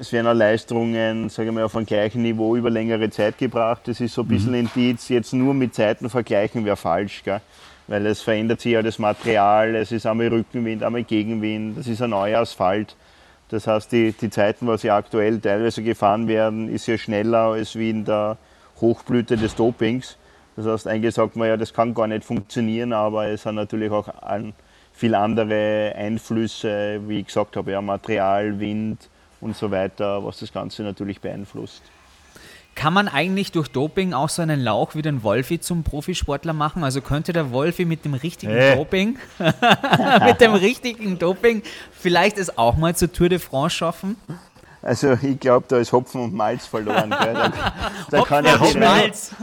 es 0.00 0.12
werden 0.12 0.26
auch 0.26 0.34
Leistungen, 0.34 1.28
sage 1.28 1.50
ich 1.50 1.54
mal, 1.54 1.62
auf 1.62 1.76
einem 1.76 1.86
gleichen 1.86 2.22
Niveau 2.22 2.56
über 2.56 2.68
längere 2.68 3.10
Zeit 3.10 3.38
gebracht. 3.38 3.82
Das 3.84 4.00
ist 4.00 4.14
so 4.14 4.22
ein 4.22 4.28
bisschen 4.28 4.50
mhm. 4.50 4.70
Indiz, 4.74 5.08
jetzt 5.08 5.32
nur 5.32 5.54
mit 5.54 5.72
Zeiten 5.72 6.10
vergleichen 6.10 6.64
wäre 6.64 6.76
falsch. 6.76 7.22
Gell? 7.24 7.40
Weil 7.86 8.06
es 8.06 8.22
verändert 8.22 8.60
sich 8.60 8.72
ja 8.72 8.82
das 8.82 8.98
Material, 8.98 9.76
es 9.76 9.92
ist 9.92 10.04
einmal 10.04 10.26
Rückenwind, 10.28 10.82
einmal 10.82 11.04
Gegenwind, 11.04 11.78
das 11.78 11.86
ist 11.86 12.02
ein 12.02 12.10
neuer 12.10 12.40
Asphalt. 12.40 12.96
Das 13.50 13.68
heißt, 13.68 13.92
die, 13.92 14.12
die 14.12 14.30
Zeiten, 14.30 14.66
was 14.66 14.82
ja 14.82 14.96
aktuell 14.96 15.38
teilweise 15.38 15.84
gefahren 15.84 16.26
werden, 16.26 16.68
ist 16.68 16.88
ja 16.88 16.98
schneller 16.98 17.52
als 17.52 17.76
wie 17.76 17.90
in 17.90 18.04
der 18.04 18.36
Hochblüte 18.80 19.36
des 19.36 19.54
Dopings. 19.54 20.16
Das 20.56 20.66
heißt, 20.66 20.88
eigentlich 20.88 21.14
sagt 21.14 21.36
man 21.36 21.48
ja, 21.48 21.56
das 21.56 21.72
kann 21.72 21.94
gar 21.94 22.06
nicht 22.06 22.24
funktionieren, 22.24 22.92
aber 22.92 23.28
es 23.28 23.42
sind 23.42 23.54
natürlich 23.54 23.90
auch 23.90 24.08
viele 24.92 25.18
andere 25.18 25.94
Einflüsse, 25.96 27.00
wie 27.06 27.20
ich 27.20 27.26
gesagt 27.26 27.56
habe, 27.56 27.70
ja, 27.70 27.80
Material, 27.80 28.58
Wind 28.58 29.08
und 29.40 29.56
so 29.56 29.70
weiter, 29.70 30.24
was 30.24 30.40
das 30.40 30.52
Ganze 30.52 30.82
natürlich 30.82 31.20
beeinflusst. 31.20 31.82
Kann 32.74 32.92
man 32.92 33.08
eigentlich 33.08 33.50
durch 33.50 33.66
Doping 33.68 34.12
auch 34.12 34.28
so 34.28 34.40
einen 34.40 34.60
Lauch 34.60 34.94
wie 34.94 35.02
den 35.02 35.24
Wolfi 35.24 35.58
zum 35.58 35.82
Profisportler 35.82 36.52
machen? 36.52 36.84
Also 36.84 37.00
könnte 37.00 37.32
der 37.32 37.50
Wolfi 37.50 37.84
mit 37.84 38.04
dem 38.04 38.14
richtigen 38.14 38.52
hey. 38.52 38.76
Doping, 38.76 39.18
mit 40.24 40.40
dem 40.40 40.54
richtigen 40.54 41.18
Doping 41.18 41.62
vielleicht 41.90 42.38
es 42.38 42.56
auch 42.56 42.76
mal 42.76 42.94
zur 42.94 43.12
Tour 43.12 43.30
de 43.30 43.40
France 43.40 43.74
schaffen? 43.74 44.14
Also 44.88 45.18
ich 45.20 45.38
glaube, 45.38 45.66
da 45.68 45.76
ist 45.76 45.92
Hopfen 45.92 46.22
und 46.22 46.34
Malz 46.34 46.64
verloren. 46.64 47.10
Gell? 47.10 47.34
Da, 47.34 47.52
da 48.10 48.18
Hopfen 48.20 48.46
und 48.46 48.68
Schmalz. 48.70 49.34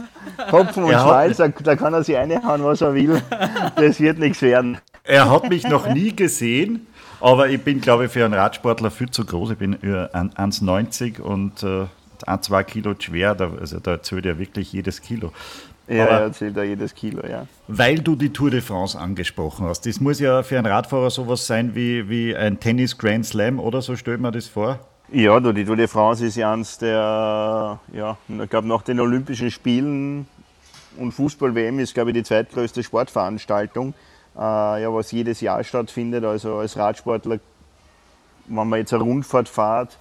Hopfen 0.50 0.82
und 0.82 0.90
Schmalz, 0.90 1.36
da, 1.36 1.46
da, 1.46 1.76
kann 1.76 1.94
er 1.94 2.02
sich 2.02 2.16
reinhauen, 2.16 2.64
was 2.64 2.80
er 2.80 2.94
will. 2.94 3.22
Das 3.76 4.00
wird 4.00 4.18
nichts 4.18 4.42
werden. 4.42 4.78
Er 5.04 5.30
hat 5.30 5.48
mich 5.48 5.62
noch 5.62 5.86
nie 5.86 6.16
gesehen, 6.16 6.88
aber 7.20 7.48
ich 7.48 7.62
bin, 7.62 7.80
glaube 7.80 8.06
ich, 8.06 8.10
für 8.10 8.24
einen 8.24 8.34
Radsportler 8.34 8.90
viel 8.90 9.08
zu 9.08 9.24
groß. 9.24 9.52
Ich 9.52 9.58
bin 9.58 9.76
1,90 9.76 11.20
und 11.20 11.62
äh, 11.62 11.86
ein, 12.26 12.42
zwei 12.42 12.64
Kilo 12.64 12.96
schwer. 12.98 13.36
Da, 13.36 13.52
also 13.60 13.78
da 13.78 14.02
zählt 14.02 14.26
er 14.26 14.40
wirklich 14.40 14.72
jedes 14.72 15.00
Kilo. 15.00 15.30
Ja, 15.86 16.06
er 16.06 16.32
zählt 16.32 16.56
da 16.56 16.64
jedes 16.64 16.92
Kilo, 16.92 17.24
ja. 17.24 17.46
Weil 17.68 18.00
du 18.00 18.16
die 18.16 18.32
Tour 18.32 18.50
de 18.50 18.60
France 18.60 18.98
angesprochen 18.98 19.66
hast. 19.66 19.86
Das 19.86 20.00
muss 20.00 20.18
ja 20.18 20.42
für 20.42 20.58
einen 20.58 20.66
Radfahrer 20.66 21.10
sowas 21.10 21.46
sein 21.46 21.76
wie, 21.76 22.08
wie 22.08 22.34
ein 22.34 22.58
Tennis 22.58 22.98
Grand 22.98 23.24
Slam, 23.24 23.60
oder 23.60 23.80
so 23.80 23.94
stellt 23.94 24.20
man 24.20 24.32
das 24.32 24.48
vor? 24.48 24.80
Ja, 25.12 25.38
die 25.38 25.64
Tour 25.64 25.76
de 25.76 25.86
France 25.86 26.26
ist 26.26 26.36
ja 26.36 26.52
eines 26.52 26.78
der, 26.78 27.78
ja, 27.92 28.16
ich 28.28 28.50
glaube 28.50 28.66
nach 28.66 28.82
den 28.82 28.98
Olympischen 28.98 29.52
Spielen 29.52 30.26
und 30.98 31.12
Fußball-WM 31.12 31.78
ist, 31.78 31.94
glaube 31.94 32.10
ich, 32.10 32.14
die 32.14 32.24
zweitgrößte 32.24 32.82
Sportveranstaltung, 32.82 33.94
äh, 34.36 34.82
ja, 34.82 34.92
was 34.92 35.12
jedes 35.12 35.40
Jahr 35.40 35.62
stattfindet. 35.62 36.24
Also 36.24 36.56
als 36.56 36.76
Radsportler, 36.76 37.38
wenn 38.46 38.68
man 38.68 38.80
jetzt 38.80 38.92
eine 38.92 39.04
Rundfahrt 39.04 39.48
fährt, 39.48 39.96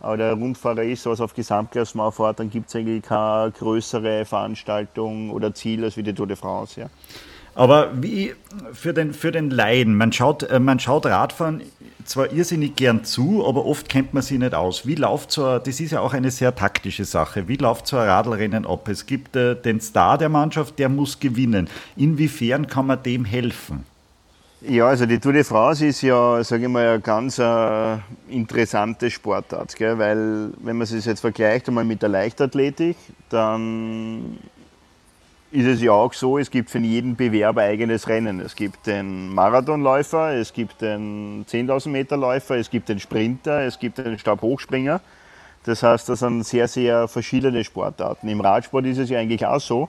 oder 0.00 0.16
der 0.16 0.34
Rundfahrer 0.34 0.82
ist, 0.82 1.06
was 1.06 1.20
auf 1.20 1.34
Gesamtklassement 1.34 2.14
fährt, 2.14 2.40
dann 2.40 2.50
gibt 2.50 2.68
es 2.68 2.76
eigentlich 2.76 3.02
keine 3.02 3.50
größere 3.52 4.24
Veranstaltung 4.24 5.30
oder 5.30 5.54
Ziel 5.54 5.84
als 5.84 5.96
wie 5.96 6.02
die 6.02 6.14
Tour 6.14 6.26
de 6.26 6.36
France. 6.36 6.80
Ja. 6.80 6.86
Aber 7.58 7.90
wie 8.00 8.34
für 8.72 8.94
den, 8.94 9.12
für 9.12 9.32
den 9.32 9.50
Laien, 9.50 9.96
man 9.96 10.12
schaut, 10.12 10.44
äh, 10.44 10.60
man 10.60 10.78
schaut 10.78 11.06
Radfahren 11.06 11.62
zwar 12.04 12.32
irrsinnig 12.32 12.76
gern 12.76 13.02
zu, 13.02 13.44
aber 13.44 13.66
oft 13.66 13.88
kennt 13.88 14.14
man 14.14 14.22
sie 14.22 14.38
nicht 14.38 14.54
aus. 14.54 14.86
Wie 14.86 14.94
läuft 14.94 15.32
so 15.32 15.44
ein, 15.44 15.60
das 15.64 15.80
ist 15.80 15.90
ja 15.90 15.98
auch 15.98 16.14
eine 16.14 16.30
sehr 16.30 16.54
taktische 16.54 17.04
Sache, 17.04 17.48
wie 17.48 17.56
läuft 17.56 17.88
so 17.88 17.96
ein 17.96 18.08
Radlrennen 18.08 18.64
ab? 18.64 18.86
Es 18.86 19.06
gibt 19.06 19.34
äh, 19.34 19.56
den 19.56 19.80
Star 19.80 20.18
der 20.18 20.28
Mannschaft, 20.28 20.78
der 20.78 20.88
muss 20.88 21.18
gewinnen. 21.18 21.68
Inwiefern 21.96 22.68
kann 22.68 22.86
man 22.86 23.02
dem 23.02 23.24
helfen? 23.24 23.84
Ja, 24.60 24.86
also 24.86 25.06
die 25.06 25.18
Tour 25.18 25.32
de 25.32 25.42
France 25.42 25.84
ist 25.84 26.02
ja, 26.02 26.44
sage 26.44 26.62
ich 26.62 26.68
mal, 26.68 26.86
eine 26.86 27.00
ganz 27.00 27.40
äh, 27.40 27.96
interessante 28.28 29.10
Sportart, 29.10 29.74
gell? 29.74 29.98
weil 29.98 30.50
wenn 30.62 30.76
man 30.76 30.82
es 30.82 31.04
jetzt 31.04 31.20
vergleicht 31.20 31.66
einmal 31.66 31.84
mit 31.84 32.02
der 32.02 32.08
Leichtathletik, 32.08 32.96
dann 33.30 34.38
ist 35.50 35.66
es 35.66 35.80
ja 35.80 35.92
auch 35.92 36.12
so, 36.12 36.38
es 36.38 36.50
gibt 36.50 36.70
für 36.70 36.78
jeden 36.78 37.16
Bewerber 37.16 37.62
eigenes 37.62 38.06
Rennen. 38.08 38.40
Es 38.40 38.54
gibt 38.54 38.86
den 38.86 39.34
Marathonläufer, 39.34 40.34
es 40.34 40.52
gibt 40.52 40.82
den 40.82 41.46
10.000 41.46 41.88
Meter 41.88 42.16
Läufer, 42.16 42.56
es 42.56 42.68
gibt 42.68 42.88
den 42.88 43.00
Sprinter, 43.00 43.62
es 43.62 43.78
gibt 43.78 43.98
den 43.98 44.18
Stabhochspringer. 44.18 45.00
Das 45.64 45.82
heißt, 45.82 46.08
das 46.08 46.20
sind 46.20 46.44
sehr, 46.44 46.68
sehr 46.68 47.08
verschiedene 47.08 47.64
Sportarten. 47.64 48.28
Im 48.28 48.40
Radsport 48.40 48.84
ist 48.86 48.98
es 48.98 49.10
ja 49.10 49.18
eigentlich 49.18 49.44
auch 49.46 49.60
so. 49.60 49.88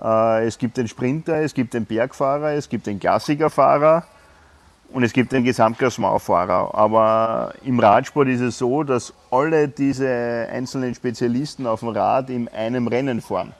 Äh, 0.00 0.46
es 0.46 0.56
gibt 0.56 0.76
den 0.76 0.86
Sprinter, 0.86 1.36
es 1.42 1.52
gibt 1.52 1.74
den 1.74 1.84
Bergfahrer, 1.84 2.52
es 2.52 2.68
gibt 2.68 2.86
den 2.86 3.00
Klassikerfahrer 3.00 4.04
und 4.92 5.02
es 5.02 5.12
gibt 5.12 5.32
den 5.32 5.42
Gesamtklassementfahrer. 5.42 6.74
Aber 6.74 7.54
im 7.64 7.80
Radsport 7.80 8.28
ist 8.28 8.40
es 8.40 8.58
so, 8.58 8.84
dass 8.84 9.12
alle 9.32 9.66
diese 9.68 10.48
einzelnen 10.52 10.94
Spezialisten 10.94 11.66
auf 11.66 11.80
dem 11.80 11.88
Rad 11.88 12.30
in 12.30 12.46
einem 12.48 12.86
Rennen 12.86 13.20
fahren. 13.20 13.52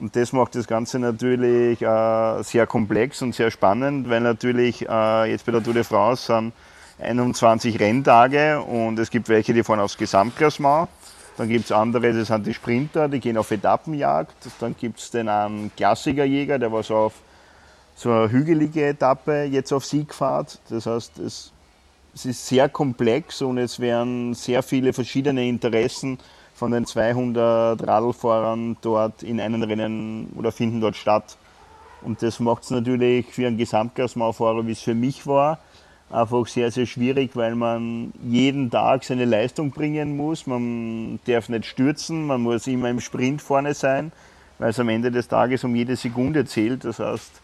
Und 0.00 0.16
das 0.16 0.32
macht 0.32 0.54
das 0.56 0.66
Ganze 0.66 0.98
natürlich 0.98 1.80
äh, 1.80 2.42
sehr 2.42 2.66
komplex 2.66 3.22
und 3.22 3.34
sehr 3.34 3.50
spannend, 3.50 4.08
weil 4.08 4.20
natürlich 4.20 4.88
äh, 4.88 5.30
jetzt 5.30 5.46
bei 5.46 5.52
der 5.52 5.62
Tour 5.62 5.74
de 5.74 5.84
France 5.84 6.26
sind 6.26 6.52
21 7.00 7.78
Renntage 7.80 8.60
und 8.60 8.98
es 8.98 9.10
gibt 9.10 9.28
welche, 9.28 9.52
die 9.52 9.62
fahren 9.62 9.80
aufs 9.80 9.96
Gesamtklassement. 9.96 10.88
Dann 11.36 11.48
gibt 11.48 11.64
es 11.64 11.72
andere, 11.72 12.12
das 12.12 12.28
sind 12.28 12.46
die 12.46 12.54
Sprinter, 12.54 13.08
die 13.08 13.18
gehen 13.18 13.36
auf 13.36 13.50
Etappenjagd. 13.50 14.34
Dann 14.60 14.76
gibt 14.76 15.00
es 15.00 15.10
den 15.10 15.28
einen 15.28 15.72
Klassikerjäger, 15.76 16.58
der 16.58 16.72
was 16.72 16.90
auf 16.90 17.14
so 17.96 18.10
eine 18.10 18.30
hügelige 18.30 18.86
Etappe 18.86 19.44
jetzt 19.44 19.72
auf 19.72 19.84
Sieg 19.84 20.14
fährt. 20.14 20.60
Das 20.68 20.86
heißt, 20.86 21.18
es, 21.18 21.52
es 22.14 22.26
ist 22.26 22.46
sehr 22.46 22.68
komplex 22.68 23.42
und 23.42 23.58
es 23.58 23.80
werden 23.80 24.34
sehr 24.34 24.62
viele 24.62 24.92
verschiedene 24.92 25.48
Interessen 25.48 26.18
von 26.54 26.70
den 26.70 26.86
200 26.86 27.86
Radlfahrern 27.86 28.76
dort 28.80 29.22
in 29.22 29.40
einem 29.40 29.62
Rennen 29.62 30.32
oder 30.36 30.52
finden 30.52 30.80
dort 30.80 30.96
statt. 30.96 31.36
Und 32.02 32.22
das 32.22 32.38
macht 32.38 32.62
es 32.64 32.70
natürlich 32.70 33.26
für 33.26 33.46
einen 33.46 33.56
Gesamtklassementfahrer, 33.56 34.66
wie 34.66 34.72
es 34.72 34.80
für 34.80 34.94
mich 34.94 35.26
war, 35.26 35.58
einfach 36.10 36.46
sehr, 36.46 36.70
sehr 36.70 36.86
schwierig, 36.86 37.30
weil 37.34 37.54
man 37.54 38.12
jeden 38.22 38.70
Tag 38.70 39.04
seine 39.04 39.24
Leistung 39.24 39.70
bringen 39.70 40.16
muss. 40.16 40.46
Man 40.46 41.18
darf 41.26 41.48
nicht 41.48 41.66
stürzen, 41.66 42.26
man 42.26 42.42
muss 42.42 42.66
immer 42.66 42.90
im 42.90 43.00
Sprint 43.00 43.42
vorne 43.42 43.74
sein, 43.74 44.12
weil 44.58 44.70
es 44.70 44.78
am 44.78 44.88
Ende 44.90 45.10
des 45.10 45.28
Tages 45.28 45.64
um 45.64 45.74
jede 45.74 45.96
Sekunde 45.96 46.44
zählt. 46.44 46.84
Das 46.84 46.98
heißt, 46.98 47.40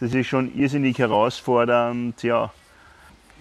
das 0.00 0.12
ist 0.12 0.26
schon 0.26 0.54
irrsinnig 0.54 0.98
herausfordernd, 0.98 2.22
ja, 2.22 2.52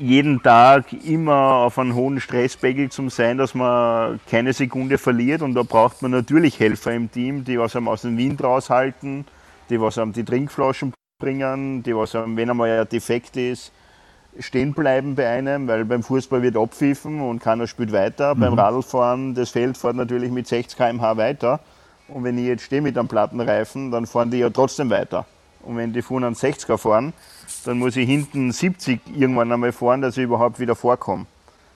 jeden 0.01 0.41
Tag 0.41 0.91
immer 1.05 1.55
auf 1.55 1.77
einem 1.77 1.95
hohen 1.95 2.19
Stresspegel 2.19 2.89
zu 2.89 3.09
sein, 3.09 3.37
dass 3.37 3.53
man 3.53 4.19
keine 4.29 4.51
Sekunde 4.51 4.97
verliert. 4.97 5.41
Und 5.41 5.53
da 5.53 5.63
braucht 5.63 6.01
man 6.01 6.11
natürlich 6.11 6.59
Helfer 6.59 6.91
im 6.93 7.11
Team, 7.11 7.43
die 7.43 7.59
was 7.59 7.75
einem 7.75 7.87
aus 7.87 8.01
dem 8.01 8.17
Wind 8.17 8.43
raushalten, 8.43 9.25
die 9.69 9.79
was 9.79 9.97
einem 9.97 10.11
die 10.11 10.25
Trinkflaschen 10.25 10.93
bringen, 11.19 11.83
die 11.83 11.95
was 11.95 12.15
einem, 12.15 12.35
wenn 12.35 12.49
einmal 12.49 12.79
ein 12.79 12.89
Defekt 12.89 13.37
ist, 13.37 13.71
stehen 14.39 14.73
bleiben 14.73 15.13
bei 15.15 15.27
einem, 15.27 15.67
weil 15.67 15.85
beim 15.85 16.01
Fußball 16.01 16.41
wird 16.41 16.57
abpfiffen 16.57 17.21
und 17.21 17.39
keiner 17.39 17.67
spielt 17.67 17.91
weiter. 17.91 18.33
Mhm. 18.33 18.39
Beim 18.39 18.53
Radlfahren, 18.53 19.35
das 19.35 19.51
Feld 19.51 19.77
fährt 19.77 19.95
natürlich 19.95 20.31
mit 20.31 20.47
60 20.47 20.77
km/h 20.77 21.17
weiter. 21.17 21.59
Und 22.07 22.23
wenn 22.23 22.37
ich 22.37 22.45
jetzt 22.45 22.63
stehe 22.63 22.81
mit 22.81 22.97
einem 22.97 23.07
Plattenreifen, 23.07 23.91
dann 23.91 24.07
fahren 24.07 24.31
die 24.31 24.39
ja 24.39 24.49
trotzdem 24.49 24.89
weiter. 24.89 25.25
Und 25.63 25.77
wenn 25.77 25.93
die 25.93 26.01
vorne 26.01 26.27
einen 26.27 26.35
60er 26.35 26.77
fahren, 26.77 27.13
dann 27.65 27.79
muss 27.79 27.95
ich 27.95 28.07
hinten 28.07 28.51
70 28.51 28.99
irgendwann 29.15 29.51
einmal 29.51 29.71
fahren, 29.71 30.01
dass 30.01 30.17
ich 30.17 30.23
überhaupt 30.23 30.59
wieder 30.59 30.75
vorkomme. 30.75 31.25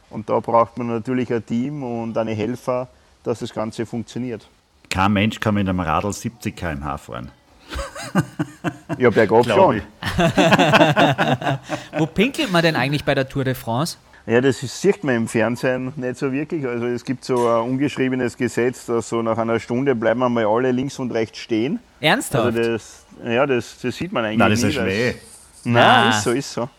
Und 0.10 0.30
da 0.30 0.40
braucht 0.40 0.78
man 0.78 0.88
natürlich 0.88 1.32
ein 1.34 1.46
Team 1.46 1.84
und 1.84 2.18
eine 2.18 2.34
Helfer, 2.34 2.88
dass 3.24 3.40
das 3.40 3.54
Ganze 3.54 3.86
funktioniert. 3.86 4.48
Kein 4.90 5.14
Mensch 5.14 5.40
kann 5.40 5.56
mit 5.56 5.68
einem 5.68 5.80
Radl 5.80 6.14
70 6.14 6.56
km/h 6.56 6.98
fahren. 6.98 7.32
ja, 8.98 9.10
bergab 9.10 9.46
schon. 9.46 9.82
Wo 11.98 12.06
pinkelt 12.06 12.52
man 12.52 12.62
denn 12.62 12.76
eigentlich 12.76 13.04
bei 13.04 13.16
der 13.16 13.28
Tour 13.28 13.44
de 13.44 13.56
France? 13.56 13.98
Ja, 14.28 14.42
das 14.42 14.60
sieht 14.60 15.04
man 15.04 15.16
im 15.16 15.28
Fernsehen 15.28 15.94
nicht 15.96 16.18
so 16.18 16.32
wirklich. 16.32 16.66
Also 16.66 16.88
es 16.88 17.06
gibt 17.06 17.24
so 17.24 17.48
ein 17.48 17.70
ungeschriebenes 17.70 18.36
Gesetz, 18.36 18.88
dass 18.88 19.10
so 19.10 19.22
nach 19.22 19.38
einer 19.38 19.60
Stunde 19.60 19.94
bleiben 19.94 20.20
wir 20.20 20.30
mal 20.30 20.46
alle 20.46 20.72
links 20.72 20.98
und 20.98 21.12
rechts 21.12 21.38
stehen. 21.38 21.80
Ernsthaft? 22.02 22.46
Also 22.46 22.72
das, 22.72 23.06
ja, 23.24 23.46
das, 23.46 23.78
das 23.80 23.96
sieht 23.96 24.12
man 24.12 24.26
eigentlich 24.26 24.40
Nein, 24.40 24.50
das 24.50 24.64
ist 24.64 24.74
schwer. 24.74 25.14
Nein, 25.64 26.10
ist 26.10 26.24
so, 26.24 26.32
ist 26.32 26.52
so. 26.52 26.70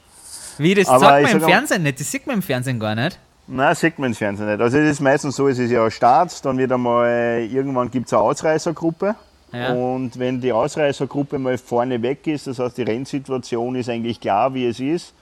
Wie, 0.59 0.75
das 0.75 0.89
Aber 0.89 1.01
sagt 1.01 1.23
man 1.23 1.33
im 1.33 1.41
Fernsehen 1.41 1.83
nicht? 1.85 2.01
Das 2.01 2.11
sieht 2.11 2.27
man 2.27 2.37
im 2.37 2.43
Fernsehen 2.43 2.81
gar 2.81 2.95
nicht. 2.95 3.19
Nein, 3.47 3.75
sieht 3.77 3.99
man 3.99 4.11
im 4.11 4.17
Fernsehen 4.17 4.49
nicht. 4.49 4.61
Also 4.61 4.79
es 4.79 4.91
ist 4.91 5.01
meistens 5.01 5.37
so, 5.37 5.47
es 5.47 5.59
ist 5.59 5.71
ja 5.71 5.85
ein 5.85 5.91
Start, 5.93 6.45
dann 6.45 6.59
wird 6.59 6.73
einmal, 6.73 7.47
irgendwann 7.49 7.91
gibt 7.91 8.07
es 8.07 8.13
eine 8.13 8.23
Ausreißergruppe. 8.23 9.15
Ja. 9.53 9.73
Und 9.73 10.19
wenn 10.19 10.41
die 10.41 10.53
Ausreißergruppe 10.53 11.39
mal 11.39 11.57
vorne 11.59 12.03
weg 12.03 12.27
ist, 12.27 12.49
das 12.49 12.59
heißt 12.59 12.77
die 12.77 12.83
Rennsituation 12.83 13.77
ist 13.77 13.89
eigentlich 13.89 14.21
klar, 14.21 14.53
wie 14.55 14.67
es 14.67 14.81
ist, 14.81 15.15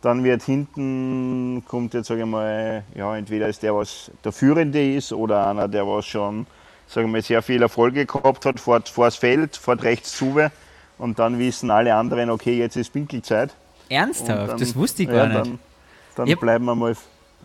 dann 0.00 0.24
wird 0.24 0.42
hinten, 0.42 1.64
kommt 1.66 1.94
jetzt 1.94 2.08
sage 2.08 2.20
ich 2.20 2.26
mal, 2.26 2.84
ja, 2.94 3.16
entweder 3.16 3.48
ist 3.48 3.62
der, 3.62 3.74
was 3.74 4.10
der 4.24 4.32
Führende 4.32 4.94
ist 4.94 5.12
oder 5.12 5.46
einer, 5.46 5.68
der 5.68 5.86
was 5.86 6.06
schon 6.06 6.46
sagen 6.86 7.12
wir, 7.12 7.22
sehr 7.22 7.42
viel 7.42 7.62
Erfolge 7.62 8.06
gehabt 8.06 8.46
hat, 8.46 8.60
fährt 8.60 8.88
vor 8.88 9.06
das 9.06 9.16
Feld, 9.16 9.56
fährt 9.56 9.82
rechts 9.82 10.16
zu 10.16 10.40
und 10.98 11.18
dann 11.18 11.38
wissen 11.38 11.70
alle 11.70 11.94
anderen, 11.94 12.30
okay, 12.30 12.58
jetzt 12.58 12.76
ist 12.76 12.92
Pinkelzeit. 12.92 13.50
Ernsthaft? 13.88 14.52
Dann, 14.52 14.58
das 14.58 14.74
wusste 14.74 15.02
ich 15.02 15.08
gar 15.08 15.30
ja, 15.30 15.40
nicht. 15.40 15.58
Dann, 16.16 16.26
dann 16.26 16.38
bleiben 16.38 16.64
wir 16.64 16.74
mal 16.74 16.96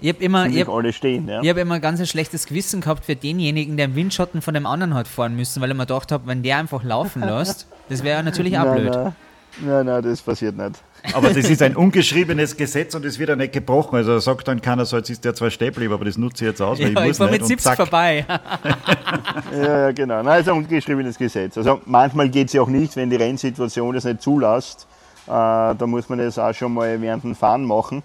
ich 0.01 0.09
habe 0.09 0.23
immer, 0.23 0.47
ich 0.47 0.59
hab, 0.59 0.69
alle 0.69 0.91
stehen. 0.91 1.27
Ja. 1.27 1.41
Ich 1.41 1.49
habe 1.49 1.61
immer 1.61 1.79
ganz 1.79 1.99
ein 1.99 2.07
schlechtes 2.07 2.47
Gewissen 2.47 2.81
gehabt 2.81 3.05
für 3.05 3.15
denjenigen, 3.15 3.77
der 3.77 3.85
im 3.85 3.95
Windschatten 3.95 4.41
von 4.41 4.53
dem 4.53 4.65
anderen 4.65 4.95
hat 4.95 5.07
fahren 5.07 5.35
müssen, 5.35 5.61
weil 5.61 5.69
ich 5.69 5.77
mir 5.77 5.85
gedacht 5.85 6.11
habe, 6.11 6.27
wenn 6.27 6.43
der 6.43 6.57
einfach 6.57 6.83
laufen 6.83 7.21
lässt, 7.21 7.67
das 7.89 8.03
wäre 8.03 8.23
natürlich 8.23 8.57
auch 8.57 8.73
blöd. 8.73 8.91
Nein, 8.91 9.13
nein, 9.61 9.85
nein, 9.85 10.03
das 10.03 10.21
passiert 10.21 10.57
nicht. 10.57 10.81
Aber 11.11 11.29
das 11.29 11.49
ist 11.49 11.61
ein 11.61 11.75
ungeschriebenes 11.75 12.55
Gesetz 12.55 12.95
und 12.95 13.03
es 13.03 13.19
wird 13.19 13.29
ja 13.29 13.35
nicht 13.35 13.51
gebrochen. 13.51 13.97
Also 13.97 14.19
sagt 14.19 14.47
dann 14.47 14.61
keiner 14.61 14.85
so, 14.85 14.97
jetzt 14.97 15.09
ist 15.09 15.25
der 15.25 15.35
zwar 15.35 15.49
stehen 15.49 15.67
geblieben, 15.67 15.93
aber 15.93 16.05
das 16.05 16.17
nutze 16.17 16.45
ich 16.45 16.51
jetzt 16.51 16.61
aus, 16.61 16.79
weil 16.79 16.93
ja, 16.93 17.01
ich 17.01 17.07
muss 17.07 17.15
ich 17.15 17.19
war 17.19 17.29
mit 17.29 17.45
70 17.45 17.73
vorbei. 17.75 18.25
ja, 19.51 19.79
ja, 19.79 19.91
genau. 19.91 20.23
Nein, 20.23 20.39
es 20.39 20.47
ist 20.47 20.53
ein 20.53 20.57
ungeschriebenes 20.57 21.17
Gesetz. 21.17 21.57
Also 21.57 21.81
manchmal 21.85 22.29
geht 22.29 22.47
es 22.47 22.53
ja 22.53 22.61
auch 22.61 22.69
nicht, 22.69 22.95
wenn 22.95 23.09
die 23.09 23.17
Rennsituation 23.17 23.93
das 23.93 24.05
nicht 24.05 24.21
zulässt. 24.21 24.87
Äh, 25.27 25.29
da 25.29 25.85
muss 25.85 26.07
man 26.07 26.19
das 26.19 26.39
auch 26.39 26.53
schon 26.53 26.73
mal 26.73 27.01
während 27.01 27.23
dem 27.23 27.35
Fahren 27.35 27.65
machen. 27.65 28.03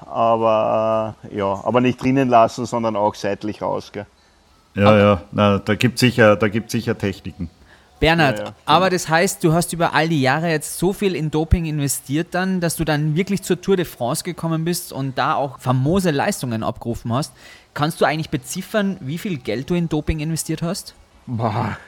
Aber 0.00 1.14
äh, 1.30 1.36
ja, 1.36 1.60
aber 1.64 1.80
nicht 1.80 2.02
drinnen 2.02 2.28
lassen, 2.28 2.66
sondern 2.66 2.96
auch 2.96 3.14
seitlich 3.14 3.62
raus. 3.62 3.92
Gell? 3.92 4.06
Ja, 4.74 4.96
ja, 4.96 5.22
Na, 5.32 5.58
da 5.58 5.74
gibt 5.74 5.96
es 5.96 6.00
sicher, 6.00 6.38
sicher 6.66 6.96
Techniken. 6.96 7.50
Bernhard, 8.02 8.38
ja, 8.40 8.44
ja. 8.46 8.54
aber 8.66 8.90
das 8.90 9.08
heißt, 9.08 9.44
du 9.44 9.52
hast 9.52 9.72
über 9.72 9.94
all 9.94 10.08
die 10.08 10.20
Jahre 10.20 10.50
jetzt 10.50 10.76
so 10.76 10.92
viel 10.92 11.14
in 11.14 11.30
Doping 11.30 11.66
investiert 11.66 12.28
dann, 12.32 12.60
dass 12.60 12.74
du 12.74 12.84
dann 12.84 13.14
wirklich 13.14 13.42
zur 13.44 13.60
Tour 13.60 13.76
de 13.76 13.84
France 13.84 14.24
gekommen 14.24 14.64
bist 14.64 14.92
und 14.92 15.16
da 15.16 15.34
auch 15.36 15.60
famose 15.60 16.10
Leistungen 16.10 16.64
abgerufen 16.64 17.12
hast. 17.12 17.32
Kannst 17.74 18.00
du 18.00 18.04
eigentlich 18.04 18.28
beziffern, 18.28 18.96
wie 18.98 19.18
viel 19.18 19.36
Geld 19.36 19.70
du 19.70 19.74
in 19.74 19.88
Doping 19.88 20.18
investiert 20.18 20.62
hast? 20.62 20.96
Boah, 21.26 21.78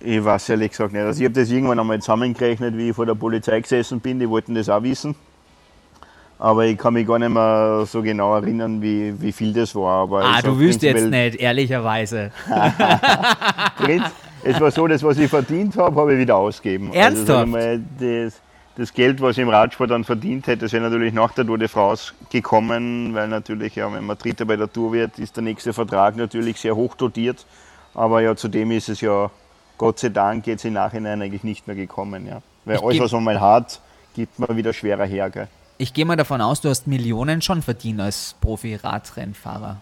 ich 0.00 0.24
weiß 0.24 0.48
ehrlich 0.48 0.70
gesagt 0.70 0.94
nicht. 0.94 1.02
Also 1.02 1.20
ich 1.20 1.26
habe 1.26 1.38
das 1.38 1.50
irgendwann 1.50 1.78
einmal 1.78 2.00
zusammengerechnet, 2.00 2.74
wie 2.74 2.88
ich 2.88 2.96
vor 2.96 3.04
der 3.04 3.14
Polizei 3.14 3.60
gesessen 3.60 4.00
bin. 4.00 4.18
Die 4.18 4.28
wollten 4.28 4.54
das 4.54 4.70
auch 4.70 4.82
wissen. 4.82 5.14
Aber 6.38 6.64
ich 6.64 6.78
kann 6.78 6.94
mich 6.94 7.06
gar 7.06 7.18
nicht 7.18 7.28
mehr 7.28 7.84
so 7.86 8.00
genau 8.00 8.36
erinnern, 8.36 8.80
wie, 8.80 9.20
wie 9.20 9.32
viel 9.32 9.52
das 9.52 9.74
war. 9.74 10.04
Aber 10.04 10.24
ah, 10.24 10.40
du 10.40 10.58
wüsst 10.58 10.80
jetzt 10.82 11.08
nicht, 11.08 11.34
ehrlicherweise. 11.34 12.30
es 14.42 14.60
war 14.60 14.70
so, 14.70 14.86
das, 14.86 15.02
was 15.02 15.18
ich 15.18 15.30
verdient 15.30 15.76
habe, 15.76 16.00
habe 16.00 16.14
ich 16.14 16.20
wieder 16.20 16.36
ausgegeben. 16.36 16.88
Also, 16.88 16.98
Ernsthaft? 16.98 17.54
Also, 17.54 17.84
das, 17.98 18.40
das, 18.76 18.94
Geld, 18.94 19.20
was 19.20 19.36
ich 19.36 19.42
im 19.42 19.48
Radsport 19.48 19.90
dann 19.90 20.04
verdient 20.04 20.46
hätte, 20.46 20.64
das 20.64 20.72
wäre 20.72 20.84
natürlich 20.84 21.12
nach 21.12 21.32
der 21.32 21.46
Tour 21.46 21.58
de 21.58 21.68
France 21.68 22.12
gekommen, 22.30 23.14
weil 23.14 23.28
natürlich, 23.28 23.74
ja, 23.76 23.92
wenn 23.92 24.04
man 24.04 24.16
Dritter 24.16 24.44
bei 24.44 24.56
der 24.56 24.72
Tour 24.72 24.92
wird, 24.92 25.18
ist 25.18 25.36
der 25.36 25.42
nächste 25.42 25.72
Vertrag 25.72 26.16
natürlich 26.16 26.58
sehr 26.58 26.76
hoch 26.76 26.94
dotiert. 26.94 27.44
Aber 27.94 28.20
ja, 28.20 28.36
zudem 28.36 28.70
ist 28.70 28.88
es 28.88 29.00
ja, 29.00 29.30
Gott 29.76 29.98
sei 29.98 30.10
Dank, 30.10 30.46
jetzt 30.46 30.64
im 30.64 30.74
Nachhinein 30.74 31.20
eigentlich 31.22 31.44
nicht 31.44 31.66
mehr 31.66 31.76
gekommen. 31.76 32.26
Ja. 32.26 32.42
Weil 32.64 32.76
ich 32.76 32.82
alles, 32.82 33.00
was 33.00 33.12
man 33.12 33.24
mal 33.24 33.40
hat, 33.40 33.80
gibt 34.14 34.38
man 34.38 34.56
wieder 34.56 34.72
schwerer 34.72 35.04
her. 35.04 35.30
Gell. 35.30 35.48
Ich 35.78 35.94
gehe 35.94 36.04
mal 36.04 36.16
davon 36.16 36.40
aus, 36.40 36.60
du 36.60 36.68
hast 36.68 36.86
Millionen 36.86 37.40
schon 37.40 37.62
verdient 37.62 38.00
als 38.00 38.34
Profi-Radrennfahrer. 38.40 39.80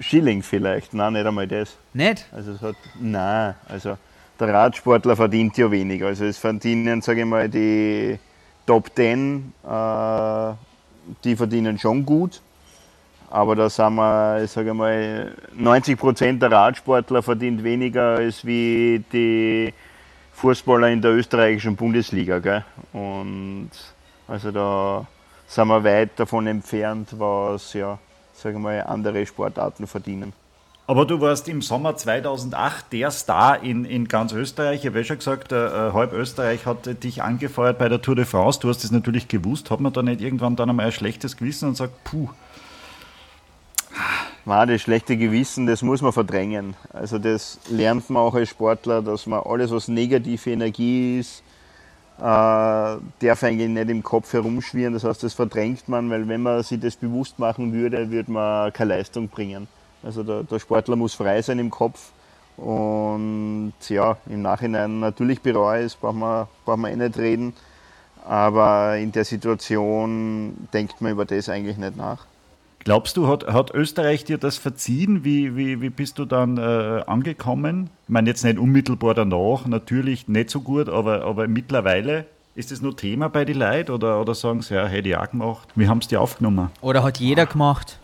Schilling 0.00 0.42
vielleicht, 0.42 0.94
nein, 0.94 1.14
nicht 1.14 1.26
einmal 1.26 1.46
das. 1.46 1.76
Nicht? 1.92 2.26
Also 2.32 2.52
es 2.52 2.62
hat, 2.62 2.76
nein, 3.00 3.54
also 3.68 3.96
der 4.38 4.54
Radsportler 4.54 5.16
verdient 5.16 5.56
ja 5.56 5.70
wenig. 5.70 6.02
Also 6.04 6.24
es 6.24 6.38
verdienen, 6.38 7.02
sage 7.02 7.20
ich 7.20 7.26
mal, 7.26 7.48
die 7.48 8.18
Top 8.66 8.94
Ten, 8.94 9.52
äh, 9.64 10.52
die 11.24 11.36
verdienen 11.36 11.78
schon 11.78 12.04
gut. 12.04 12.40
Aber 13.30 13.56
da 13.56 13.68
sind 13.68 13.94
wir, 13.96 14.42
ich 14.44 14.50
sage 14.50 14.72
mal, 14.72 15.32
90 15.54 15.98
Prozent 15.98 16.42
der 16.42 16.50
Radsportler 16.50 17.22
verdient 17.22 17.62
weniger 17.62 18.16
als 18.16 18.44
wie 18.44 19.04
die 19.12 19.74
Fußballer 20.32 20.88
in 20.88 21.02
der 21.02 21.12
österreichischen 21.12 21.76
Bundesliga. 21.76 22.38
Gell? 22.38 22.64
Und 22.92 23.70
also 24.26 24.50
da 24.50 25.06
sind 25.46 25.68
wir 25.68 25.82
weit 25.84 26.10
davon 26.16 26.46
entfernt, 26.46 27.08
was 27.18 27.72
ja 27.74 27.98
sagen 28.38 28.62
wir, 28.62 28.88
andere 28.88 29.26
Sportarten 29.26 29.86
verdienen. 29.86 30.32
Aber 30.86 31.04
du 31.04 31.20
warst 31.20 31.48
im 31.48 31.60
Sommer 31.60 31.96
2008 31.96 32.92
der 32.94 33.10
Star 33.10 33.62
in, 33.62 33.84
in 33.84 34.08
ganz 34.08 34.32
Österreich. 34.32 34.80
Ich 34.80 34.86
habe 34.86 34.98
ja 35.00 35.04
schon 35.04 35.18
gesagt, 35.18 35.52
äh, 35.52 35.66
äh, 35.66 35.92
halb 35.92 36.14
Österreich 36.14 36.64
hat 36.64 37.04
dich 37.04 37.22
angefeuert 37.22 37.78
bei 37.78 37.90
der 37.90 38.00
Tour 38.00 38.16
de 38.16 38.24
France. 38.24 38.58
Du 38.60 38.70
hast 38.70 38.82
es 38.84 38.90
natürlich 38.90 39.28
gewusst. 39.28 39.70
Hat 39.70 39.80
man 39.80 39.92
da 39.92 40.02
nicht 40.02 40.22
irgendwann 40.22 40.56
dann 40.56 40.70
einmal 40.70 40.86
ein 40.86 40.92
schlechtes 40.92 41.36
Gewissen 41.36 41.68
und 41.68 41.76
sagt, 41.76 42.04
puh. 42.04 42.30
War 44.46 44.66
das 44.66 44.80
schlechte 44.80 45.18
Gewissen, 45.18 45.66
das 45.66 45.82
muss 45.82 46.00
man 46.00 46.14
verdrängen. 46.14 46.74
Also 46.90 47.18
das 47.18 47.58
lernt 47.68 48.08
man 48.08 48.22
auch 48.22 48.34
als 48.34 48.48
Sportler, 48.48 49.02
dass 49.02 49.26
man 49.26 49.42
alles, 49.44 49.70
was 49.70 49.88
negative 49.88 50.50
Energie 50.50 51.18
ist, 51.18 51.42
äh, 52.18 52.20
darf 52.20 53.42
eigentlich 53.42 53.68
nicht 53.68 53.90
im 53.90 54.02
Kopf 54.02 54.32
herumschwirren. 54.32 54.94
Das 54.94 55.04
heißt, 55.04 55.22
das 55.22 55.34
verdrängt 55.34 55.88
man, 55.88 56.10
weil 56.10 56.28
wenn 56.28 56.42
man 56.42 56.62
sich 56.62 56.80
das 56.80 56.96
bewusst 56.96 57.38
machen 57.38 57.72
würde, 57.72 58.10
würde 58.10 58.32
man 58.32 58.72
keine 58.72 58.96
Leistung 58.96 59.28
bringen. 59.28 59.68
Also 60.02 60.22
der, 60.22 60.42
der 60.42 60.58
Sportler 60.58 60.96
muss 60.96 61.14
frei 61.14 61.42
sein 61.42 61.58
im 61.58 61.70
Kopf. 61.70 62.10
Und 62.56 63.74
ja, 63.88 64.16
im 64.28 64.42
Nachhinein 64.42 64.98
natürlich 64.98 65.40
bereue 65.40 65.84
es, 65.84 65.94
braucht 65.94 66.16
man, 66.16 66.46
braucht 66.64 66.78
man 66.78 66.92
eh 66.92 66.96
nicht 66.96 67.16
reden. 67.18 67.54
Aber 68.26 68.96
in 68.96 69.12
der 69.12 69.24
Situation 69.24 70.68
denkt 70.72 71.00
man 71.00 71.12
über 71.12 71.24
das 71.24 71.48
eigentlich 71.48 71.76
nicht 71.76 71.96
nach. 71.96 72.26
Glaubst 72.88 73.18
du, 73.18 73.28
hat, 73.28 73.46
hat 73.46 73.74
Österreich 73.74 74.24
dir 74.24 74.38
das 74.38 74.56
verziehen? 74.56 75.22
Wie, 75.22 75.54
wie, 75.56 75.82
wie 75.82 75.90
bist 75.90 76.18
du 76.18 76.24
dann 76.24 76.56
äh, 76.56 77.02
angekommen? 77.06 77.90
Ich 78.04 78.08
meine, 78.08 78.30
jetzt 78.30 78.44
nicht 78.44 78.58
unmittelbar 78.58 79.12
danach, 79.12 79.66
natürlich 79.66 80.26
nicht 80.26 80.48
so 80.48 80.62
gut, 80.62 80.88
aber, 80.88 81.22
aber 81.24 81.48
mittlerweile 81.48 82.24
ist 82.54 82.70
das 82.70 82.80
nur 82.80 82.96
Thema 82.96 83.28
bei 83.28 83.44
den 83.44 83.58
Leuten 83.58 83.92
oder, 83.92 84.18
oder 84.22 84.34
sagen 84.34 84.62
sie, 84.62 84.74
ja, 84.74 84.86
hätte 84.86 85.10
ich 85.10 85.16
auch 85.18 85.30
gemacht? 85.30 85.68
Wie 85.74 85.86
haben 85.86 86.00
sie 86.00 86.08
die 86.08 86.16
aufgenommen? 86.16 86.70
Oder 86.80 87.02
hat 87.02 87.18
jeder 87.18 87.44
gemacht? 87.44 87.98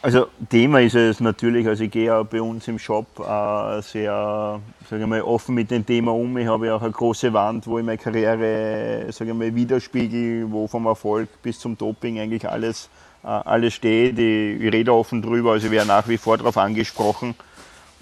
Also 0.00 0.28
Thema 0.48 0.80
ist 0.80 0.94
es 0.94 1.18
natürlich, 1.18 1.66
also 1.66 1.82
ich 1.82 1.90
gehe 1.90 2.06
ja 2.06 2.22
bei 2.22 2.40
uns 2.40 2.68
im 2.68 2.78
Shop 2.78 3.06
äh, 3.18 3.82
sehr 3.82 4.60
sage 4.88 5.02
ich 5.02 5.08
mal, 5.08 5.22
offen 5.22 5.56
mit 5.56 5.72
dem 5.72 5.84
Thema 5.84 6.12
um. 6.12 6.38
Ich 6.38 6.46
habe 6.46 6.68
ja 6.68 6.76
auch 6.76 6.82
eine 6.82 6.92
große 6.92 7.32
Wand, 7.32 7.66
wo 7.66 7.80
ich 7.80 7.84
meine 7.84 7.98
Karriere 7.98 9.06
sage 9.10 9.32
ich 9.32 9.36
mal, 9.36 9.52
widerspiegel, 9.52 10.52
wo 10.52 10.68
vom 10.68 10.86
Erfolg 10.86 11.28
bis 11.42 11.58
zum 11.58 11.76
Doping 11.76 12.20
eigentlich 12.20 12.48
alles, 12.48 12.88
alles 13.22 13.74
steht. 13.74 14.18
Ich, 14.18 14.60
ich 14.62 14.72
rede 14.72 14.92
offen 14.92 15.22
drüber, 15.22 15.52
also 15.52 15.66
ich 15.66 15.72
werde 15.72 15.88
nach 15.88 16.08
wie 16.08 16.18
vor 16.18 16.38
darauf 16.38 16.56
angesprochen. 16.56 17.34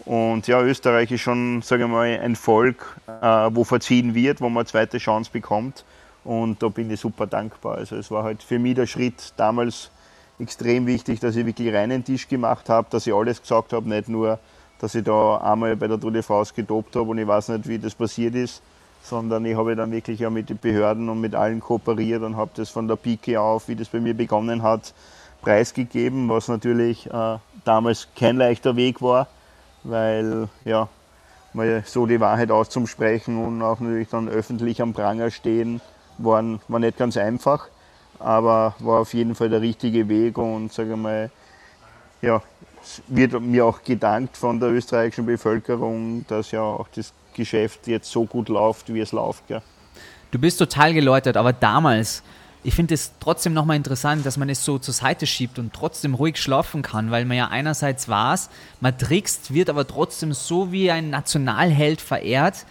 Und 0.05 0.47
ja, 0.47 0.63
Österreich 0.63 1.11
ist 1.11 1.21
schon, 1.21 1.61
sage 1.63 1.85
ich 1.85 1.91
mal, 1.91 2.19
ein 2.21 2.37
Volk, 2.37 2.97
äh, 3.07 3.51
wo 3.53 3.65
verziehen 3.65 4.15
wird, 4.15 4.41
wo 4.41 4.49
man 4.49 4.63
eine 4.63 4.67
zweite 4.67 4.99
Chance 4.99 5.31
bekommt. 5.33 5.85
Und 6.25 6.63
da 6.63 6.69
bin 6.69 6.91
ich 6.91 7.01
super 7.01 7.27
dankbar. 7.27 7.79
Also 7.79 7.97
es 7.97 8.11
war 8.11 8.25
halt 8.25 8.43
für 8.43 8.59
mich 8.59 8.75
der 8.75 8.87
Schritt 8.87 9.33
damals 9.37 9.91
extrem 10.39 10.87
wichtig, 10.87 11.21
dass 11.21 11.37
ich 11.37 11.47
wirklich 11.47 11.75
reinen 11.75 12.05
Tisch 12.05 12.29
gemacht 12.29 12.69
habe, 12.69 12.89
dass 12.91 13.07
ich 13.07 13.15
alles 13.15 13.41
gesagt 13.41 13.73
habe, 13.73 13.89
nicht 13.89 14.09
nur, 14.09 14.39
dass 14.79 14.95
ich 14.95 15.05
da 15.05 15.39
einmal 15.39 15.75
bei 15.77 15.89
der 15.89 15.99
Tour 15.99 16.13
de 16.13 16.23
France 16.23 16.55
gedopt 16.55 16.95
habe 16.97 17.11
und 17.11 17.19
ich 17.19 17.27
weiß 17.27 17.49
nicht, 17.49 17.69
wie 17.69 17.79
das 17.79 17.95
passiert 17.95 18.35
ist, 18.35 18.63
sondern 19.09 19.45
ich 19.45 19.57
habe 19.57 19.75
dann 19.77 19.91
wirklich 19.91 20.25
auch 20.27 20.31
mit 20.31 20.51
den 20.51 20.59
Behörden 20.59 21.09
und 21.09 21.21
mit 21.21 21.35
allen 21.35 21.61
kooperiert 21.61 22.23
und 22.23 22.37
habe 22.37 22.51
das 22.55 22.71
von 22.71 22.89
der 22.89 22.97
Pike 22.97 23.41
auf, 23.41 23.69
wie 23.69 23.77
das 23.77 23.89
bei 23.89 24.01
mir 24.01 24.15
begonnen 24.15 24.63
hat, 24.63 24.95
preisgegeben, 25.43 26.29
was 26.29 26.49
natürlich 26.49 27.07
äh, 27.07 27.39
damals 27.65 28.09
kein 28.17 28.37
leichter 28.37 28.77
Weg 28.77 29.01
war, 29.03 29.29
weil 29.85 30.49
ja, 30.65 30.89
mal 31.53 31.83
so 31.87 32.07
die 32.07 32.21
Wahrheit 32.21 32.51
auszusprechen 32.51 33.45
und 33.45 33.63
auch 33.63 33.81
natürlich 33.81 34.09
dann 34.09 34.29
öffentlich 34.29 34.83
am 34.83 34.93
Pranger 34.93 35.31
stehen, 35.31 35.81
war, 36.19 36.43
war 36.69 36.79
nicht 36.79 36.99
ganz 36.99 37.17
einfach 37.17 37.69
aber 38.19 38.75
war 38.81 39.01
auf 39.01 39.15
jeden 39.15 39.35
Fall 39.35 39.49
der 39.49 39.61
richtige 39.61 40.09
Weg 40.09 40.39
und 40.39 40.73
sage 40.73 40.97
mal, 40.97 41.31
ja, 42.21 42.43
wird 43.07 43.41
mir 43.41 43.67
auch 43.67 43.83
gedankt 43.83 44.37
von 44.37 44.59
der 44.59 44.71
österreichischen 44.71 45.27
Bevölkerung, 45.27 46.25
dass 46.29 46.51
ja 46.51 46.63
auch 46.63 46.89
das 46.95 47.13
Geschäft 47.39 47.87
jetzt 47.87 48.11
so 48.11 48.27
gut 48.27 48.51
läuft, 48.51 48.93
wie 48.93 49.01
es 49.01 49.13
läuft. 49.13 49.47
Gell. 49.47 49.63
Du 50.31 50.39
bist 50.39 50.59
total 50.59 50.93
geläutert, 50.93 51.39
aber 51.39 51.55
damals, 51.55 52.23
ich 52.63 52.75
finde 52.75 52.93
es 52.93 53.13
trotzdem 53.19 53.55
nochmal 53.55 53.77
interessant, 53.77 54.27
dass 54.27 54.37
man 54.37 54.51
es 54.51 54.63
so 54.63 54.79
zur 54.79 54.93
Seite 54.93 55.27
schiebt 55.27 55.59
und 55.59 55.73
trotzdem 55.73 56.13
ruhig 56.13 56.37
schlafen 56.37 56.83
kann, 56.83 57.11
weil 57.11 57.25
man 57.25 57.39
ja 57.39 57.49
einerseits 57.49 58.09
weiß, 58.09 58.51
man 58.81 58.99
trickst, 58.99 59.55
wird 59.55 59.71
aber 59.71 59.87
trotzdem 59.87 60.35
so 60.35 60.71
wie 60.71 60.91
ein 60.91 61.09
Nationalheld 61.09 62.03
verehrt 62.03 62.67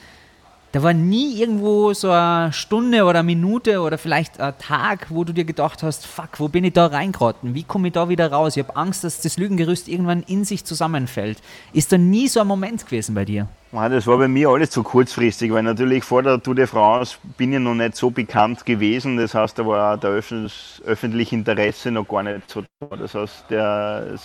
da 0.73 0.83
war 0.83 0.93
nie 0.93 1.39
irgendwo 1.39 1.93
so 1.93 2.11
eine 2.11 2.51
Stunde 2.51 3.03
oder 3.05 3.19
eine 3.19 3.25
Minute 3.25 3.81
oder 3.81 3.97
vielleicht 3.97 4.39
ein 4.39 4.53
Tag, 4.59 5.07
wo 5.09 5.23
du 5.23 5.33
dir 5.33 5.45
gedacht 5.45 5.81
hast, 5.81 6.05
fuck, 6.05 6.39
wo 6.39 6.49
bin 6.49 6.63
ich 6.65 6.73
da 6.73 6.87
reingeraten? 6.87 7.55
Wie 7.55 7.63
komme 7.63 7.87
ich 7.87 7.93
da 7.93 8.09
wieder 8.09 8.31
raus? 8.31 8.57
Ich 8.57 8.63
habe 8.63 8.75
Angst, 8.75 9.03
dass 9.03 9.21
das 9.21 9.37
Lügengerüst 9.37 9.87
irgendwann 9.87 10.23
in 10.23 10.43
sich 10.43 10.65
zusammenfällt. 10.65 11.41
Ist 11.73 11.91
da 11.91 11.97
nie 11.97 12.27
so 12.27 12.41
ein 12.41 12.47
Moment 12.47 12.85
gewesen 12.85 13.15
bei 13.15 13.25
dir? 13.25 13.47
Das 13.71 14.07
war 14.07 14.17
bei 14.17 14.27
mir 14.27 14.49
alles 14.49 14.69
zu 14.69 14.81
kurzfristig, 14.81 15.51
weil 15.51 15.63
natürlich 15.63 16.03
vor 16.03 16.23
der 16.23 16.41
Tour 16.41 16.55
de 16.55 16.67
France 16.67 17.17
bin 17.37 17.53
ich 17.53 17.59
noch 17.59 17.75
nicht 17.75 17.95
so 17.95 18.09
bekannt 18.09 18.65
gewesen. 18.65 19.17
Das 19.17 19.33
heißt, 19.35 19.59
da 19.59 19.65
war 19.65 19.97
der 19.97 20.11
öffentliche 20.11 21.35
Interesse 21.35 21.91
noch 21.91 22.07
gar 22.07 22.23
nicht 22.23 22.49
so 22.49 22.63
da. 22.79 22.95
Das 22.95 23.13
heißt, 23.13 23.45
der, 23.49 24.17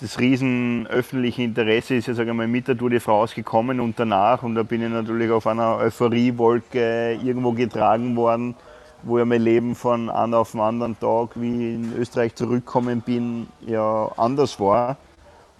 das 0.00 0.20
riesen 0.20 0.86
öffentliche 0.86 1.42
Interesse 1.42 1.96
ist 1.96 2.06
ja 2.06 2.14
sage 2.14 2.30
ich 2.30 2.36
mal, 2.36 2.46
mit 2.46 2.68
der 2.68 2.78
Tour 2.78 2.90
de 2.90 3.00
France 3.00 3.34
gekommen 3.34 3.80
und 3.80 3.98
danach. 3.98 4.42
Und 4.44 4.54
da 4.54 4.62
bin 4.62 4.82
ich 4.82 4.90
natürlich 4.90 5.30
auf 5.30 5.46
einer 5.46 5.76
Euphoriewolke 5.78 7.18
irgendwo 7.22 7.52
getragen 7.52 8.14
worden, 8.14 8.54
wo 9.02 9.18
ja 9.18 9.24
mein 9.24 9.42
Leben 9.42 9.74
von 9.74 10.08
einem 10.08 10.34
auf 10.34 10.52
den 10.52 10.60
anderen 10.60 10.98
Tag, 10.98 11.30
wie 11.34 11.48
ich 11.48 11.74
in 11.74 11.92
Österreich 11.98 12.34
zurückgekommen 12.36 13.00
bin, 13.00 13.48
ja 13.66 14.10
anders 14.16 14.60
war. 14.60 14.96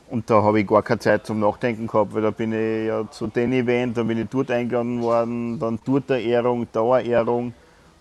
Und 0.09 0.31
da 0.31 0.43
habe 0.43 0.61
ich 0.61 0.67
gar 0.67 0.83
keine 0.83 1.01
Zeit 1.01 1.27
zum 1.27 1.41
Nachdenken 1.41 1.87
gehabt, 1.87 2.15
weil 2.15 2.23
da 2.23 2.31
bin 2.31 2.53
ich 2.53 2.87
ja 2.87 3.11
zu 3.11 3.27
dem 3.27 3.53
Event, 3.53 3.97
dann 3.97 4.07
bin 4.07 4.19
ich 4.19 4.29
dort 4.31 4.51
eingeladen 4.51 5.03
worden, 5.03 5.59
dann 5.59 5.79
dort 5.85 6.09
der 6.09 6.23
Ehrung, 6.23 6.67
Dauerehrung. 6.73 7.53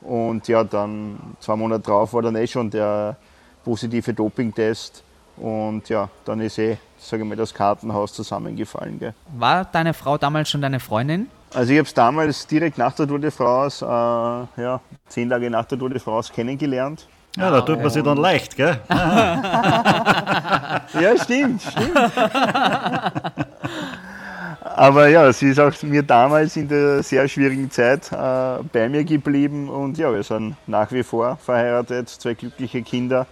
Und 0.01 0.47
ja, 0.47 0.63
dann 0.63 1.17
zwei 1.39 1.55
Monate 1.55 1.83
drauf 1.83 2.13
war 2.13 2.21
dann 2.21 2.35
eh 2.35 2.47
schon 2.47 2.69
der 2.69 3.17
positive 3.65 4.13
Dopingtest. 4.13 5.03
Und 5.38 5.88
ja, 5.89 6.09
dann 6.25 6.39
ist 6.41 6.57
eh, 6.57 6.77
sage 6.97 7.23
ich 7.23 7.29
mal, 7.29 7.35
das 7.35 7.53
Kartenhaus 7.53 8.13
zusammengefallen. 8.13 8.99
Gell. 8.99 9.13
War 9.38 9.65
deine 9.65 9.93
Frau 9.93 10.17
damals 10.17 10.49
schon 10.49 10.61
deine 10.61 10.79
Freundin? 10.79 11.27
Also 11.53 11.71
ich 11.71 11.77
habe 11.79 11.88
es 11.88 11.93
damals 11.93 12.47
direkt 12.47 12.77
nach 12.77 12.93
der 12.93 13.07
Tour 13.07 13.19
de 13.19 13.31
France, 13.31 13.85
äh, 13.85 14.61
ja, 14.61 14.81
zehn 15.07 15.29
Tage 15.29 15.49
nach 15.49 15.65
der 15.65 15.79
Tour 15.79 15.89
de 15.89 15.99
France 15.99 16.33
kennengelernt. 16.33 17.07
Ja, 17.38 17.51
da 17.51 17.61
tut 17.61 17.79
man 17.79 17.89
sich 17.91 18.03
dann 18.03 18.17
leicht, 18.17 18.55
gell? 18.55 18.79
ja, 18.89 19.13
stimmt, 21.23 21.61
stimmt. 21.61 21.95
Aber 24.63 25.07
ja, 25.07 25.31
sie 25.31 25.49
ist 25.49 25.59
auch 25.59 25.71
mir 25.83 26.01
damals 26.03 26.57
in 26.57 26.67
der 26.67 27.03
sehr 27.03 27.27
schwierigen 27.27 27.69
Zeit 27.69 28.11
äh, 28.11 28.63
bei 28.73 28.89
mir 28.89 29.03
geblieben 29.03 29.69
und 29.69 29.99
ja, 29.99 30.11
wir 30.11 30.23
sind 30.23 30.55
nach 30.65 30.91
wie 30.91 31.03
vor 31.03 31.38
verheiratet, 31.38 32.09
zwei 32.09 32.33
glückliche 32.33 32.81
Kinder. 32.81 33.27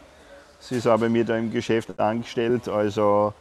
Sie 0.67 0.77
ist 0.77 0.87
auch 0.87 0.99
bei 0.99 1.09
mir 1.09 1.23
da 1.23 1.37
im 1.37 1.51
Geschäft 1.51 1.99
angestellt. 1.99 2.67
Also 2.67 3.33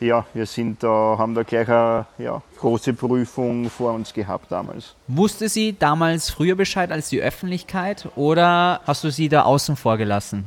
ja, 0.00 0.24
wir 0.32 0.46
sind 0.46 0.82
da, 0.82 1.16
haben 1.18 1.34
da 1.34 1.42
gleich 1.42 1.68
eine 1.68 2.06
ja, 2.16 2.40
große 2.58 2.94
Prüfung 2.94 3.68
vor 3.68 3.92
uns 3.92 4.14
gehabt 4.14 4.50
damals. 4.50 4.94
Wusste 5.06 5.50
sie 5.50 5.76
damals 5.78 6.30
früher 6.30 6.54
Bescheid 6.54 6.90
als 6.90 7.10
die 7.10 7.20
Öffentlichkeit 7.20 8.08
oder 8.16 8.80
hast 8.86 9.04
du 9.04 9.10
sie 9.10 9.28
da 9.28 9.42
außen 9.42 9.76
vor 9.76 9.98
gelassen? 9.98 10.46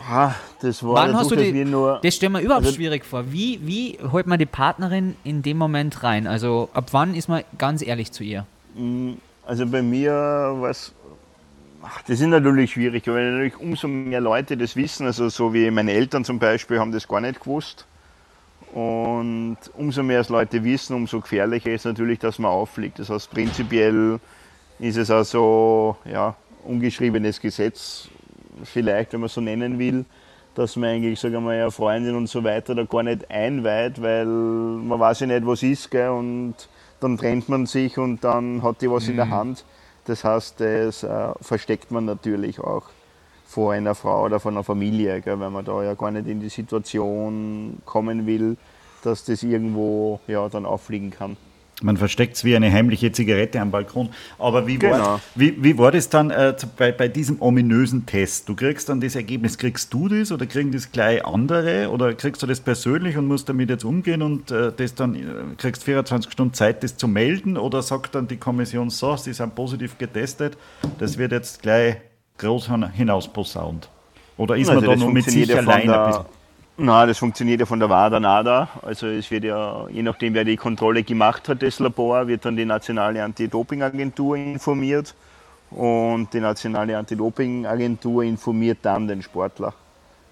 Ah, 0.00 0.32
das 0.60 0.82
war 0.82 0.94
Wann 0.94 1.14
hast 1.14 1.30
du 1.30 1.36
die, 1.36 1.64
nur, 1.64 2.00
Das 2.02 2.16
stellen 2.16 2.32
wir 2.32 2.40
überhaupt 2.40 2.64
also, 2.64 2.74
schwierig 2.74 3.04
vor. 3.04 3.30
Wie, 3.30 3.60
wie 3.62 3.98
holt 4.10 4.26
man 4.26 4.38
die 4.38 4.46
Partnerin 4.46 5.14
in 5.22 5.42
dem 5.42 5.58
Moment 5.58 6.02
rein? 6.02 6.26
Also 6.26 6.68
ab 6.72 6.88
wann 6.92 7.14
ist 7.14 7.28
man 7.28 7.42
ganz 7.58 7.82
ehrlich 7.82 8.10
zu 8.10 8.24
ihr? 8.24 8.46
Mm, 8.74 9.12
also 9.46 9.66
bei 9.66 9.82
mir 9.82 10.12
war 10.12 10.70
es 10.70 10.92
das 12.06 12.20
ist 12.20 12.26
natürlich 12.26 12.72
schwierig, 12.72 13.06
weil 13.06 13.30
natürlich 13.30 13.58
umso 13.58 13.88
mehr 13.88 14.20
Leute 14.20 14.56
das 14.56 14.76
wissen, 14.76 15.06
also 15.06 15.28
so 15.28 15.54
wie 15.54 15.70
meine 15.70 15.92
Eltern 15.92 16.24
zum 16.24 16.38
Beispiel 16.38 16.78
haben 16.78 16.92
das 16.92 17.08
gar 17.08 17.20
nicht 17.20 17.40
gewusst. 17.40 17.86
Und 18.72 19.56
umso 19.76 20.02
mehr 20.02 20.20
es 20.20 20.28
Leute 20.28 20.62
wissen, 20.62 20.94
umso 20.94 21.20
gefährlicher 21.20 21.72
ist 21.72 21.86
natürlich, 21.86 22.18
dass 22.18 22.38
man 22.38 22.50
auffliegt. 22.50 22.98
Das 22.98 23.10
heißt, 23.10 23.30
prinzipiell 23.30 24.20
ist 24.78 24.96
es 24.96 25.10
also 25.10 25.96
ja, 26.04 26.36
ungeschriebenes 26.64 27.40
Gesetz, 27.40 28.08
vielleicht, 28.64 29.12
wenn 29.12 29.20
man 29.20 29.28
so 29.28 29.40
nennen 29.40 29.78
will, 29.78 30.04
dass 30.54 30.76
man 30.76 30.90
eigentlich, 30.90 31.18
sagen 31.18 31.34
wir 31.34 31.40
mal, 31.40 31.60
eine 31.60 31.70
Freundin 31.70 32.14
und 32.14 32.28
so 32.28 32.44
weiter 32.44 32.74
da 32.74 32.84
gar 32.84 33.02
nicht 33.02 33.30
einweiht, 33.30 34.02
weil 34.02 34.26
man 34.26 35.00
weiß 35.00 35.20
ja 35.20 35.26
nicht, 35.26 35.46
was 35.46 35.62
ist, 35.62 35.90
gell, 35.90 36.10
und 36.10 36.54
dann 37.00 37.16
trennt 37.16 37.48
man 37.48 37.66
sich 37.66 37.98
und 37.98 38.22
dann 38.22 38.62
hat 38.62 38.82
die 38.82 38.90
was 38.90 39.04
mhm. 39.04 39.10
in 39.10 39.16
der 39.16 39.26
mhm. 39.26 39.30
Hand. 39.30 39.64
Das 40.10 40.24
heißt, 40.24 40.58
das 40.58 41.04
äh, 41.04 41.28
versteckt 41.40 41.92
man 41.92 42.04
natürlich 42.04 42.58
auch 42.58 42.88
vor 43.46 43.74
einer 43.74 43.94
Frau 43.94 44.24
oder 44.24 44.40
vor 44.40 44.50
einer 44.50 44.64
Familie, 44.64 45.20
gell, 45.20 45.38
weil 45.38 45.50
man 45.50 45.64
da 45.64 45.84
ja 45.84 45.94
gar 45.94 46.10
nicht 46.10 46.26
in 46.26 46.40
die 46.40 46.48
Situation 46.48 47.80
kommen 47.84 48.26
will, 48.26 48.56
dass 49.04 49.24
das 49.24 49.44
irgendwo 49.44 50.18
ja, 50.26 50.48
dann 50.48 50.66
auffliegen 50.66 51.12
kann. 51.12 51.36
Man 51.82 51.96
versteckt 51.96 52.36
es 52.36 52.44
wie 52.44 52.54
eine 52.54 52.70
heimliche 52.72 53.12
Zigarette 53.12 53.60
am 53.60 53.70
Balkon. 53.70 54.10
Aber 54.38 54.66
wie, 54.66 54.78
genau. 54.78 54.98
war, 54.98 55.20
wie, 55.34 55.62
wie 55.62 55.78
war 55.78 55.92
das 55.92 56.08
dann 56.08 56.30
äh, 56.30 56.54
bei, 56.76 56.92
bei 56.92 57.08
diesem 57.08 57.40
ominösen 57.40 58.06
Test? 58.06 58.48
Du 58.48 58.54
kriegst 58.54 58.88
dann 58.88 59.00
das 59.00 59.14
Ergebnis, 59.14 59.58
kriegst 59.58 59.92
du 59.92 60.08
das 60.08 60.32
oder 60.32 60.46
kriegen 60.46 60.72
das 60.72 60.92
gleich 60.92 61.24
andere 61.24 61.88
oder 61.90 62.14
kriegst 62.14 62.42
du 62.42 62.46
das 62.46 62.60
persönlich 62.60 63.16
und 63.16 63.26
musst 63.26 63.48
damit 63.48 63.70
jetzt 63.70 63.84
umgehen 63.84 64.22
und 64.22 64.50
äh, 64.50 64.72
das 64.76 64.94
dann 64.94 65.14
äh, 65.14 65.20
kriegst 65.56 65.84
24 65.84 66.32
Stunden 66.32 66.54
Zeit, 66.54 66.82
das 66.82 66.96
zu 66.96 67.08
melden 67.08 67.56
oder 67.56 67.82
sagt 67.82 68.14
dann 68.14 68.28
die 68.28 68.36
Kommission 68.36 68.90
so, 68.90 69.16
sie 69.16 69.32
sind 69.32 69.54
positiv 69.54 69.98
getestet, 69.98 70.56
das 70.98 71.18
wird 71.18 71.32
jetzt 71.32 71.62
gleich 71.62 71.96
groß 72.38 72.70
hinausposaunt? 72.94 73.88
Oder 74.36 74.56
ist 74.56 74.70
also 74.70 74.80
man 74.80 74.90
da 74.90 74.96
nur 74.96 75.12
mit 75.12 75.24
sich 75.24 75.54
allein 75.54 75.90
ein 75.90 76.06
bisschen? 76.06 76.39
Na, 76.82 77.04
das 77.04 77.18
funktioniert 77.18 77.60
ja 77.60 77.66
von 77.66 77.78
der 77.78 77.90
WADA 77.90 78.20
nada. 78.20 78.68
Also 78.80 79.06
es 79.06 79.30
wird 79.30 79.44
ja, 79.44 79.86
je 79.90 80.02
nachdem 80.02 80.32
wer 80.32 80.44
die 80.44 80.56
Kontrolle 80.56 81.02
gemacht 81.02 81.46
hat, 81.50 81.62
das 81.62 81.78
Labor, 81.78 82.26
wird 82.26 82.46
dann 82.46 82.56
die 82.56 82.64
nationale 82.64 83.22
Anti-Doping-Agentur 83.22 84.36
informiert 84.36 85.14
und 85.70 86.32
die 86.32 86.40
nationale 86.40 86.96
Anti-Doping-Agentur 86.96 88.24
informiert 88.24 88.78
dann 88.80 89.06
den 89.06 89.20
Sportler. 89.20 89.74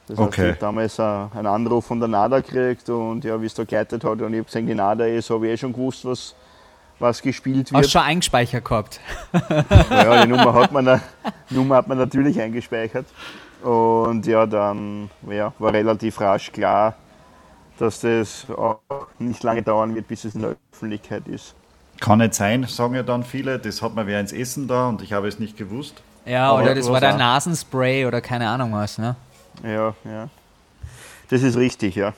Das 0.07 0.19
heißt, 0.19 0.27
okay. 0.27 0.43
ich 0.43 0.49
habe 0.53 0.59
damals 0.59 0.99
einen 0.99 1.47
Anruf 1.47 1.85
von 1.85 2.01
der 2.01 2.09
NADA 2.09 2.41
gekriegt 2.41 2.89
und 2.89 3.25
ja, 3.25 3.39
wie 3.43 3.47
es 3.47 3.53
da 3.53 3.65
geleitet 3.65 4.03
hat 4.03 4.23
und 4.23 4.33
ich 4.33 4.39
habe 4.39 4.45
gesehen, 4.45 4.67
die 4.67 4.75
NADA 4.75 5.05
ist, 5.05 5.29
habe 5.29 5.49
ich 5.49 5.53
eh 5.53 5.57
schon 5.59 5.75
gewusst, 5.75 6.07
was, 6.07 6.35
was 6.99 7.21
gespielt 7.21 7.71
wird. 7.71 7.83
Hast 7.83 7.95
du 7.95 7.99
schon 7.99 8.07
eingespeichert 8.09 8.65
gehabt? 8.65 9.01
Ja, 9.91 10.25
die 10.25 10.31
Nummer 10.31 10.55
hat 10.55 10.73
man, 10.73 10.99
Nummer 11.51 11.77
hat 11.77 11.89
man 11.89 11.99
natürlich 11.99 12.41
eingespeichert. 12.41 13.05
Und 13.63 14.27
ja, 14.27 14.47
dann 14.47 15.11
ja, 15.29 15.53
war 15.59 15.73
relativ 15.73 16.21
rasch 16.21 16.53
klar, 16.53 16.95
dass 17.79 18.01
das 18.01 18.47
auch 18.51 18.81
nicht 19.19 19.43
lange 19.43 19.63
dauern 19.63 19.95
wird, 19.95 20.09
bis 20.09 20.25
es 20.25 20.35
in 20.35 20.43
der 20.43 20.57
Öffentlichkeit 20.73 21.27
ist. 21.29 21.55
Kann 22.01 22.19
nicht 22.19 22.35
sein, 22.35 22.65
sagen 22.65 22.95
ja 22.95 23.03
dann 23.03 23.25
viele. 23.25 23.59
Das 23.59 23.83
hat 23.83 23.95
man 23.95 24.07
wer 24.07 24.21
ins 24.21 24.33
Essen 24.33 24.69
da 24.69 24.89
und 24.89 25.03
ich 25.03 25.13
habe 25.13 25.27
es 25.27 25.39
nicht 25.39 25.57
gewusst. 25.57 26.03
Ja, 26.25 26.51
Aber 26.51 26.63
oder 26.63 26.75
das 26.75 26.89
war 26.89 27.01
der 27.01 27.17
Nasenspray 27.17 28.07
oder 28.07 28.21
keine 28.21 28.49
Ahnung 28.49 28.73
was, 28.73 28.99
ne? 28.99 29.17
Ja, 29.65 29.95
ja. 30.05 30.29
Das 31.31 31.43
ist 31.43 31.57
richtig, 31.57 31.97
ja. 31.97 32.13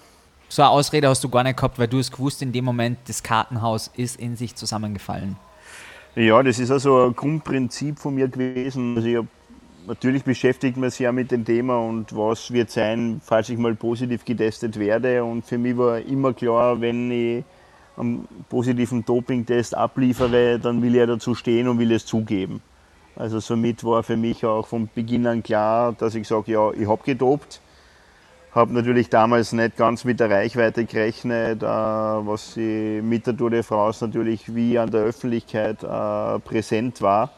So 0.49 0.63
eine 0.63 0.71
Ausrede 0.73 1.09
hast 1.09 1.23
du 1.23 1.29
gar 1.29 1.45
nicht 1.45 1.57
gehabt, 1.57 1.79
weil 1.79 1.87
du 1.87 2.01
es 2.01 2.11
gewusst 2.11 2.43
in 2.43 2.53
dem 2.53 2.65
Moment, 2.65 2.99
das 3.07 3.23
Kartenhaus 3.23 3.89
ist 3.97 4.19
in 4.19 4.37
sich 4.37 4.57
zusammengefallen. 4.57 5.37
Ja, 6.17 6.43
das 6.43 6.59
ist 6.59 6.73
also 6.73 7.07
ein 7.07 7.15
Grundprinzip 7.15 8.01
von 8.01 8.17
mir 8.17 8.27
gewesen. 8.27 8.97
Also 8.97 9.09
ich 9.09 9.17
hab, 9.17 9.27
natürlich 9.87 10.25
beschäftigt 10.25 10.77
man 10.77 10.91
sich 10.91 11.01
ja 11.01 11.13
mit 11.13 11.31
dem 11.31 11.45
Thema 11.45 11.79
und 11.79 12.17
was 12.17 12.53
wird 12.53 12.71
sein, 12.71 13.21
falls 13.25 13.49
ich 13.49 13.59
mal 13.59 13.75
positiv 13.75 14.25
getestet 14.25 14.79
werde. 14.79 15.25
Und 15.25 15.45
für 15.45 15.59
mich 15.59 15.77
war 15.77 16.01
immer 16.01 16.33
klar, 16.33 16.81
wenn 16.81 17.11
ich 17.11 17.45
einen 17.97 18.27
positiven 18.49 19.05
Dopingtest 19.05 19.77
abliefere, 19.77 20.59
dann 20.59 20.83
will 20.83 20.95
ich 20.95 21.01
ja 21.01 21.07
dazu 21.07 21.35
stehen 21.35 21.69
und 21.69 21.79
will 21.79 21.93
es 21.93 22.07
zugeben. 22.07 22.63
Also 23.17 23.41
somit 23.41 23.85
war 23.85 24.03
für 24.03 24.17
mich 24.17 24.45
auch 24.47 24.67
von 24.67 24.89
Beginn 24.95 25.27
an 25.27 25.43
klar, 25.43 25.93
dass 25.93 26.15
ich 26.15 26.27
sage, 26.27 26.53
ja, 26.53 26.71
ich 26.73 26.89
habe 26.89 27.03
gedopt. 27.05 27.61
Habe 28.53 28.73
natürlich 28.73 29.11
damals 29.11 29.53
nicht 29.53 29.77
ganz 29.77 30.05
mit 30.05 30.19
der 30.19 30.29
Reichweite 30.29 30.85
gerechnet, 30.85 31.63
äh, 31.63 31.67
was 31.67 32.57
mit 32.57 33.27
der 33.27 33.37
Tour 33.37 33.51
de 33.51 33.63
France 33.63 34.05
natürlich 34.05 34.55
wie 34.55 34.77
an 34.77 34.91
der 34.91 35.03
Öffentlichkeit 35.03 35.85
äh, 35.85 36.39
präsent 36.41 37.01
war, 37.01 37.31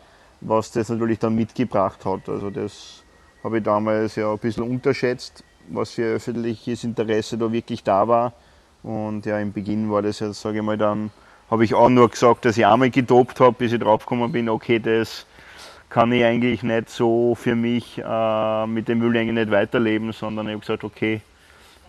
was 0.44 0.72
das 0.72 0.88
natürlich 0.88 1.18
dann 1.18 1.34
mitgebracht 1.34 2.04
hat. 2.04 2.28
Also 2.28 2.50
das 2.50 3.02
habe 3.42 3.58
ich 3.58 3.64
damals 3.64 4.16
ja 4.16 4.32
ein 4.32 4.38
bisschen 4.38 4.64
unterschätzt, 4.64 5.44
was 5.68 5.92
für 5.92 6.14
öffentliches 6.16 6.84
Interesse 6.84 7.38
da 7.38 7.50
wirklich 7.50 7.82
da 7.82 8.06
war. 8.06 8.32
Und 8.82 9.26
ja, 9.26 9.38
im 9.38 9.52
Beginn 9.52 9.90
war 9.90 10.02
das 10.02 10.20
ja, 10.20 10.32
sage 10.32 10.58
ich 10.58 10.64
mal, 10.64 10.76
dann 10.76 11.10
habe 11.50 11.64
ich 11.64 11.74
auch 11.74 11.88
nur 11.88 12.08
gesagt, 12.08 12.44
dass 12.44 12.56
ich 12.56 12.66
einmal 12.66 12.90
gedopt 12.90 13.38
habe, 13.40 13.56
bis 13.56 13.72
ich 13.72 13.80
draufgekommen 13.80 14.32
bin, 14.32 14.48
okay, 14.48 14.78
das 14.78 15.26
kann 15.88 16.10
ich 16.10 16.24
eigentlich 16.24 16.62
nicht 16.62 16.88
so 16.88 17.34
für 17.34 17.54
mich 17.54 18.00
äh, 18.02 18.66
mit 18.66 18.88
dem 18.88 18.98
Müll 18.98 19.16
eigentlich 19.16 19.34
nicht 19.34 19.50
weiterleben, 19.50 20.12
sondern 20.12 20.46
ich 20.46 20.52
habe 20.52 20.60
gesagt, 20.60 20.84
okay, 20.84 21.20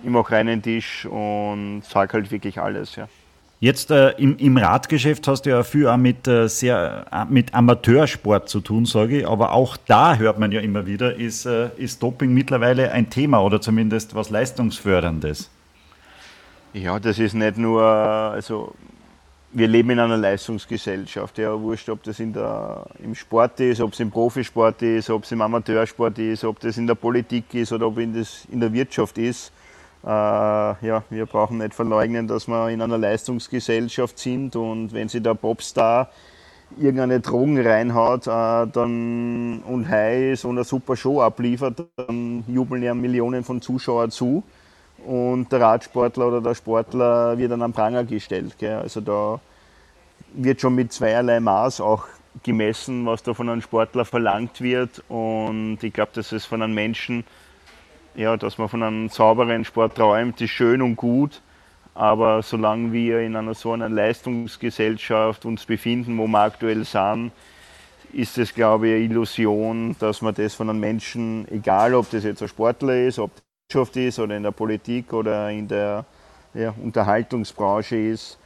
ich 0.03 0.09
mache 0.09 0.33
reinen 0.33 0.61
Tisch 0.61 1.05
und 1.05 1.83
sage 1.83 2.13
halt 2.13 2.29
wirklich 2.29 2.59
alles. 2.59 2.97
Ja. 2.97 3.07
Jetzt 3.63 3.91
äh, 3.91 4.09
im, 4.17 4.35
im, 4.39 4.57
Radgeschäft 4.57 5.25
hast 5.25 5.45
du 5.45 5.51
ja 5.51 5.63
viel 5.63 5.87
auch 5.87 5.95
mit, 5.95 6.27
äh, 6.27 6.49
sehr, 6.49 7.05
äh, 7.09 7.23
mit 7.31 7.53
Amateursport 7.53 8.49
zu 8.49 8.59
tun, 8.59 8.85
sage 8.85 9.19
ich, 9.19 9.25
aber 9.25 9.53
auch 9.53 9.77
da 9.77 10.17
hört 10.17 10.37
man 10.37 10.51
ja 10.51 10.59
immer 10.59 10.85
wieder, 10.85 11.15
ist, 11.15 11.45
äh, 11.45 11.69
ist 11.77 12.03
Doping 12.03 12.33
mittlerweile 12.33 12.91
ein 12.91 13.09
Thema 13.09 13.41
oder 13.41 13.61
zumindest 13.61 14.15
was 14.15 14.29
Leistungsförderndes. 14.29 15.49
Ja, 16.73 16.99
das 16.99 17.19
ist 17.19 17.35
nicht 17.35 17.57
nur, 17.57 17.81
also 17.81 18.75
wir 19.53 19.69
leben 19.69 19.91
in 19.91 19.99
einer 19.99 20.17
Leistungsgesellschaft. 20.17 21.37
Ja, 21.37 21.57
wurscht, 21.57 21.87
ob 21.87 22.03
das 22.03 22.19
in 22.19 22.33
der, 22.33 22.85
im 23.01 23.15
Sport 23.15 23.61
ist, 23.61 23.79
ob 23.79 23.93
es 23.93 23.99
im 24.01 24.11
Profisport 24.11 24.81
ist, 24.81 25.09
ob 25.09 25.23
es 25.23 25.31
im 25.31 25.39
Amateursport 25.39 26.19
ist, 26.19 26.43
ob 26.43 26.59
das 26.59 26.77
in 26.77 26.85
der 26.85 26.95
Politik 26.95 27.45
ist 27.53 27.71
oder 27.71 27.87
ob 27.87 27.97
es 27.97 28.45
in 28.51 28.59
der 28.59 28.73
Wirtschaft 28.73 29.17
ist. 29.17 29.53
Äh, 30.03 30.07
ja, 30.07 31.03
wir 31.09 31.25
brauchen 31.25 31.59
nicht 31.59 31.73
verleugnen, 31.73 32.27
dass 32.27 32.47
wir 32.47 32.69
in 32.69 32.81
einer 32.81 32.97
Leistungsgesellschaft 32.97 34.19
sind 34.19 34.55
und 34.55 34.93
wenn 34.93 35.07
sich 35.09 35.23
der 35.23 35.33
Popstar 35.33 36.09
irgendeine 36.77 37.19
Drogen 37.19 37.59
reinhaut 37.65 38.27
äh, 38.27 38.67
dann, 38.67 39.61
und 39.65 39.87
high 39.89 40.33
ist 40.33 40.45
und 40.45 40.57
eine 40.57 40.63
super 40.63 40.95
Show 40.95 41.21
abliefert, 41.21 41.83
dann 41.95 42.43
jubeln 42.47 42.83
ja 42.83 42.93
Millionen 42.93 43.43
von 43.43 43.61
Zuschauern 43.61 44.11
zu 44.11 44.43
und 45.05 45.51
der 45.51 45.61
Radsportler 45.61 46.27
oder 46.27 46.41
der 46.41 46.55
Sportler 46.55 47.37
wird 47.37 47.51
dann 47.51 47.61
am 47.61 47.73
Pranger 47.73 48.03
gestellt. 48.03 48.57
Gell? 48.57 48.77
Also 48.77 49.01
da 49.01 49.39
wird 50.33 50.61
schon 50.61 50.75
mit 50.75 50.91
zweierlei 50.91 51.39
Maß 51.39 51.81
auch 51.81 52.05
gemessen, 52.43 53.05
was 53.05 53.21
da 53.23 53.33
von 53.33 53.49
einem 53.49 53.61
Sportler 53.61 54.05
verlangt 54.05 54.61
wird. 54.61 55.03
Und 55.09 55.79
ich 55.81 55.93
glaube, 55.93 56.11
dass 56.13 56.31
es 56.31 56.45
von 56.45 56.61
einem 56.61 56.73
Menschen, 56.73 57.25
ja, 58.15 58.37
dass 58.37 58.57
man 58.57 58.69
von 58.69 58.83
einem 58.83 59.09
sauberen 59.09 59.65
Sport 59.65 59.95
träumt, 59.95 60.39
ist 60.41 60.51
schön 60.51 60.81
und 60.81 60.95
gut. 60.95 61.41
Aber 61.95 62.41
solange 62.41 62.91
wir 62.91 63.19
in 63.19 63.35
einer 63.35 63.53
so 63.53 63.71
einer 63.71 63.89
Leistungsgesellschaft 63.89 65.45
uns 65.45 65.65
befinden, 65.65 66.17
wo 66.17 66.27
wir 66.27 66.39
aktuell 66.39 66.85
sind, 66.85 67.31
ist 68.13 68.37
es, 68.37 68.53
glaube 68.53 68.87
ich, 68.87 68.95
eine 68.95 69.03
Illusion, 69.03 69.95
dass 69.99 70.21
man 70.21 70.33
das 70.33 70.53
von 70.53 70.69
einem 70.69 70.79
Menschen, 70.79 71.47
egal 71.51 71.93
ob 71.93 72.09
das 72.09 72.23
jetzt 72.23 72.41
ein 72.41 72.47
Sportler 72.47 72.95
ist, 72.95 73.19
ob 73.19 73.31
Wirtschaft 73.67 73.95
ist 73.97 74.19
oder 74.19 74.37
in 74.37 74.43
der 74.43 74.51
Politik 74.51 75.13
oder 75.13 75.49
in 75.49 75.67
der 75.67 76.05
ja, 76.53 76.73
Unterhaltungsbranche 76.81 77.95
ist. 77.95 78.37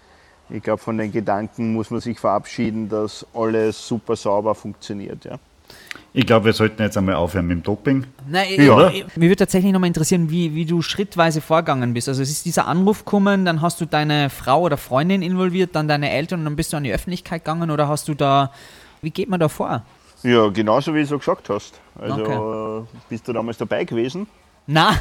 Ich 0.50 0.64
glaube, 0.64 0.82
von 0.82 0.98
den 0.98 1.12
Gedanken 1.12 1.74
muss 1.74 1.92
man 1.92 2.00
sich 2.00 2.20
verabschieden, 2.20 2.88
dass 2.88 3.26
alles 3.34 3.86
super 3.86 4.16
sauber 4.16 4.56
funktioniert. 4.56 5.26
Ja. 5.26 5.38
Ich 6.18 6.26
glaube, 6.26 6.46
wir 6.46 6.54
sollten 6.54 6.82
jetzt 6.82 6.98
einmal 6.98 7.14
aufhören 7.14 7.46
mit 7.46 7.58
dem 7.58 7.64
Doping. 7.64 8.08
Nein, 8.28 8.48
ja. 8.58 8.90
ich, 8.90 9.06
mich 9.16 9.30
würde 9.30 9.36
tatsächlich 9.36 9.72
nochmal 9.72 9.90
interessieren, 9.90 10.32
wie, 10.32 10.56
wie 10.56 10.66
du 10.66 10.82
schrittweise 10.82 11.42
vorgegangen 11.42 11.94
bist. 11.94 12.10
Also 12.10 12.24
es 12.24 12.32
ist 12.32 12.44
dieser 12.46 12.66
Anruf 12.66 13.06
gekommen, 13.06 13.46
dann 13.46 13.62
hast 13.62 13.80
du 13.80 13.86
deine 13.86 14.32
Frau 14.32 14.62
oder 14.62 14.78
Freundin 14.78 15.22
involviert, 15.22 15.76
dann 15.76 15.88
deine 15.88 16.10
Eltern 16.10 16.40
und 16.40 16.46
dann 16.46 16.56
bist 16.56 16.74
du 16.74 16.78
an 16.78 16.84
die 16.84 16.92
Öffentlichkeit 16.92 17.46
gegangen 17.46 17.70
oder 17.70 17.88
hast 17.88 18.08
du 18.08 18.16
da, 18.16 18.52
wie 19.04 19.12
geht 19.12 19.30
man 19.30 19.40
da 19.40 19.48
vor? 19.48 19.86
Ja, 20.24 20.48
genauso 20.48 20.96
wie 20.96 21.02
du 21.02 21.06
so 21.06 21.20
gesagt 21.20 21.50
hast. 21.50 21.80
Also 22.02 22.26
okay. 22.26 22.88
bist 23.10 23.28
du 23.28 23.34
damals 23.34 23.60
dabei 23.60 23.84
gewesen? 23.84 24.26
Na, 24.66 25.00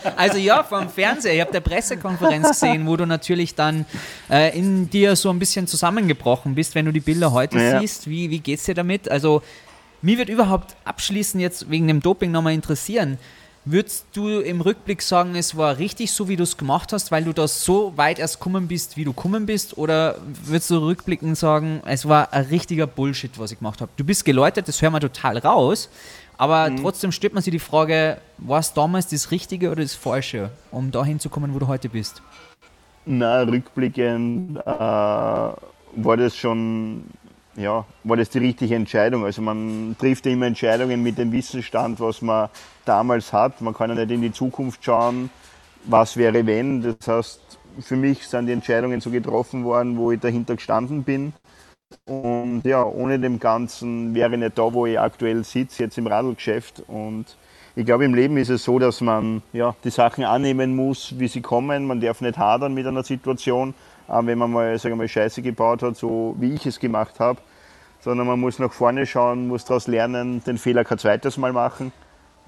also 0.16 0.38
ja, 0.38 0.62
vom 0.62 0.88
Fernseher. 0.88 1.34
Ich 1.34 1.40
habe 1.42 1.52
der 1.52 1.60
Pressekonferenz 1.60 2.48
gesehen, 2.48 2.86
wo 2.86 2.96
du 2.96 3.06
natürlich 3.06 3.54
dann 3.54 3.84
äh, 4.30 4.58
in 4.58 4.88
dir 4.88 5.16
so 5.16 5.28
ein 5.28 5.38
bisschen 5.38 5.66
zusammengebrochen 5.66 6.54
bist, 6.54 6.74
wenn 6.74 6.86
du 6.86 6.92
die 6.92 7.00
Bilder 7.00 7.32
heute 7.32 7.58
ja. 7.58 7.78
siehst. 7.78 8.08
Wie, 8.08 8.30
wie 8.30 8.52
es 8.54 8.64
dir 8.64 8.74
damit? 8.74 9.10
Also, 9.10 9.42
mir 10.02 10.18
wird 10.18 10.28
überhaupt 10.28 10.76
abschließend 10.84 11.40
jetzt 11.40 11.70
wegen 11.70 11.88
dem 11.88 12.00
Doping 12.00 12.30
nochmal 12.30 12.54
interessieren. 12.54 13.18
Würdest 13.64 14.06
du 14.12 14.40
im 14.40 14.60
Rückblick 14.60 15.02
sagen, 15.02 15.36
es 15.36 15.56
war 15.56 15.78
richtig 15.78 16.10
so, 16.10 16.28
wie 16.28 16.34
du 16.34 16.42
es 16.42 16.56
gemacht 16.56 16.92
hast, 16.92 17.12
weil 17.12 17.22
du 17.22 17.32
da 17.32 17.46
so 17.46 17.96
weit 17.96 18.18
erst 18.18 18.40
gekommen 18.40 18.66
bist, 18.66 18.96
wie 18.96 19.04
du 19.04 19.12
gekommen 19.12 19.46
bist? 19.46 19.78
Oder 19.78 20.16
würdest 20.44 20.68
du 20.70 20.78
rückblickend 20.78 21.38
sagen, 21.38 21.80
es 21.86 22.08
war 22.08 22.32
ein 22.32 22.46
richtiger 22.46 22.88
Bullshit, 22.88 23.38
was 23.38 23.52
ich 23.52 23.58
gemacht 23.58 23.80
habe? 23.80 23.92
Du 23.96 24.02
bist 24.02 24.24
geläutet, 24.24 24.66
das 24.66 24.82
hören 24.82 24.92
wir 24.92 25.00
total 25.00 25.38
raus. 25.38 25.88
Aber 26.38 26.70
mhm. 26.70 26.78
trotzdem 26.78 27.12
stellt 27.12 27.34
man 27.34 27.42
sich 27.44 27.52
die 27.52 27.60
Frage, 27.60 28.18
war 28.38 28.58
es 28.58 28.72
damals 28.72 29.06
das 29.06 29.30
Richtige 29.30 29.70
oder 29.70 29.82
das 29.82 29.94
Falsche, 29.94 30.50
um 30.72 30.90
dahin 30.90 31.20
zu 31.20 31.28
kommen, 31.28 31.54
wo 31.54 31.60
du 31.60 31.68
heute 31.68 31.88
bist? 31.88 32.20
Na, 33.04 33.42
rückblickend 33.42 34.56
äh, 34.58 34.60
war 34.66 36.16
das 36.16 36.36
schon, 36.36 37.04
ja, 37.56 37.84
war 38.04 38.16
das 38.16 38.30
die 38.30 38.38
richtige 38.38 38.74
Entscheidung. 38.74 39.24
Also 39.24 39.42
man 39.42 39.96
trifft 39.98 40.26
immer 40.26 40.46
Entscheidungen 40.46 41.02
mit 41.02 41.18
dem 41.18 41.32
Wissensstand, 41.32 42.00
was 42.00 42.22
man 42.22 42.48
damals 42.84 43.32
hat. 43.32 43.60
Man 43.60 43.74
kann 43.74 43.90
ja 43.90 43.96
nicht 43.96 44.10
in 44.10 44.22
die 44.22 44.32
Zukunft 44.32 44.84
schauen, 44.84 45.30
was 45.84 46.16
wäre 46.16 46.46
wenn. 46.46 46.82
Das 46.82 47.08
heißt, 47.08 47.58
für 47.80 47.96
mich 47.96 48.26
sind 48.26 48.46
die 48.46 48.52
Entscheidungen 48.52 49.00
so 49.00 49.10
getroffen 49.10 49.64
worden, 49.64 49.96
wo 49.96 50.12
ich 50.12 50.20
dahinter 50.20 50.56
gestanden 50.56 51.02
bin. 51.02 51.32
Und 52.06 52.62
ja, 52.64 52.82
ohne 52.84 53.18
dem 53.18 53.38
Ganzen 53.38 54.14
wäre 54.14 54.32
ich 54.32 54.38
nicht 54.38 54.58
da, 54.58 54.72
wo 54.72 54.86
ich 54.86 54.98
aktuell 54.98 55.44
sitze, 55.44 55.84
jetzt 55.84 55.98
im 55.98 56.06
Radlgeschäft. 56.06 56.82
Und 56.88 57.36
ich 57.76 57.84
glaube, 57.84 58.04
im 58.04 58.14
Leben 58.14 58.36
ist 58.36 58.48
es 58.48 58.64
so, 58.64 58.78
dass 58.78 59.00
man 59.00 59.42
ja, 59.52 59.74
die 59.84 59.90
Sachen 59.90 60.24
annehmen 60.24 60.74
muss, 60.74 61.18
wie 61.18 61.28
sie 61.28 61.42
kommen. 61.42 61.86
Man 61.86 62.00
darf 62.00 62.20
nicht 62.20 62.38
hadern 62.38 62.74
mit 62.74 62.86
einer 62.86 63.04
Situation, 63.04 63.74
wenn 64.20 64.38
man 64.38 64.52
mal, 64.52 64.78
sagen 64.78 64.94
wir 64.94 64.98
mal 64.98 65.08
Scheiße 65.08 65.42
gebaut 65.42 65.82
hat, 65.82 65.96
so 65.96 66.34
wie 66.38 66.54
ich 66.54 66.66
es 66.66 66.78
gemacht 66.78 67.18
habe. 67.20 67.40
Sondern 68.00 68.26
man 68.26 68.40
muss 68.40 68.58
nach 68.58 68.72
vorne 68.72 69.06
schauen, 69.06 69.48
muss 69.48 69.64
daraus 69.64 69.86
lernen, 69.86 70.42
den 70.44 70.58
Fehler 70.58 70.84
kein 70.84 70.98
zweites 70.98 71.36
Mal 71.36 71.52
machen. 71.52 71.92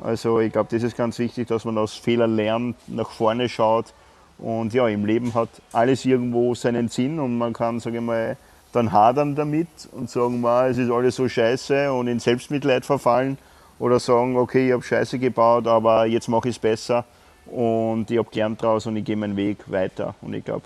Also 0.03 0.41
ich 0.41 0.53
glaube, 0.53 0.69
das 0.71 0.83
ist 0.83 0.97
ganz 0.97 1.19
wichtig, 1.19 1.47
dass 1.49 1.65
man 1.65 1.79
aus 1.79 1.95
Fehlern 1.95 2.35
lernt, 2.35 2.77
nach 2.89 3.11
vorne 3.11 3.49
schaut. 3.49 3.95
Und 4.39 4.75
ja, 4.75 4.89
im 4.89 5.05
Leben 5.05 5.33
hat 5.35 5.49
alles 5.73 6.05
irgendwo 6.05 6.55
seinen 6.55 6.89
Sinn 6.89 7.21
und 7.21 7.39
man 7.39 7.53
kann, 7.53 7.79
sage 7.79 7.99
ich 7.99 8.03
mal, 8.03 8.37
dann 8.73 8.91
hadern 8.91 9.37
damit 9.37 9.69
und 9.93 10.11
sagen, 10.11 10.45
es 10.69 10.79
ist 10.79 10.91
alles 10.91 11.15
so 11.15 11.29
scheiße 11.29 11.93
und 11.93 12.09
in 12.09 12.19
Selbstmitleid 12.19 12.85
verfallen 12.85 13.39
oder 13.79 14.01
sagen, 14.01 14.37
okay, 14.37 14.67
ich 14.67 14.73
habe 14.73 14.83
Scheiße 14.83 15.21
gebaut, 15.21 15.69
aber 15.69 16.07
jetzt 16.07 16.29
mache 16.29 16.49
ich 16.49 16.57
es 16.57 16.59
besser 16.59 17.05
und 17.47 18.11
ich 18.11 18.19
habe 18.19 18.29
gern 18.33 18.57
draus 18.57 18.87
und 18.87 18.97
ich 18.97 19.05
gehe 19.05 19.17
meinen 19.17 19.37
Weg 19.37 19.59
weiter. 19.71 20.17
Und 20.21 20.35
ich 20.35 20.45
glaube, 20.45 20.65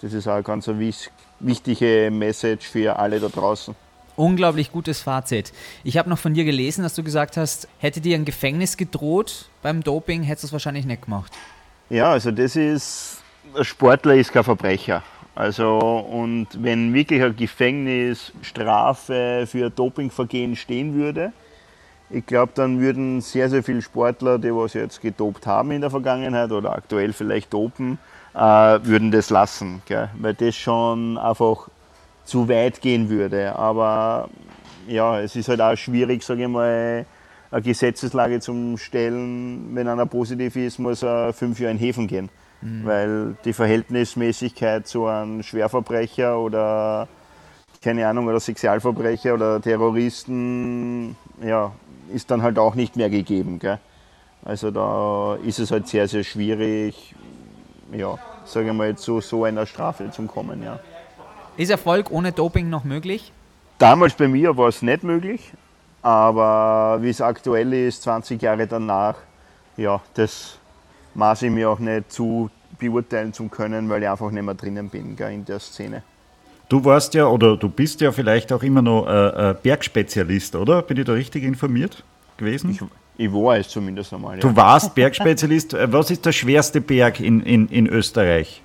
das 0.00 0.12
ist 0.12 0.28
auch 0.28 0.34
eine 0.34 0.42
ganz 0.42 0.68
wichtige 1.40 2.10
Message 2.12 2.68
für 2.68 2.98
alle 2.98 3.20
da 3.20 3.28
draußen. 3.28 3.74
Unglaublich 4.16 4.72
gutes 4.72 5.00
Fazit. 5.00 5.52
Ich 5.84 5.96
habe 5.96 6.10
noch 6.10 6.18
von 6.18 6.34
dir 6.34 6.44
gelesen, 6.44 6.82
dass 6.82 6.94
du 6.94 7.04
gesagt 7.04 7.36
hast, 7.36 7.68
hätte 7.78 8.00
dir 8.00 8.16
ein 8.16 8.24
Gefängnis 8.24 8.76
gedroht 8.76 9.48
beim 9.62 9.82
Doping, 9.82 10.24
hättest 10.24 10.44
du 10.44 10.46
es 10.48 10.52
wahrscheinlich 10.52 10.86
nicht 10.86 11.02
gemacht. 11.02 11.32
Ja, 11.88 12.10
also 12.10 12.32
das 12.32 12.56
ist, 12.56 13.22
ein 13.56 13.64
Sportler 13.64 14.14
ist 14.14 14.32
kein 14.32 14.42
Verbrecher. 14.42 15.04
Also, 15.36 15.78
und 15.78 16.48
wenn 16.60 16.92
wirklich 16.92 17.22
eine 17.22 17.32
Gefängnisstrafe 17.32 19.44
für 19.46 19.70
Dopingvergehen 19.70 20.56
stehen 20.56 20.94
würde, 20.94 21.32
ich 22.10 22.26
glaube, 22.26 22.52
dann 22.54 22.80
würden 22.80 23.20
sehr, 23.20 23.48
sehr 23.48 23.62
viele 23.62 23.82
Sportler, 23.82 24.38
die 24.38 24.52
was 24.52 24.74
jetzt 24.74 25.00
gedopt 25.00 25.46
haben 25.46 25.70
in 25.70 25.80
der 25.80 25.90
Vergangenheit 25.90 26.50
oder 26.50 26.72
aktuell 26.72 27.12
vielleicht 27.12 27.52
dopen, 27.52 27.98
würden 28.38 29.10
das 29.10 29.30
lassen, 29.30 29.82
gell? 29.86 30.10
weil 30.18 30.34
das 30.34 30.54
schon 30.54 31.18
einfach 31.18 31.68
zu 32.24 32.48
weit 32.48 32.80
gehen 32.80 33.08
würde. 33.08 33.56
Aber 33.56 34.28
ja, 34.86 35.20
es 35.20 35.34
ist 35.36 35.48
halt 35.48 35.60
auch 35.60 35.76
schwierig, 35.76 36.22
sage 36.22 36.42
ich 36.42 36.48
mal, 36.48 37.06
eine 37.50 37.62
Gesetzeslage 37.62 38.40
zum 38.40 38.76
Stellen, 38.76 39.74
wenn 39.74 39.88
einer 39.88 40.06
positiv 40.06 40.56
ist, 40.56 40.78
muss 40.78 41.02
er 41.02 41.32
fünf 41.32 41.58
Jahre 41.58 41.72
in 41.72 41.78
Häfen 41.78 42.06
gehen. 42.06 42.28
Mhm. 42.60 42.84
Weil 42.84 43.36
die 43.44 43.52
Verhältnismäßigkeit 43.52 44.86
zu 44.86 45.06
einem 45.06 45.42
Schwerverbrecher 45.42 46.38
oder 46.38 47.08
keine 47.82 48.06
Ahnung, 48.08 48.26
oder 48.26 48.40
Sexualverbrecher 48.40 49.34
oder 49.34 49.60
Terroristen, 49.60 51.16
ja, 51.42 51.72
ist 52.12 52.30
dann 52.30 52.42
halt 52.42 52.58
auch 52.58 52.74
nicht 52.74 52.96
mehr 52.96 53.10
gegeben. 53.10 53.58
Gell? 53.58 53.78
Also 54.44 54.70
da 54.70 55.36
ist 55.44 55.58
es 55.58 55.70
halt 55.70 55.88
sehr, 55.88 56.08
sehr 56.08 56.24
schwierig, 56.24 57.14
ja, 57.92 58.18
sage 58.44 58.68
ich 58.68 58.72
mal, 58.72 58.96
zu 58.96 59.20
so 59.20 59.44
einer 59.44 59.66
Strafe 59.66 60.10
zu 60.10 60.22
kommen. 60.22 60.62
Ja. 60.62 60.80
Ist 61.56 61.70
Erfolg 61.70 62.10
ohne 62.10 62.32
Doping 62.32 62.68
noch 62.70 62.84
möglich? 62.84 63.32
Damals 63.78 64.14
bei 64.14 64.28
mir 64.28 64.56
war 64.56 64.68
es 64.68 64.82
nicht 64.82 65.02
möglich, 65.02 65.52
aber 66.02 66.98
wie 67.00 67.10
es 67.10 67.20
aktuell 67.20 67.72
ist, 67.72 68.02
20 68.02 68.40
Jahre 68.42 68.66
danach, 68.66 69.16
ja, 69.76 70.00
das 70.14 70.58
maße 71.14 71.46
ich 71.46 71.52
mir 71.52 71.70
auch 71.70 71.78
nicht 71.78 72.10
zu 72.12 72.50
beurteilen 72.78 73.32
zu 73.32 73.48
können, 73.48 73.88
weil 73.88 74.02
ich 74.02 74.08
einfach 74.08 74.30
nicht 74.30 74.42
mehr 74.42 74.54
drinnen 74.54 74.88
bin 74.88 75.16
gell, 75.16 75.32
in 75.32 75.44
der 75.44 75.60
Szene. 75.60 76.02
Du 76.68 76.84
warst 76.84 77.14
ja 77.14 77.26
oder 77.26 77.56
du 77.56 77.68
bist 77.68 78.00
ja 78.00 78.12
vielleicht 78.12 78.52
auch 78.52 78.62
immer 78.62 78.82
noch 78.82 79.06
äh, 79.06 79.50
äh 79.50 79.54
Bergspezialist, 79.60 80.54
oder? 80.54 80.82
Bin 80.82 80.98
ich 80.98 81.06
da 81.06 81.12
richtig 81.14 81.42
informiert 81.44 82.04
gewesen? 82.36 82.70
Ich, 82.70 82.80
ich 83.18 83.32
war 83.32 83.58
es 83.58 83.68
zumindest 83.68 84.14
einmal. 84.14 84.36
Ja. 84.36 84.40
Du 84.40 84.54
warst 84.54 84.94
Bergspezialist. 84.94 85.76
Was 85.92 86.10
ist 86.10 86.24
der 86.24 86.32
schwerste 86.32 86.80
Berg 86.80 87.18
in, 87.18 87.42
in, 87.42 87.68
in 87.68 87.88
Österreich? 87.88 88.62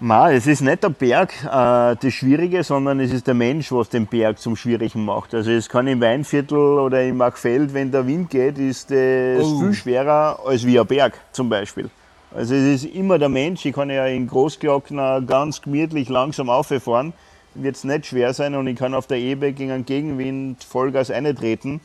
Ma, 0.00 0.32
es 0.32 0.46
ist 0.46 0.62
nicht 0.62 0.82
der 0.82 0.88
Berg 0.88 1.32
äh, 1.44 1.94
das 1.94 2.12
Schwierige, 2.14 2.64
sondern 2.64 3.00
es 3.00 3.12
ist 3.12 3.26
der 3.26 3.34
Mensch, 3.34 3.70
was 3.70 3.90
den 3.90 4.06
Berg 4.06 4.38
zum 4.38 4.56
Schwierigen 4.56 5.04
macht. 5.04 5.34
Also 5.34 5.50
es 5.50 5.68
kann 5.68 5.86
im 5.86 6.00
Weinviertel 6.00 6.58
oder 6.58 7.02
im 7.04 7.18
Machfeld, 7.18 7.74
wenn 7.74 7.92
der 7.92 8.06
Wind 8.06 8.30
geht, 8.30 8.58
ist 8.58 8.90
es 8.90 9.44
oh. 9.44 9.60
viel 9.60 9.74
schwerer 9.74 10.40
als 10.44 10.66
wie 10.66 10.80
ein 10.80 10.86
Berg 10.86 11.20
zum 11.32 11.50
Beispiel. 11.50 11.90
Also 12.34 12.54
es 12.54 12.82
ist 12.82 12.94
immer 12.94 13.18
der 13.18 13.28
Mensch. 13.28 13.64
Ich 13.66 13.74
kann 13.74 13.90
ja 13.90 14.06
in 14.06 14.26
Großglockner 14.26 15.20
ganz 15.20 15.60
gemütlich 15.60 16.08
langsam 16.08 16.48
auffahren. 16.48 17.12
Wird 17.54 17.76
es 17.76 17.84
nicht 17.84 18.06
schwer 18.06 18.32
sein 18.32 18.54
und 18.54 18.66
ich 18.66 18.76
kann 18.76 18.94
auf 18.94 19.06
der 19.06 19.18
Ebe 19.18 19.52
gegen 19.52 19.70
einen 19.70 19.86
Gegenwind 19.86 20.64
Vollgas 20.64 21.10
eintreten 21.10 21.80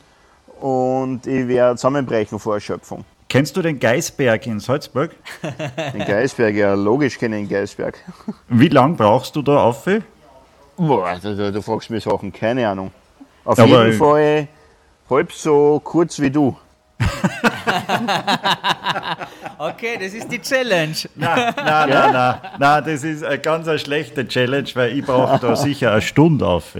und 0.60 1.26
ich 1.26 1.48
werde 1.48 1.76
zusammenbrechen 1.76 2.38
vor 2.38 2.54
Erschöpfung. 2.54 3.04
Kennst 3.28 3.56
du 3.56 3.62
den 3.62 3.78
Geisberg 3.78 4.46
in 4.46 4.58
Salzburg? 4.58 5.12
Den 5.94 6.04
Geisberg, 6.04 6.54
ja, 6.56 6.74
logisch 6.74 7.16
kenne 7.16 7.38
ich 7.38 7.48
den 7.48 7.58
Geisberg. 7.58 7.96
Wie 8.48 8.66
lange 8.68 8.96
brauchst 8.96 9.36
du 9.36 9.42
da 9.42 9.62
auf? 9.62 9.88
Boah, 10.76 11.16
du, 11.22 11.52
du 11.52 11.62
fragst 11.62 11.90
mir 11.90 12.00
Sachen, 12.00 12.32
keine 12.32 12.68
Ahnung. 12.68 12.90
Auf 13.44 13.56
Aber 13.58 13.86
jeden 13.86 13.98
Fall 13.98 14.48
halb 15.08 15.32
so 15.32 15.80
kurz 15.82 16.18
wie 16.18 16.30
du. 16.30 16.56
okay, 19.58 19.96
das 20.00 20.12
ist 20.12 20.30
die 20.30 20.40
Challenge. 20.40 20.96
Nein, 21.14 21.54
nein, 21.56 21.88
nein, 21.88 22.12
nein, 22.12 22.34
nein, 22.58 22.84
das 22.84 23.04
ist 23.04 23.22
eine 23.22 23.38
ganz 23.38 23.68
eine 23.68 23.78
schlechte 23.78 24.26
Challenge, 24.26 24.68
weil 24.74 24.98
ich 24.98 25.04
brauche 25.04 25.38
da 25.38 25.54
sicher 25.54 25.92
eine 25.92 26.02
Stunde 26.02 26.46
auf. 26.46 26.76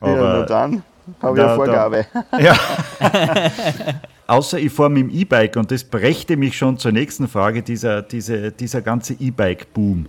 Aber 0.00 0.40
ja, 0.40 0.46
dann 0.46 0.82
habe 1.20 1.38
ich 1.38 1.44
eine 1.44 1.54
Vorgabe. 1.54 2.06
Da, 2.30 2.38
ja. 2.38 2.56
Außer 4.26 4.58
ich 4.58 4.72
fahre 4.72 4.90
mit 4.90 5.02
dem 5.04 5.10
E-Bike 5.10 5.56
und 5.56 5.70
das 5.70 5.84
brächte 5.84 6.36
mich 6.36 6.56
schon 6.56 6.78
zur 6.78 6.92
nächsten 6.92 7.28
Frage, 7.28 7.62
dieser, 7.62 8.02
diese, 8.02 8.50
dieser 8.50 8.82
ganze 8.82 9.14
E-Bike-Boom. 9.14 10.06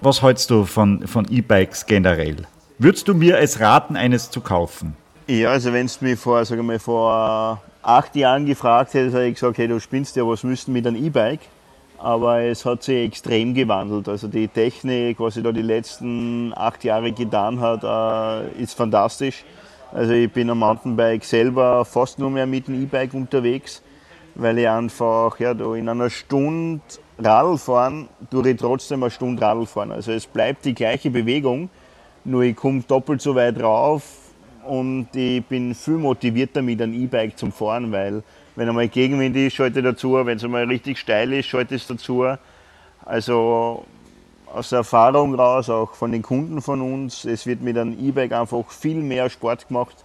Was 0.00 0.22
hältst 0.22 0.50
du 0.50 0.64
von, 0.64 1.06
von 1.08 1.26
E-Bikes 1.28 1.86
generell? 1.86 2.36
Würdest 2.78 3.08
du 3.08 3.14
mir 3.14 3.38
es 3.38 3.58
raten, 3.58 3.96
eines 3.96 4.30
zu 4.30 4.40
kaufen? 4.40 4.96
Ja, 5.26 5.50
also 5.50 5.72
wenn 5.72 5.88
du 5.88 5.92
mich 6.04 6.18
vor, 6.18 6.44
sag 6.44 6.62
mal, 6.62 6.78
vor 6.78 7.60
acht 7.82 8.14
Jahren 8.14 8.46
gefragt 8.46 8.94
hättest, 8.94 9.16
hätte 9.16 9.26
ich 9.26 9.34
gesagt, 9.34 9.58
hey, 9.58 9.66
du 9.66 9.80
spinnst 9.80 10.14
ja, 10.14 10.26
was 10.26 10.44
müssten 10.44 10.72
mit 10.72 10.86
einem 10.86 11.04
E-Bike? 11.04 11.40
Aber 11.98 12.40
es 12.42 12.64
hat 12.64 12.84
sich 12.84 13.06
extrem 13.06 13.54
gewandelt. 13.54 14.08
Also 14.08 14.28
die 14.28 14.46
Technik, 14.46 15.18
was 15.18 15.34
sich 15.34 15.42
da 15.42 15.50
die 15.50 15.62
letzten 15.62 16.52
acht 16.54 16.84
Jahre 16.84 17.10
getan 17.10 17.58
hat, 17.58 17.82
äh, 17.82 18.62
ist 18.62 18.74
fantastisch. 18.74 19.44
Also 19.92 20.12
ich 20.12 20.30
bin 20.30 20.50
am 20.50 20.58
Mountainbike 20.58 21.24
selber 21.24 21.84
fast 21.84 22.18
nur 22.18 22.30
mehr 22.30 22.46
mit 22.46 22.68
dem 22.68 22.82
E-Bike 22.82 23.14
unterwegs, 23.14 23.82
weil 24.34 24.58
ich 24.58 24.68
einfach 24.68 25.40
ja, 25.40 25.54
da 25.54 25.74
in 25.74 25.88
einer 25.88 26.10
Stunde 26.10 26.82
Radl 27.18 27.56
fahren, 27.56 28.08
tue 28.30 28.50
ich 28.50 28.58
trotzdem 28.58 29.02
eine 29.02 29.10
Stunde 29.10 29.40
Radl 29.40 29.64
fahren. 29.64 29.90
Also 29.90 30.12
es 30.12 30.26
bleibt 30.26 30.66
die 30.66 30.74
gleiche 30.74 31.10
Bewegung, 31.10 31.70
nur 32.24 32.42
ich 32.42 32.54
komme 32.54 32.82
doppelt 32.86 33.22
so 33.22 33.34
weit 33.34 33.60
rauf 33.62 34.02
und 34.66 35.08
ich 35.14 35.42
bin 35.46 35.74
viel 35.74 35.96
motivierter 35.96 36.60
mit 36.60 36.82
einem 36.82 36.92
E-Bike 36.92 37.38
zum 37.38 37.50
Fahren, 37.50 37.90
weil 37.90 38.22
wenn 38.56 38.68
einmal 38.68 38.88
Gegenwind 38.88 39.36
ist, 39.36 39.54
schalte 39.54 39.78
ich 39.78 39.84
dazu, 39.84 40.14
wenn 40.26 40.36
es 40.36 40.44
einmal 40.44 40.64
richtig 40.64 40.98
steil 40.98 41.32
ist, 41.32 41.46
schalte 41.46 41.74
ich 41.74 41.82
es 41.82 41.88
dazu. 41.88 42.26
Also 43.06 43.86
aus 44.54 44.70
der 44.70 44.78
Erfahrung 44.78 45.34
raus, 45.34 45.68
auch 45.70 45.94
von 45.94 46.12
den 46.12 46.22
Kunden 46.22 46.62
von 46.62 46.80
uns, 46.80 47.24
es 47.24 47.46
wird 47.46 47.60
mit 47.60 47.76
einem 47.76 47.98
E-Bike 47.98 48.32
einfach 48.32 48.68
viel 48.70 48.96
mehr 48.96 49.28
Sport 49.30 49.68
gemacht, 49.68 49.96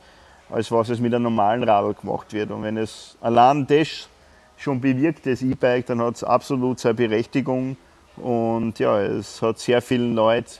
als 0.49 0.71
was 0.71 0.89
es 0.89 0.99
mit 0.99 1.13
einem 1.13 1.23
normalen 1.23 1.63
Radl 1.63 1.93
gemacht 1.93 2.33
wird. 2.33 2.51
Und 2.51 2.63
wenn 2.63 2.77
es 2.77 3.17
allein 3.21 3.65
das 3.67 4.09
schon 4.57 4.81
bewirkt, 4.81 5.25
das 5.25 5.41
E-Bike, 5.41 5.85
dann 5.87 6.01
hat 6.01 6.15
es 6.15 6.23
absolut 6.23 6.79
seine 6.79 6.95
Berechtigung. 6.95 7.77
Und 8.17 8.79
ja, 8.79 9.01
es 9.01 9.41
hat 9.41 9.59
sehr 9.59 9.81
vielen 9.81 10.15
Leuten 10.15 10.59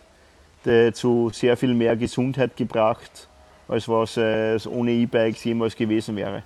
zu 0.93 1.29
sehr 1.34 1.57
viel 1.57 1.73
mehr 1.73 1.95
Gesundheit 1.97 2.55
gebracht, 2.55 3.27
als 3.67 3.88
was 3.89 4.17
es 4.17 4.65
ohne 4.65 4.91
E-Bikes 4.91 5.43
jemals 5.43 5.75
gewesen 5.75 6.15
wäre. 6.15 6.43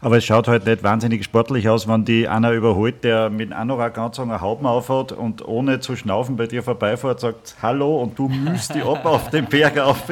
Aber 0.00 0.16
es 0.16 0.24
schaut 0.24 0.46
halt 0.46 0.64
nicht 0.64 0.84
wahnsinnig 0.84 1.24
sportlich 1.24 1.68
aus, 1.68 1.88
wenn 1.88 2.04
die 2.04 2.28
einer 2.28 2.52
überholt, 2.52 3.02
der 3.02 3.30
mit 3.30 3.52
Anorak 3.52 3.94
ganz 3.94 4.20
einen 4.20 4.40
Hauben 4.40 4.64
aufhat 4.64 5.10
und 5.10 5.46
ohne 5.46 5.80
zu 5.80 5.96
schnaufen 5.96 6.36
bei 6.36 6.46
dir 6.46 6.62
vorbeifährt, 6.62 7.18
sagt 7.18 7.56
Hallo 7.62 8.00
und 8.00 8.16
du 8.16 8.28
mühst 8.28 8.76
die 8.76 8.82
ab 8.82 9.04
auf 9.04 9.30
den 9.30 9.46
Berg 9.46 9.76
auf 9.78 10.04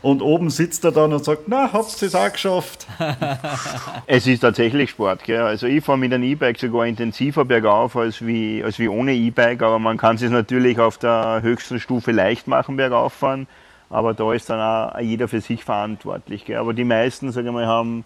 und 0.00 0.22
oben 0.22 0.48
sitzt 0.48 0.84
er 0.84 0.92
dann 0.92 1.12
und 1.12 1.22
sagt, 1.22 1.42
na, 1.46 1.70
habt 1.70 2.00
ihr 2.00 2.08
es 2.08 2.14
auch 2.14 2.32
geschafft. 2.32 2.86
Es 4.06 4.26
ist 4.26 4.40
tatsächlich 4.40 4.90
Sport, 4.90 5.24
gell? 5.24 5.42
Also 5.42 5.66
ich 5.66 5.84
fahre 5.84 5.98
mit 5.98 6.12
einem 6.12 6.24
E-Bike 6.24 6.58
sogar 6.58 6.86
intensiver 6.86 7.44
bergauf 7.44 7.96
als 7.96 8.24
wie, 8.24 8.64
als 8.64 8.78
wie 8.78 8.88
ohne 8.88 9.14
E-Bike, 9.14 9.62
aber 9.62 9.78
man 9.78 9.98
kann 9.98 10.16
es 10.16 10.22
natürlich 10.22 10.78
auf 10.78 10.96
der 10.96 11.40
höchsten 11.42 11.78
Stufe 11.78 12.12
leicht 12.12 12.46
machen, 12.46 12.76
bergauf 12.76 13.12
fahren, 13.12 13.46
aber 13.90 14.14
da 14.14 14.32
ist 14.32 14.48
dann 14.48 14.60
auch 14.60 14.98
jeder 15.00 15.28
für 15.28 15.42
sich 15.42 15.64
verantwortlich. 15.64 16.46
Gell? 16.46 16.56
Aber 16.56 16.72
die 16.72 16.84
meisten, 16.84 17.30
sagen 17.30 17.46
wir 17.46 17.52
mal, 17.52 17.66
haben 17.66 18.04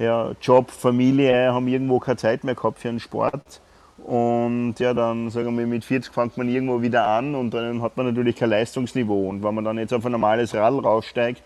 ja, 0.00 0.32
Job, 0.40 0.70
Familie, 0.70 1.52
haben 1.52 1.68
irgendwo 1.68 1.98
keine 1.98 2.16
Zeit 2.16 2.42
mehr 2.42 2.54
gehabt 2.54 2.78
für 2.78 2.88
einen 2.88 3.00
Sport. 3.00 3.60
Und 3.98 4.76
ja, 4.78 4.94
dann 4.94 5.28
sagen 5.30 5.56
wir 5.58 5.66
mit 5.66 5.84
40 5.84 6.12
fängt 6.12 6.38
man 6.38 6.48
irgendwo 6.48 6.80
wieder 6.80 7.06
an 7.06 7.34
und 7.34 7.52
dann 7.52 7.82
hat 7.82 7.98
man 7.98 8.06
natürlich 8.06 8.36
kein 8.36 8.48
Leistungsniveau. 8.48 9.28
Und 9.28 9.42
wenn 9.42 9.54
man 9.54 9.64
dann 9.64 9.76
jetzt 9.76 9.92
auf 9.92 10.04
ein 10.06 10.12
normales 10.12 10.54
Rad 10.54 10.72
raussteigt, 10.82 11.42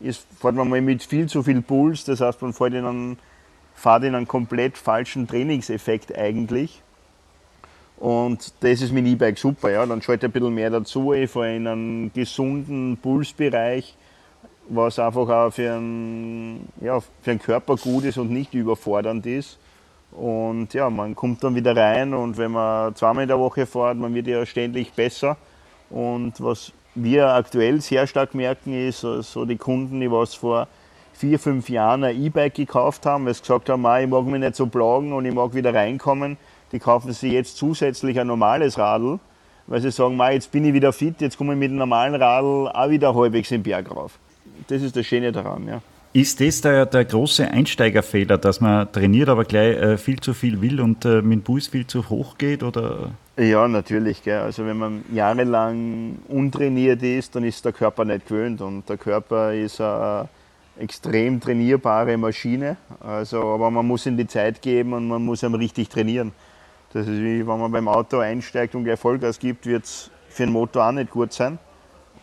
ist, 0.00 0.26
fährt 0.40 0.56
man 0.56 0.68
mal 0.68 0.80
mit 0.80 1.04
viel 1.04 1.28
zu 1.28 1.44
viel 1.44 1.62
Puls. 1.62 2.04
Das 2.04 2.20
heißt, 2.20 2.42
man 2.42 2.52
fährt 2.52 2.74
in 2.74 2.84
einen, 2.84 3.18
fährt 3.74 4.02
in 4.02 4.16
einen 4.16 4.26
komplett 4.26 4.76
falschen 4.76 5.28
Trainingseffekt 5.28 6.16
eigentlich. 6.18 6.82
Und 7.98 8.52
das 8.60 8.82
ist 8.82 8.92
mit 8.92 9.06
E-Bike 9.06 9.38
super. 9.38 9.70
Ja. 9.70 9.86
Dann 9.86 10.02
schalte 10.02 10.26
ich 10.26 10.30
ein 10.30 10.32
bisschen 10.32 10.54
mehr 10.54 10.70
dazu. 10.70 11.12
Ich 11.12 11.30
fahre 11.30 11.54
in 11.54 11.68
einen 11.68 12.12
gesunden 12.12 12.96
Pulsbereich 12.96 13.96
was 14.74 14.98
einfach 14.98 15.28
auch 15.28 15.50
für 15.50 15.72
einen, 15.72 16.68
ja, 16.80 17.00
für 17.00 17.30
einen 17.30 17.40
Körper 17.40 17.76
gut 17.76 18.04
ist 18.04 18.18
und 18.18 18.30
nicht 18.30 18.54
überfordernd 18.54 19.26
ist. 19.26 19.58
Und 20.12 20.74
ja, 20.74 20.90
man 20.90 21.14
kommt 21.14 21.42
dann 21.42 21.54
wieder 21.54 21.74
rein 21.76 22.12
und 22.12 22.36
wenn 22.36 22.52
man 22.52 22.94
zweimal 22.94 23.22
in 23.22 23.28
der 23.28 23.38
Woche 23.38 23.66
fährt, 23.66 23.96
man 23.96 24.14
wird 24.14 24.26
ja 24.26 24.44
ständig 24.44 24.92
besser. 24.92 25.36
Und 25.90 26.34
was 26.38 26.72
wir 26.94 27.28
aktuell 27.28 27.80
sehr 27.80 28.06
stark 28.06 28.34
merken, 28.34 28.74
ist 28.74 29.00
so 29.00 29.44
die 29.44 29.56
Kunden, 29.56 30.00
die 30.00 30.10
was 30.10 30.34
vor 30.34 30.68
vier, 31.14 31.38
fünf 31.38 31.68
Jahren 31.68 32.04
ein 32.04 32.22
E-Bike 32.22 32.54
gekauft 32.54 33.06
haben, 33.06 33.26
weil 33.26 33.34
sie 33.34 33.40
gesagt 33.40 33.68
haben, 33.68 33.86
ich 34.00 34.08
mag 34.08 34.24
mich 34.24 34.40
nicht 34.40 34.56
so 34.56 34.66
plagen 34.66 35.12
und 35.12 35.24
ich 35.24 35.34
mag 35.34 35.54
wieder 35.54 35.72
reinkommen, 35.72 36.36
die 36.72 36.78
kaufen 36.78 37.12
sich 37.12 37.32
jetzt 37.32 37.56
zusätzlich 37.56 38.18
ein 38.18 38.26
normales 38.26 38.78
Radl, 38.78 39.18
weil 39.66 39.80
sie 39.80 39.90
sagen, 39.90 40.18
jetzt 40.30 40.50
bin 40.50 40.64
ich 40.64 40.74
wieder 40.74 40.92
fit, 40.92 41.20
jetzt 41.20 41.38
komme 41.38 41.52
ich 41.52 41.58
mit 41.58 41.70
dem 41.70 41.76
normalen 41.76 42.14
Radl 42.14 42.68
auch 42.68 42.90
wieder 42.90 43.14
halbwegs 43.14 43.50
den 43.50 43.62
Berg 43.62 43.90
rauf 43.90 44.18
das 44.68 44.82
ist 44.82 44.96
das 44.96 45.06
Schöne 45.06 45.32
daran. 45.32 45.66
Ja. 45.68 45.82
Ist 46.14 46.42
das 46.42 46.60
der, 46.60 46.84
der 46.84 47.06
große 47.06 47.50
Einsteigerfehler, 47.50 48.36
dass 48.36 48.60
man 48.60 48.92
trainiert, 48.92 49.30
aber 49.30 49.44
gleich 49.44 49.76
äh, 49.76 49.96
viel 49.96 50.20
zu 50.20 50.34
viel 50.34 50.60
will 50.60 50.78
und 50.80 51.06
äh, 51.06 51.22
mit 51.22 51.38
dem 51.38 51.42
Bus 51.42 51.68
viel 51.68 51.86
zu 51.86 52.10
hoch 52.10 52.36
geht? 52.36 52.62
Oder? 52.62 53.12
Ja, 53.38 53.66
natürlich. 53.66 54.22
Gell. 54.22 54.40
Also 54.40 54.66
wenn 54.66 54.76
man 54.76 55.04
jahrelang 55.10 56.18
untrainiert 56.28 57.02
ist, 57.02 57.34
dann 57.34 57.44
ist 57.44 57.64
der 57.64 57.72
Körper 57.72 58.04
nicht 58.04 58.28
gewöhnt 58.28 58.60
und 58.60 58.86
der 58.90 58.98
Körper 58.98 59.54
ist 59.54 59.80
eine 59.80 60.28
extrem 60.78 61.40
trainierbare 61.40 62.18
Maschine. 62.18 62.76
Also, 63.00 63.42
aber 63.54 63.70
man 63.70 63.86
muss 63.86 64.04
ihm 64.04 64.18
die 64.18 64.26
Zeit 64.26 64.60
geben 64.60 64.92
und 64.92 65.08
man 65.08 65.24
muss 65.24 65.42
ihm 65.42 65.54
richtig 65.54 65.88
trainieren. 65.88 66.32
Das 66.92 67.06
ist 67.06 67.20
wie 67.20 67.38
wenn 67.38 67.58
man 67.58 67.72
beim 67.72 67.88
Auto 67.88 68.18
einsteigt 68.18 68.74
und 68.74 68.84
gleich 68.84 69.00
Vollgas 69.00 69.38
gibt, 69.38 69.64
wird 69.64 69.84
es 69.84 70.10
für 70.28 70.44
den 70.44 70.52
Motor 70.52 70.88
auch 70.88 70.92
nicht 70.92 71.10
gut 71.10 71.32
sein. 71.32 71.58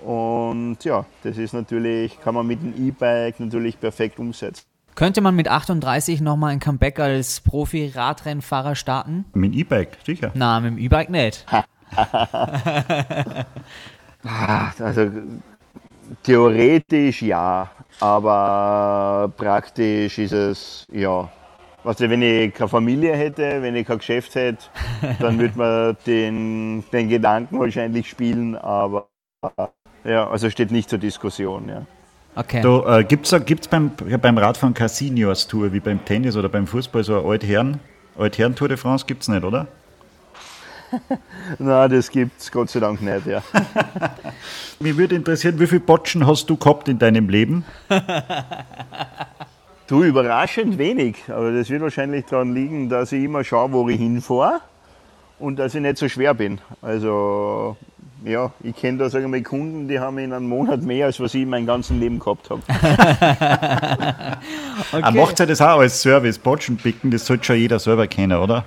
Und 0.06 0.78
ja, 0.84 1.06
das 1.24 1.38
ist 1.38 1.54
natürlich, 1.54 2.20
kann 2.22 2.36
man 2.36 2.48
mit 2.48 2.62
dem 2.62 2.74
E-Bike 2.88 3.40
natürlich 3.40 3.80
perfekt 3.80 4.20
umsetzen. 4.20 4.66
Könnte 4.96 5.22
man 5.22 5.36
mit 5.36 5.48
38 5.48 6.22
nochmal 6.22 6.52
ein 6.52 6.60
Comeback 6.60 7.00
als 7.00 7.40
Profi-Radrennfahrer 7.42 8.76
starten? 8.76 9.26
Mit 9.34 9.54
dem 9.54 9.60
E-Bike, 9.60 9.98
sicher. 10.06 10.32
Na, 10.34 10.60
mit 10.60 10.72
dem 10.72 10.78
E-Bike 10.78 11.10
nicht. 11.10 11.46
Also 14.80 15.10
theoretisch 16.24 17.22
ja, 17.22 17.70
aber 18.00 19.32
praktisch 19.38 20.18
ist 20.18 20.34
es 20.34 20.88
ja. 20.92 21.30
Weißt 21.84 22.02
du, 22.02 22.10
wenn 22.10 22.22
ich 22.22 22.54
keine 22.54 22.68
Familie 22.68 23.16
hätte, 23.16 23.62
wenn 23.62 23.76
ich 23.76 23.88
kein 23.88 24.00
Geschäft 24.00 24.36
hätte, 24.36 24.66
dann 25.20 25.40
würde 25.40 25.58
man 25.58 25.98
den, 26.06 26.84
den 26.92 27.08
Gedanken 27.08 27.58
wahrscheinlich 27.58 28.10
spielen, 28.10 28.58
aber 28.58 29.08
ja, 30.04 30.30
also 30.30 30.50
steht 30.50 30.72
nicht 30.72 30.90
zur 30.90 31.00
Diskussion. 31.00 31.70
Ja. 31.70 31.86
Okay. 32.36 32.62
Äh, 32.62 33.04
Gibt 33.04 33.32
es 33.32 33.46
gibt's 33.46 33.68
beim, 33.68 33.92
beim 34.22 34.38
Radfahren 34.38 34.74
keine 34.74 34.90
Seniors-Tour 34.90 35.74
wie 35.74 35.80
beim 35.80 36.04
Tennis 36.06 36.38
oder 36.38 36.50
beim 36.50 36.68
Fußball, 36.68 37.04
so 37.04 37.20
eine 37.20 37.28
Altherren, 37.28 37.80
Altherren-Tour 38.18 38.68
de 38.68 38.78
France 38.78 39.06
gibt 39.06 39.24
es 39.24 39.28
nicht, 39.28 39.44
oder? 39.44 39.68
Nein, 41.60 41.92
das 41.92 42.10
gibt 42.10 42.40
es 42.40 42.52
Gott 42.52 42.70
sei 42.70 42.80
Dank 42.80 43.02
nicht, 43.02 43.28
ja. 43.28 43.44
Mich 44.80 44.98
würde 44.98 45.16
interessieren, 45.16 45.60
wie 45.60 45.68
viele 45.68 45.82
Botschen 45.82 46.26
hast 46.26 46.50
du 46.50 46.58
gehabt 46.58 46.88
in 46.88 46.98
deinem 46.98 47.30
Leben? 47.30 47.66
Du, 49.88 50.04
überraschend 50.04 50.78
wenig, 50.78 51.18
aber 51.28 51.52
das 51.52 51.70
wird 51.70 51.82
wahrscheinlich 51.82 52.26
daran 52.26 52.54
liegen, 52.54 52.90
dass 52.90 53.12
ich 53.12 53.24
immer 53.24 53.44
schaue, 53.44 53.72
wo 53.72 53.90
ich 53.90 53.98
hinfahre 53.98 54.62
und 55.40 55.58
dass 55.58 55.76
ich 55.76 55.82
nicht 55.82 55.98
so 55.98 56.08
schwer 56.08 56.34
bin. 56.34 56.60
Also, 56.82 57.76
ja, 58.26 58.52
ich 58.64 58.76
kenne 58.76 58.98
da, 58.98 59.10
sagen 59.10 59.32
wir 59.32 59.44
Kunden, 59.44 59.88
die 59.88 60.00
haben 60.00 60.18
in 60.18 60.34
einem 60.34 60.48
Monat 60.48 60.82
mehr, 60.82 61.06
als 61.06 61.20
was 61.20 61.34
ich 61.34 61.44
in 61.44 61.50
meinem 61.50 61.66
ganzen 61.66 62.00
Leben 62.00 62.20
gehabt 62.20 62.50
habe. 62.50 62.62
Ah, 64.92 65.12
macht 65.12 65.40
ihr 65.40 65.46
das 65.46 65.62
auch 65.62 65.80
als 65.80 66.02
Service, 66.02 66.40
Botschen 66.40 66.78
picken, 66.78 67.12
das 67.12 67.26
sollte 67.26 67.44
schon 67.44 67.58
jeder 67.58 67.80
selber 67.80 68.08
kennen, 68.08 68.38
oder? 68.40 68.64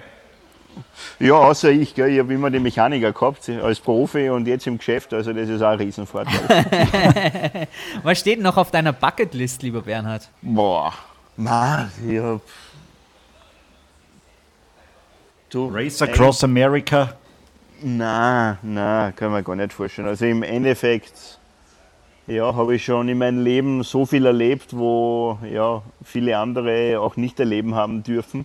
Ja, 1.18 1.34
außer 1.34 1.70
ich, 1.70 1.94
gell, 1.94 2.10
ich 2.10 2.18
habe 2.18 2.32
immer 2.34 2.50
den 2.50 2.62
Mechaniker 2.62 3.12
gehabt 3.12 3.48
als 3.48 3.80
Profi 3.80 4.28
und 4.28 4.46
jetzt 4.46 4.66
im 4.66 4.78
Geschäft, 4.78 5.12
also 5.14 5.32
das 5.32 5.48
ist 5.48 5.62
auch 5.62 5.70
ein 5.70 5.78
Riesenvorteil. 5.78 7.68
Was 8.02 8.20
steht 8.20 8.40
noch 8.40 8.56
auf 8.56 8.70
deiner 8.70 8.92
Bucketlist, 8.92 9.62
lieber 9.62 9.82
Bernhard? 9.82 10.28
Boah, 10.42 10.92
Mann, 11.36 11.90
ich 12.06 12.18
hab. 12.18 12.40
Du, 15.50 15.68
Race 15.68 16.00
Across 16.02 16.44
America. 16.44 17.14
Nein, 17.84 18.58
nein, 18.62 19.16
kann 19.16 19.32
man 19.32 19.42
gar 19.42 19.56
nicht 19.56 19.72
vorstellen. 19.72 20.06
Also 20.06 20.24
im 20.24 20.44
Endeffekt, 20.44 21.40
ja, 22.28 22.54
habe 22.54 22.76
ich 22.76 22.84
schon 22.84 23.08
in 23.08 23.18
meinem 23.18 23.42
Leben 23.42 23.82
so 23.82 24.06
viel 24.06 24.24
erlebt, 24.24 24.76
wo 24.76 25.36
ja, 25.50 25.82
viele 26.04 26.38
andere 26.38 27.00
auch 27.00 27.16
nicht 27.16 27.40
erleben 27.40 27.74
haben 27.74 28.04
dürfen. 28.04 28.44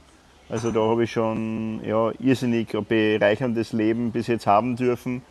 Also 0.50 0.72
da 0.72 0.80
habe 0.80 1.04
ich 1.04 1.12
schon 1.12 1.82
ja, 1.86 2.12
irrsinnig 2.20 2.76
ein 2.76 2.86
bereicherndes 2.86 3.74
Leben 3.74 4.12
bis 4.12 4.26
jetzt 4.26 4.48
haben 4.48 4.76
dürfen. 4.76 5.22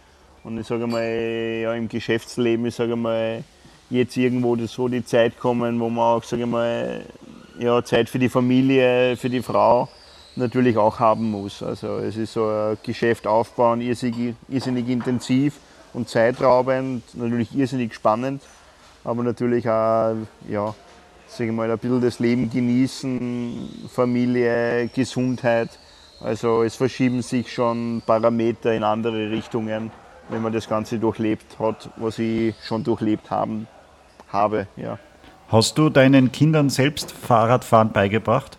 Und 0.45 0.57
ich 0.61 0.69
sage 0.69 0.87
mal, 0.87 1.03
ja, 1.03 1.75
im 1.75 1.89
Geschäftsleben, 1.89 2.67
ich 2.67 2.77
sage 2.77 2.95
mal, 2.95 3.43
jetzt 3.91 4.17
irgendwo 4.17 4.55
so 4.67 4.87
die 4.87 5.05
Zeit 5.05 5.37
kommen, 5.37 5.81
wo 5.81 5.89
man 5.89 6.05
auch, 6.05 6.23
sage 6.23 6.47
mal, 6.47 7.05
ja, 7.59 7.83
Zeit 7.83 8.09
für 8.09 8.21
die 8.21 8.29
Familie, 8.29 9.17
für 9.17 9.31
die 9.31 9.43
Frau 9.43 9.89
natürlich 10.37 10.77
auch 10.77 11.01
haben 11.01 11.31
muss. 11.31 11.63
Also 11.63 11.99
es 11.99 12.17
ist 12.17 12.33
so 12.33 12.47
ein 12.47 12.79
Geschäft 12.83 13.27
aufbauen, 13.27 13.81
irrsinnig, 13.81 14.35
irrsinnig 14.49 14.89
intensiv 14.89 15.55
und 15.93 16.09
zeitraubend, 16.09 17.03
natürlich 17.15 17.57
irrsinnig 17.57 17.95
spannend, 17.95 18.43
aber 19.05 19.23
natürlich 19.23 19.69
auch, 19.69 20.15
ja, 20.49 20.75
sage 21.27 21.51
ich 21.51 21.57
mal, 21.57 21.71
ein 21.71 21.79
bisschen 21.79 22.01
das 22.01 22.19
Leben 22.19 22.51
genießen, 22.51 23.89
Familie, 23.93 24.89
Gesundheit. 24.95 25.71
Also 26.21 26.63
es 26.63 26.77
verschieben 26.77 27.23
sich 27.23 27.53
schon 27.53 28.03
Parameter 28.07 28.73
in 28.73 28.85
andere 28.85 29.31
Richtungen, 29.31 29.91
wenn 30.29 30.43
man 30.43 30.53
das 30.53 30.69
Ganze 30.69 30.99
durchlebt 30.99 31.59
hat, 31.59 31.91
was 31.97 32.19
ich 32.19 32.55
schon 32.65 32.85
durchlebt 32.85 33.31
haben, 33.31 33.67
habe. 34.33 34.67
Ja. 34.77 34.99
Hast 35.49 35.79
du 35.79 35.91
deinen 35.91 36.33
Kindern 36.33 36.71
selbst 36.71 37.13
Fahrradfahren 37.13 37.93
beigebracht? 37.93 38.59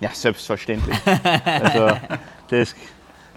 Ja, 0.00 0.10
selbstverständlich. 0.12 0.96
Also 1.44 1.96
das, 2.48 2.74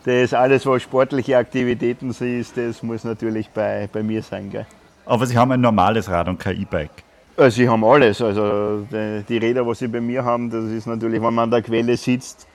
das 0.04 0.34
alles, 0.34 0.66
was 0.66 0.84
sportliche 0.84 1.38
Aktivitäten 1.38 2.10
ist, 2.10 2.58
das 2.58 2.84
muss 2.84 3.04
natürlich 3.04 3.50
bei, 3.50 3.90
bei 3.92 4.04
mir 4.04 4.22
sein. 4.22 4.50
Gell? 4.50 4.66
Aber 5.06 5.26
sie 5.26 5.38
haben 5.38 5.52
ein 5.52 5.62
normales 5.62 6.10
Rad 6.10 6.28
und 6.28 6.40
kein 6.40 6.60
E-Bike. 6.62 7.04
Also 7.38 7.56
sie 7.56 7.70
haben 7.70 7.84
alles. 7.84 8.22
Also 8.22 8.86
die, 8.92 9.24
die 9.28 9.38
Räder, 9.38 9.66
was 9.66 9.80
sie 9.80 9.88
bei 9.88 10.02
mir 10.02 10.24
haben, 10.24 10.50
das 10.50 10.66
ist 10.66 10.88
natürlich, 10.88 11.22
wenn 11.22 11.34
man 11.34 11.46
an 11.46 11.52
der 11.52 11.62
Quelle 11.62 11.96
sitzt, 11.96 12.48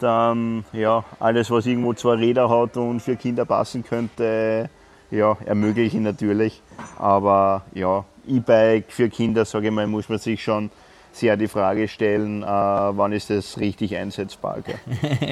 dann 0.00 0.64
ja, 0.72 1.04
alles, 1.20 1.50
was 1.50 1.66
irgendwo 1.66 1.94
zwei 1.94 2.14
Räder 2.14 2.50
hat 2.50 2.76
und 2.76 3.00
für 3.00 3.14
Kinder 3.14 3.44
passen 3.44 3.84
könnte, 3.84 4.68
ja, 5.12 5.36
ermögliche 5.44 5.98
ich 5.98 6.02
natürlich. 6.02 6.60
Aber 6.98 7.62
ja, 7.72 8.04
E-Bike 8.26 8.86
für 8.88 9.08
Kinder, 9.08 9.44
sage 9.44 9.68
ich 9.68 9.72
mal, 9.72 9.86
muss 9.86 10.08
man 10.08 10.18
sich 10.18 10.42
schon 10.42 10.70
sehr 11.12 11.36
die 11.36 11.48
Frage 11.48 11.88
stellen, 11.88 12.42
äh, 12.42 12.46
wann 12.46 13.12
ist 13.12 13.30
das 13.30 13.58
richtig 13.58 13.96
einsetzbar. 13.96 14.58
Gell? 14.62 14.78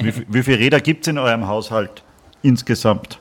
Wie, 0.03 0.25
wie 0.27 0.43
viele 0.43 0.59
Räder 0.59 0.79
gibt 0.79 1.01
es 1.05 1.07
in 1.11 1.17
eurem 1.17 1.47
Haushalt 1.47 2.03
insgesamt? 2.43 3.19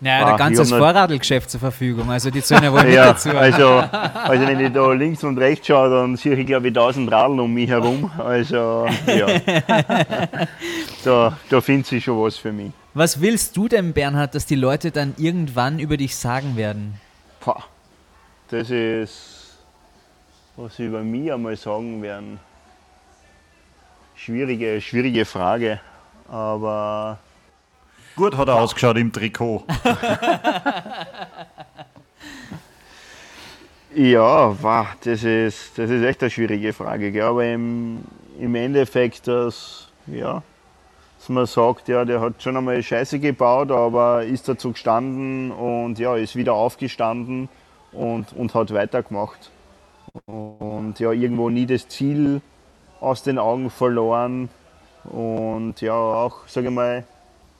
Naja, 0.00 0.24
Ah, 0.24 0.28
der 0.30 0.36
ganze 0.38 0.62
ich 0.62 0.68
hab 0.68 0.74
nicht- 0.78 0.78
Vorradlgeschäft 0.78 1.50
zur 1.50 1.58
Verfügung. 1.60 2.08
Also 2.10 2.30
die 2.30 2.40
zählen 2.40 2.62
ja 2.62 2.72
wohl 2.72 2.82
nicht 2.84 2.94
Ja, 2.94 3.06
dazu. 3.06 3.30
also, 3.30 3.66
also 3.68 4.46
wenn 4.46 4.60
ich 4.60 4.72
da 4.72 4.92
links 4.92 5.24
und 5.24 5.38
rechts 5.38 5.66
schaue, 5.66 5.90
dann 5.90 6.16
sehe 6.16 6.34
ich 6.36 6.46
glaube 6.46 6.68
ich 6.68 6.70
1000 6.76 7.10
Radeln 7.10 7.40
um 7.40 7.52
mich 7.52 7.68
herum. 7.68 8.08
Also 8.16 8.86
ja, 9.06 9.26
da, 11.04 11.36
da 11.48 11.60
findet 11.60 11.86
sich 11.86 12.04
schon 12.04 12.20
was 12.22 12.36
für 12.36 12.52
mich. 12.52 12.70
Was 12.94 13.20
willst 13.20 13.56
du 13.56 13.68
denn, 13.68 13.92
Bernhard, 13.92 14.34
dass 14.34 14.46
die 14.46 14.54
Leute 14.56 14.90
dann 14.90 15.14
irgendwann 15.18 15.78
über 15.78 15.96
dich 15.96 16.16
sagen 16.16 16.56
werden? 16.56 16.94
Pah, 17.40 17.64
das 18.50 18.70
ist, 18.70 19.37
was 20.58 20.76
sie 20.76 20.86
über 20.86 21.02
mich 21.02 21.32
einmal 21.32 21.56
sagen 21.56 22.02
werden. 22.02 22.40
Schwierige, 24.16 24.80
schwierige 24.80 25.24
Frage. 25.24 25.80
Aber 26.28 27.18
Gut 28.16 28.36
hat 28.36 28.48
er 28.48 28.56
ausgeschaut 28.56 28.96
im 28.96 29.12
Trikot. 29.12 29.64
ja, 33.94 34.60
wow, 34.60 34.88
das, 35.04 35.22
ist, 35.22 35.78
das 35.78 35.90
ist 35.90 36.02
echt 36.02 36.22
eine 36.22 36.30
schwierige 36.30 36.72
Frage. 36.72 37.12
Gell? 37.12 37.22
Aber 37.22 37.44
im, 37.44 38.02
im 38.40 38.54
Endeffekt, 38.56 39.28
dass, 39.28 39.86
ja, 40.08 40.42
dass 41.18 41.28
man 41.28 41.46
sagt, 41.46 41.86
ja, 41.86 42.04
der 42.04 42.20
hat 42.20 42.42
schon 42.42 42.56
einmal 42.56 42.82
Scheiße 42.82 43.20
gebaut, 43.20 43.70
aber 43.70 44.24
ist 44.24 44.48
dazu 44.48 44.72
gestanden 44.72 45.52
und 45.52 46.00
ja, 46.00 46.16
ist 46.16 46.34
wieder 46.34 46.54
aufgestanden 46.54 47.48
und, 47.92 48.32
und 48.32 48.56
hat 48.56 48.74
weitergemacht. 48.74 49.52
Und 50.26 51.00
ja, 51.00 51.12
irgendwo 51.12 51.50
nie 51.50 51.66
das 51.66 51.88
Ziel 51.88 52.40
aus 53.00 53.22
den 53.22 53.38
Augen 53.38 53.70
verloren 53.70 54.48
und 55.04 55.80
ja, 55.80 55.94
auch, 55.94 56.46
sage 56.46 56.68
ich 56.68 56.74
mal, 56.74 56.96
ein 56.98 57.04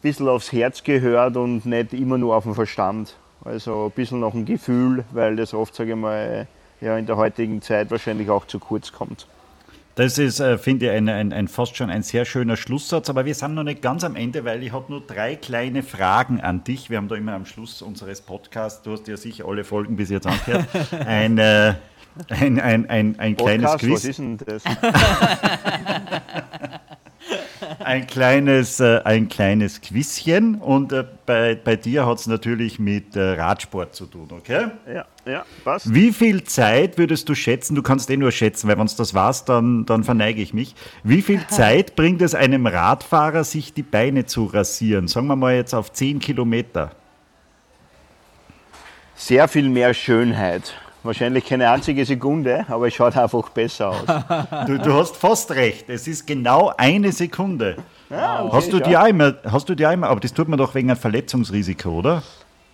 bisschen 0.03 0.28
aufs 0.28 0.53
Herz 0.53 0.82
gehört 0.82 1.36
und 1.36 1.64
nicht 1.66 1.92
immer 1.92 2.18
nur 2.18 2.36
auf 2.36 2.44
den 2.44 2.55
Verstand. 2.55 3.16
Also 3.44 3.86
ein 3.86 3.90
bisschen 3.92 4.20
nach 4.20 4.32
dem 4.32 4.44
Gefühl, 4.44 5.05
weil 5.12 5.36
das 5.36 5.55
oft, 5.55 5.74
sage 5.74 5.90
ich 5.90 5.96
mal, 5.96 6.46
ja, 6.80 6.96
in 6.99 7.07
der 7.07 7.16
heutigen 7.16 7.62
Zeit 7.62 7.90
wahrscheinlich 7.90 8.30
auch 8.30 8.46
zu 8.46 8.59
kurz 8.59 8.92
kommt. 8.92 9.26
Das 9.94 10.16
ist, 10.16 10.38
äh, 10.38 10.59
finde 10.59 10.86
ich, 10.86 10.92
ein, 10.92 11.09
ein, 11.09 11.32
ein 11.32 11.49
fast 11.49 11.76
schon 11.76 11.90
ein 11.90 12.05
sehr 12.05 12.24
schöner 12.24 12.57
Schlusssatz. 12.57 13.11
Aber 13.11 13.24
wir 13.24 13.34
sind 13.34 13.55
noch 13.55 13.64
nicht 13.64 13.82
ganz 13.82 14.05
am 14.05 14.14
Ende, 14.14 14.44
weil 14.44 14.62
ich 14.62 14.72
habe 14.72 14.84
nur 14.92 15.01
drei 15.01 15.34
kleine 15.34 15.82
Fragen 15.82 16.40
an 16.40 16.62
dich. 16.62 16.88
Wir 16.88 16.99
haben 16.99 17.09
da 17.09 17.16
immer 17.16 17.32
am 17.32 17.46
Schluss 17.46 17.82
unseres 17.82 18.20
Podcasts, 18.20 18.82
du 18.82 18.92
hast 18.92 19.09
ja 19.09 19.16
sicher 19.16 19.46
alle 19.49 19.64
Folgen 19.64 19.96
bis 19.96 20.11
jetzt 20.11 20.28
angehört, 20.28 20.68
ein, 21.05 21.38
äh, 21.38 21.74
ein, 22.29 22.61
ein, 22.61 22.89
ein, 22.89 23.19
ein 23.19 23.37
kleines 23.37 23.73
Podcast, 23.73 23.91
was 23.91 24.03
Quiz. 24.03 24.05
ist 24.05 24.19
denn 24.19 24.39
das? 24.39 24.63
Ein 27.81 28.07
kleines, 28.07 28.81
äh, 28.81 29.01
ein 29.05 29.29
kleines 29.29 29.81
Quizchen. 29.81 30.57
Und 30.57 30.93
äh, 30.93 31.05
bei, 31.27 31.55
bei 31.55 31.77
dir 31.77 32.07
hat 32.07 32.19
es 32.19 32.27
natürlich 32.27 32.79
mit 32.79 33.17
äh, 33.17 33.21
Radsport 33.21 33.95
zu 33.95 34.07
tun, 34.07 34.29
okay? 34.31 34.69
ja, 34.87 35.05
ja, 35.27 35.45
passt. 35.65 35.93
Wie 35.93 36.13
viel 36.13 36.45
Zeit 36.45 36.99
würdest 36.99 37.29
du 37.29 37.35
schätzen, 37.35 37.75
du 37.75 37.83
kannst 37.83 38.11
eh 38.11 38.17
nur 38.17 38.33
schätzen, 38.33 38.69
weil 38.69 38.79
wenn 38.79 38.87
es 38.87 38.97
das 38.97 39.15
warst, 39.15 39.49
dann, 39.49 39.87
dann 39.87 40.05
verneige 40.05 40.43
ich 40.43 40.55
mich. 40.55 40.75
Wie 41.03 41.23
viel 41.23 41.45
Zeit 41.49 41.97
bringt 41.97 42.23
es 42.23 42.35
einem 42.35 42.67
Radfahrer, 42.67 43.45
sich 43.45 43.73
die 43.73 43.83
Beine 43.83 44.27
zu 44.27 44.47
rasieren? 44.47 45.09
Sagen 45.09 45.27
wir 45.27 45.37
mal 45.37 45.55
jetzt 45.55 45.75
auf 45.75 45.93
10 45.93 46.21
Kilometer. 46.21 46.91
Sehr 49.15 49.49
viel 49.49 49.69
mehr 49.69 49.95
Schönheit. 49.95 50.75
Wahrscheinlich 51.03 51.46
keine 51.46 51.70
einzige 51.70 52.05
Sekunde, 52.05 52.66
aber 52.68 52.88
es 52.88 52.94
schaut 52.94 53.16
einfach 53.16 53.49
besser 53.51 53.90
aus. 53.90 54.05
Du, 54.66 54.78
du 54.78 54.92
hast 54.94 55.16
fast 55.16 55.51
recht, 55.53 55.88
es 55.88 56.09
ist 56.09 56.26
genau 56.26 56.72
eine 56.76 57.12
Sekunde. 57.12 57.76
Ja, 58.11 58.42
okay, 58.44 58.57
Hast 58.57 58.72
du, 58.72 58.80
die 58.80 58.96
auch 58.96 59.07
immer, 59.07 59.34
hast 59.44 59.68
du 59.68 59.74
die 59.74 59.84
immer, 59.84 60.09
aber 60.09 60.20
das 60.20 60.32
tut 60.32 60.49
man 60.49 60.59
doch 60.59 60.74
wegen 60.74 60.90
einem 60.90 60.99
Verletzungsrisiko, 60.99 61.90
oder? 61.90 62.22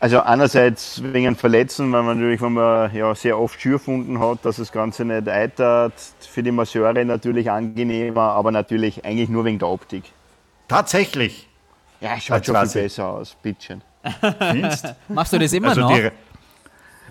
Also 0.01 0.21
einerseits 0.21 1.03
wegen 1.03 1.35
Verletzen, 1.35 1.91
weil 1.93 2.03
man 2.03 2.19
natürlich, 2.19 2.41
wenn 2.43 2.53
man 2.53 2.95
ja 2.95 3.15
sehr 3.15 3.39
oft 3.39 3.61
Schürfunden 3.61 4.21
hat, 4.21 4.45
dass 4.45 4.57
das 4.57 4.71
Ganze 4.71 5.05
nicht 5.05 5.29
eitert. 5.29 5.95
Für 6.21 6.43
die 6.43 6.51
Masseure 6.53 7.05
natürlich 7.05 7.51
angenehmer, 7.51 8.21
aber 8.21 8.51
natürlich 8.51 9.05
eigentlich 9.05 9.29
nur 9.29 9.45
wegen 9.45 9.59
der 9.59 9.69
Optik. 9.69 10.05
Tatsächlich. 10.69 11.49
Ja, 12.01 12.21
schaut 12.21 12.37
Als 12.37 12.47
schon 12.47 12.67
viel 12.69 12.83
besser 12.83 13.09
aus, 13.09 13.37
bitteschön. 13.43 13.81
Findest? 14.39 14.95
Machst 15.09 15.33
du 15.33 15.39
das 15.39 15.53
immer 15.53 15.69
Also 15.69 15.81
noch? 15.83 15.95
die, 15.95 16.11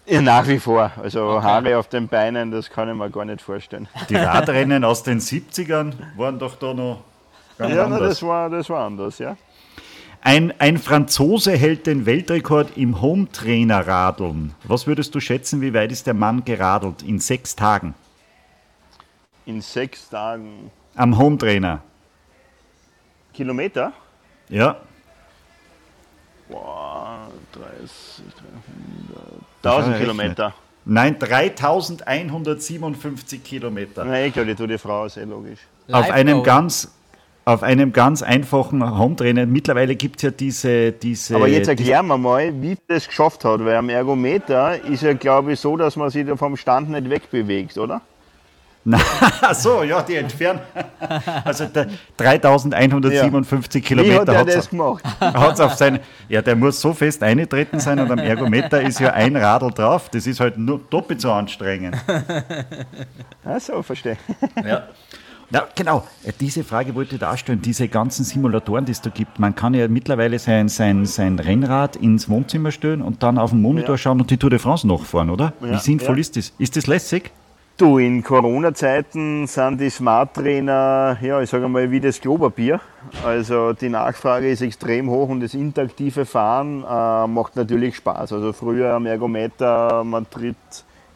Ja, 0.05 0.21
nach 0.21 0.47
wie 0.47 0.59
vor. 0.59 0.91
Also 1.01 1.41
Haare 1.41 1.77
auf 1.77 1.87
den 1.87 2.07
Beinen, 2.09 2.51
das 2.51 2.69
kann 2.69 2.89
ich 2.89 2.95
mir 2.95 3.09
gar 3.09 3.25
nicht 3.25 3.41
vorstellen. 3.41 3.87
die 4.09 4.15
Radrennen 4.15 4.83
aus 4.83 5.03
den 5.03 5.19
70ern 5.19 5.93
waren 6.17 6.37
doch 6.39 6.55
da 6.55 6.73
noch 6.73 7.03
ganz 7.57 7.73
Ja, 7.73 7.85
anders. 7.85 7.99
das, 8.01 8.23
war, 8.23 8.49
das 8.49 8.69
war 8.69 8.85
anders, 8.85 9.19
ja. 9.19 9.37
Ein, 10.21 10.53
ein 10.59 10.77
Franzose 10.77 11.51
hält 11.51 11.85
den 11.87 12.05
Weltrekord 12.05 12.77
im 12.77 13.01
Hometrainer-Radeln. 13.01 14.53
Was 14.63 14.87
würdest 14.87 15.13
du 15.15 15.19
schätzen, 15.19 15.61
wie 15.61 15.73
weit 15.73 15.91
ist 15.91 16.07
der 16.07 16.13
Mann 16.13 16.43
geradelt 16.45 17.01
in 17.01 17.19
sechs 17.19 17.55
Tagen? 17.55 17.93
In 19.45 19.61
sechs 19.61 20.09
Tagen 20.09 20.71
Am 20.95 21.17
Hometrainer. 21.17 21.81
Kilometer. 23.33 23.93
Ja, 24.49 24.77
Boah, 26.49 27.29
30, 27.53 27.61
300, 27.81 27.89
Das 27.89 28.42
1000 29.63 29.93
war 29.93 29.99
Kilometer. 29.99 30.53
nein, 30.85 31.17
3157 31.19 33.43
Kilometer. 33.43 34.05
Na, 34.05 34.29
klar, 34.29 34.45
die 34.45 34.55
Tour 34.55 34.67
de 34.67 34.77
Frau 34.77 35.05
ist 35.05 35.17
eh 35.17 35.23
logisch. 35.23 35.59
auf 35.91 36.07
Live 36.07 36.11
einem 36.11 36.43
ganz 36.43 36.91
auf 37.45 37.61
einem 37.61 37.91
ganz 37.91 38.21
einfachen 38.21 38.97
Hometrainer. 38.97 39.45
Mittlerweile 39.45 39.97
gibt 39.97 40.15
es 40.15 40.21
ja 40.21 40.31
diese, 40.31 40.93
diese 40.93 41.35
Aber 41.35 41.49
jetzt 41.49 41.65
die- 41.65 41.71
erklären 41.71 42.07
wir 42.07 42.17
mal, 42.17 42.53
wie 42.61 42.77
das 42.87 43.05
geschafft 43.05 43.43
hat, 43.43 43.59
weil 43.65 43.75
am 43.75 43.89
Ergometer 43.89 44.81
ist 44.85 45.03
ja, 45.03 45.11
glaube 45.11 45.51
ich, 45.51 45.59
so, 45.59 45.75
dass 45.75 45.97
man 45.97 46.09
sich 46.09 46.25
da 46.25 46.37
vom 46.37 46.55
Stand 46.55 46.91
nicht 46.91 47.09
wegbewegt, 47.09 47.77
oder? 47.77 47.99
Ach 49.41 49.55
so, 49.55 49.83
ja, 49.83 50.01
die 50.01 50.15
entfernen. 50.15 50.59
Also 51.45 51.65
der 51.67 51.87
3157 52.17 53.81
Wie 53.81 53.85
Kilometer 53.87 54.37
hat 54.37 54.47
er 54.49 54.59
auf- 54.59 54.69
gemacht? 54.69 55.03
hat's 55.21 55.59
auf 55.61 55.73
sein. 55.75 55.99
Ja, 56.27 56.41
der 56.41 56.55
muss 56.55 56.81
so 56.81 56.93
fest 56.93 57.23
eingetreten 57.23 57.79
sein 57.79 57.99
und 57.99 58.11
am 58.11 58.19
Ergometer 58.19 58.81
ist 58.81 58.99
ja 58.99 59.13
ein 59.13 59.35
Radl 59.37 59.71
drauf. 59.71 60.09
Das 60.09 60.27
ist 60.27 60.39
halt 60.39 60.57
nur 60.57 60.81
doppelt 60.89 61.21
so 61.21 61.31
anstrengend. 61.31 61.95
Ach 63.45 63.59
so, 63.61 63.81
verstehe. 63.83 64.17
Ja. 64.65 64.83
Ja, 65.49 65.67
genau. 65.75 66.07
Diese 66.39 66.63
Frage 66.63 66.95
wollte 66.95 67.13
ich 67.15 67.19
darstellen. 67.21 67.61
Diese 67.61 67.87
ganzen 67.87 68.25
Simulatoren, 68.25 68.85
die 68.85 68.91
es 68.91 69.01
da 69.01 69.11
gibt. 69.11 69.37
Man 69.39 69.53
kann 69.53 69.75
ja 69.75 69.87
mittlerweile 69.87 70.39
sein, 70.39 70.67
sein, 70.67 71.05
sein 71.05 71.37
Rennrad 71.37 71.95
ins 71.95 72.27
Wohnzimmer 72.27 72.71
stellen 72.71 73.01
und 73.03 73.21
dann 73.21 73.37
auf 73.37 73.51
den 73.51 73.61
Monitor 73.61 73.93
Ja. 73.95 73.97
schauen 73.97 74.19
und 74.19 74.31
die 74.31 74.37
Tour 74.37 74.49
de 74.49 74.57
France 74.57 74.87
nachfahren, 74.87 75.29
oder? 75.29 75.53
Wie 75.59 75.69
Ja, 75.69 75.77
sinnvoll 75.77 76.15
ja. 76.15 76.21
ist 76.21 76.37
das? 76.37 76.53
Ist 76.57 76.75
das 76.75 76.87
lässig? 76.87 77.29
Du, 77.75 77.97
in 77.97 78.23
Corona-Zeiten 78.23 79.47
sind 79.47 79.81
die 79.81 79.89
Smart-Trainer, 79.89 81.17
ja, 81.19 81.41
ich 81.41 81.49
sage 81.49 81.67
mal, 81.67 81.89
wie 81.89 81.99
das 81.99 82.21
Klopapier. 82.21 82.79
Also 83.25 83.73
die 83.73 83.89
Nachfrage 83.89 84.47
ist 84.47 84.61
extrem 84.61 85.09
hoch 85.09 85.27
und 85.29 85.39
das 85.39 85.55
interaktive 85.55 86.27
Fahren 86.27 86.83
äh, 86.83 87.27
macht 87.27 87.55
natürlich 87.55 87.95
Spaß. 87.95 88.31
Also 88.31 88.53
früher 88.53 88.93
am 88.93 89.07
Ergometer, 89.07 90.03
man 90.03 90.29
tritt 90.29 90.55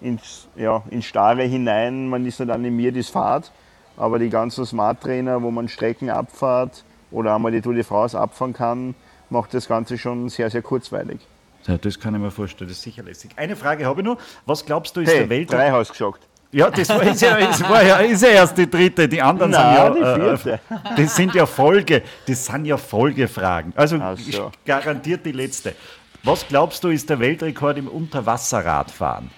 ins, 0.02 0.48
ja, 0.56 0.82
ins 0.90 1.06
Starre 1.06 1.44
hinein, 1.44 2.10
man 2.10 2.26
ist 2.26 2.40
nicht 2.40 2.50
animiert, 2.50 2.96
ist 2.96 3.12
Fahrt. 3.12 3.52
Aber 3.96 4.18
die 4.18 4.32
ganzen 4.32 4.66
Smart-Trainer, 4.66 5.44
wo 5.44 5.52
man 5.52 5.68
Strecken 5.68 6.10
abfahrt 6.10 6.84
oder 7.12 7.36
einmal 7.36 7.52
die 7.52 7.62
Tour 7.62 7.76
de 7.76 7.84
France 7.84 8.20
abfahren 8.20 8.54
kann, 8.54 8.96
macht 9.30 9.54
das 9.54 9.68
Ganze 9.68 10.00
schon 10.00 10.30
sehr, 10.30 10.50
sehr 10.50 10.64
kurzweilig. 10.64 11.20
Ja, 11.68 11.78
das 11.78 12.00
kann 12.00 12.16
ich 12.16 12.22
mir 12.22 12.32
vorstellen, 12.32 12.68
das 12.68 12.78
ist 12.78 12.84
sicher 12.84 13.04
lässig. 13.04 13.32
Eine 13.36 13.56
Frage 13.56 13.86
habe 13.86 14.02
ich 14.02 14.08
noch. 14.08 14.18
Was 14.48 14.66
glaubst 14.66 14.96
du, 14.96 15.02
ist 15.02 15.12
Hey, 15.12 15.20
der 15.20 15.30
Welt... 15.30 15.54
drei 15.54 15.70
hast 15.70 15.90
du 15.90 15.94
gesagt. 15.94 16.28
Ja, 16.52 16.70
das 16.70 16.88
war, 16.90 17.02
ist, 17.04 17.22
ja, 17.22 17.36
ist, 17.36 17.62
war 17.70 17.84
ja, 17.84 17.98
ist 17.98 18.22
ja 18.24 18.30
erst 18.30 18.58
die 18.58 18.70
dritte, 18.70 19.08
die 19.08 19.22
anderen 19.22 19.52
Nein, 19.52 19.94
sind 19.94 20.02
ja, 20.04 20.16
die 20.16 20.24
äh, 20.24 20.38
vierte. 20.38 20.60
das 20.96 21.16
sind 21.16 21.36
ja 21.36 21.46
Folge, 21.46 22.04
das 22.26 22.46
sind 22.46 22.66
ja 22.66 22.78
Folgefragen. 22.78 23.74
Also 23.76 23.98
Ach 24.02 24.18
so. 24.18 24.52
garantiert 24.66 25.26
die 25.26 25.34
letzte. 25.34 25.76
Was 26.24 26.48
glaubst 26.48 26.84
du, 26.84 26.88
ist 26.90 27.10
der 27.10 27.20
Weltrekord 27.20 27.78
im 27.78 27.88
Unterwasserradfahren? 27.90 29.30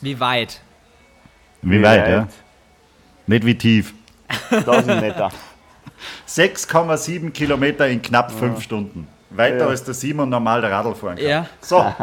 Wie 0.00 0.18
weit? 0.18 0.60
Wie, 1.60 1.78
Wie 1.78 1.82
weit, 1.82 2.00
weit? 2.02 2.08
ja? 2.10 2.28
Nicht 3.26 3.46
wie 3.46 3.56
tief. 3.56 3.94
1000 4.50 5.00
Meter. 5.00 5.30
6,7 6.28 7.30
Kilometer 7.30 7.86
in 7.88 8.00
knapp 8.02 8.32
fünf 8.32 8.62
Stunden. 8.62 9.06
Weiter 9.30 9.58
Ja. 9.58 9.66
als 9.68 9.84
der 9.84 9.94
Simon 9.94 10.28
normal 10.28 10.60
der 10.60 10.70
Radl 10.72 10.94
fahren 10.94 11.16
kann. 11.16 11.24
Ja. 11.26 11.46
So, 11.60 11.76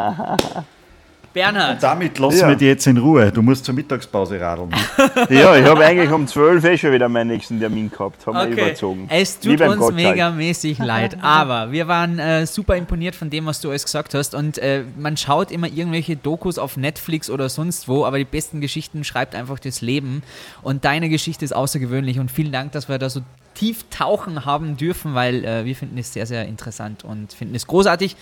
Bernhard, 1.34 1.82
damit 1.84 2.18
lassen 2.20 2.40
Ja. 2.40 2.48
wir 2.50 2.56
dich 2.56 2.68
jetzt 2.68 2.88
in 2.88 2.98
Ruhe. 2.98 3.32
Du 3.32 3.42
musst 3.42 3.66
zur 3.66 3.76
Mittagspause 3.76 4.40
radeln. 4.42 4.70
Ja, 5.30 5.56
ich 5.56 5.66
habe 5.66 5.86
eigentlich 5.86 6.10
um 6.12 6.26
12 6.28 6.64
eh 6.64 6.78
schon 6.78 6.92
wieder 6.92 7.08
meinen 7.08 7.28
nächsten 7.28 7.60
Termin 7.60 7.90
gehabt. 7.92 8.26
Haben 8.26 8.36
wir 8.38 8.44
Okay, 8.54 8.62
überzogen. 8.70 9.06
es 9.10 9.40
tut 9.40 9.62
uns 9.62 9.78
Gottschalk. 9.78 9.96
megamäßig 9.96 10.78
leid, 10.80 11.18
aber 11.22 11.72
wir 11.72 11.88
waren 11.88 12.18
äh, 12.20 12.46
super 12.48 12.76
imponiert 12.76 13.16
von 13.16 13.30
dem, 13.30 13.46
was 13.46 13.62
du 13.62 13.70
alles 13.70 13.84
gesagt 13.84 14.14
hast 14.14 14.34
und 14.34 14.58
äh, 14.58 14.84
man 14.98 15.18
schaut 15.18 15.52
immer 15.52 15.68
irgendwelche 15.68 16.16
Dokus 16.16 16.58
auf 16.58 16.78
Netflix 16.78 17.30
oder 17.30 17.48
sonst 17.50 17.88
wo, 17.88 18.06
aber 18.06 18.18
die 18.18 18.26
besten 18.26 18.60
Geschichten 18.62 19.04
schreibt 19.04 19.36
einfach 19.36 19.60
das 19.60 19.82
Leben 19.82 20.24
und 20.64 20.84
deine 20.86 21.10
Geschichte 21.10 21.46
ist 21.46 21.56
außergewöhnlich 21.56 22.20
und 22.20 22.32
vielen 22.32 22.52
Dank, 22.52 22.72
dass 22.72 22.90
wir 22.90 22.98
da 22.98 23.10
so 23.10 23.22
tief 23.56 23.86
tauchen 23.90 24.46
haben 24.46 24.78
dürfen, 24.78 25.16
weil 25.16 25.44
äh, 25.44 25.66
wir 25.66 25.76
finden 25.76 25.98
es 25.98 26.14
sehr, 26.14 26.26
sehr 26.26 26.46
interessant 26.46 27.04
und 27.04 27.34
finden 27.34 27.56
es 27.56 27.68
großartig, 27.68 28.16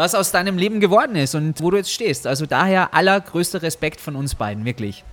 was 0.00 0.14
aus 0.14 0.32
deinem 0.32 0.56
Leben 0.56 0.80
geworden 0.80 1.14
ist 1.14 1.34
und 1.34 1.60
wo 1.60 1.70
du 1.70 1.76
jetzt 1.76 1.92
stehst. 1.92 2.26
Also 2.26 2.46
daher 2.46 2.94
allergrößter 2.94 3.60
Respekt 3.60 4.00
von 4.00 4.16
uns 4.16 4.34
beiden, 4.34 4.64
wirklich. 4.64 5.04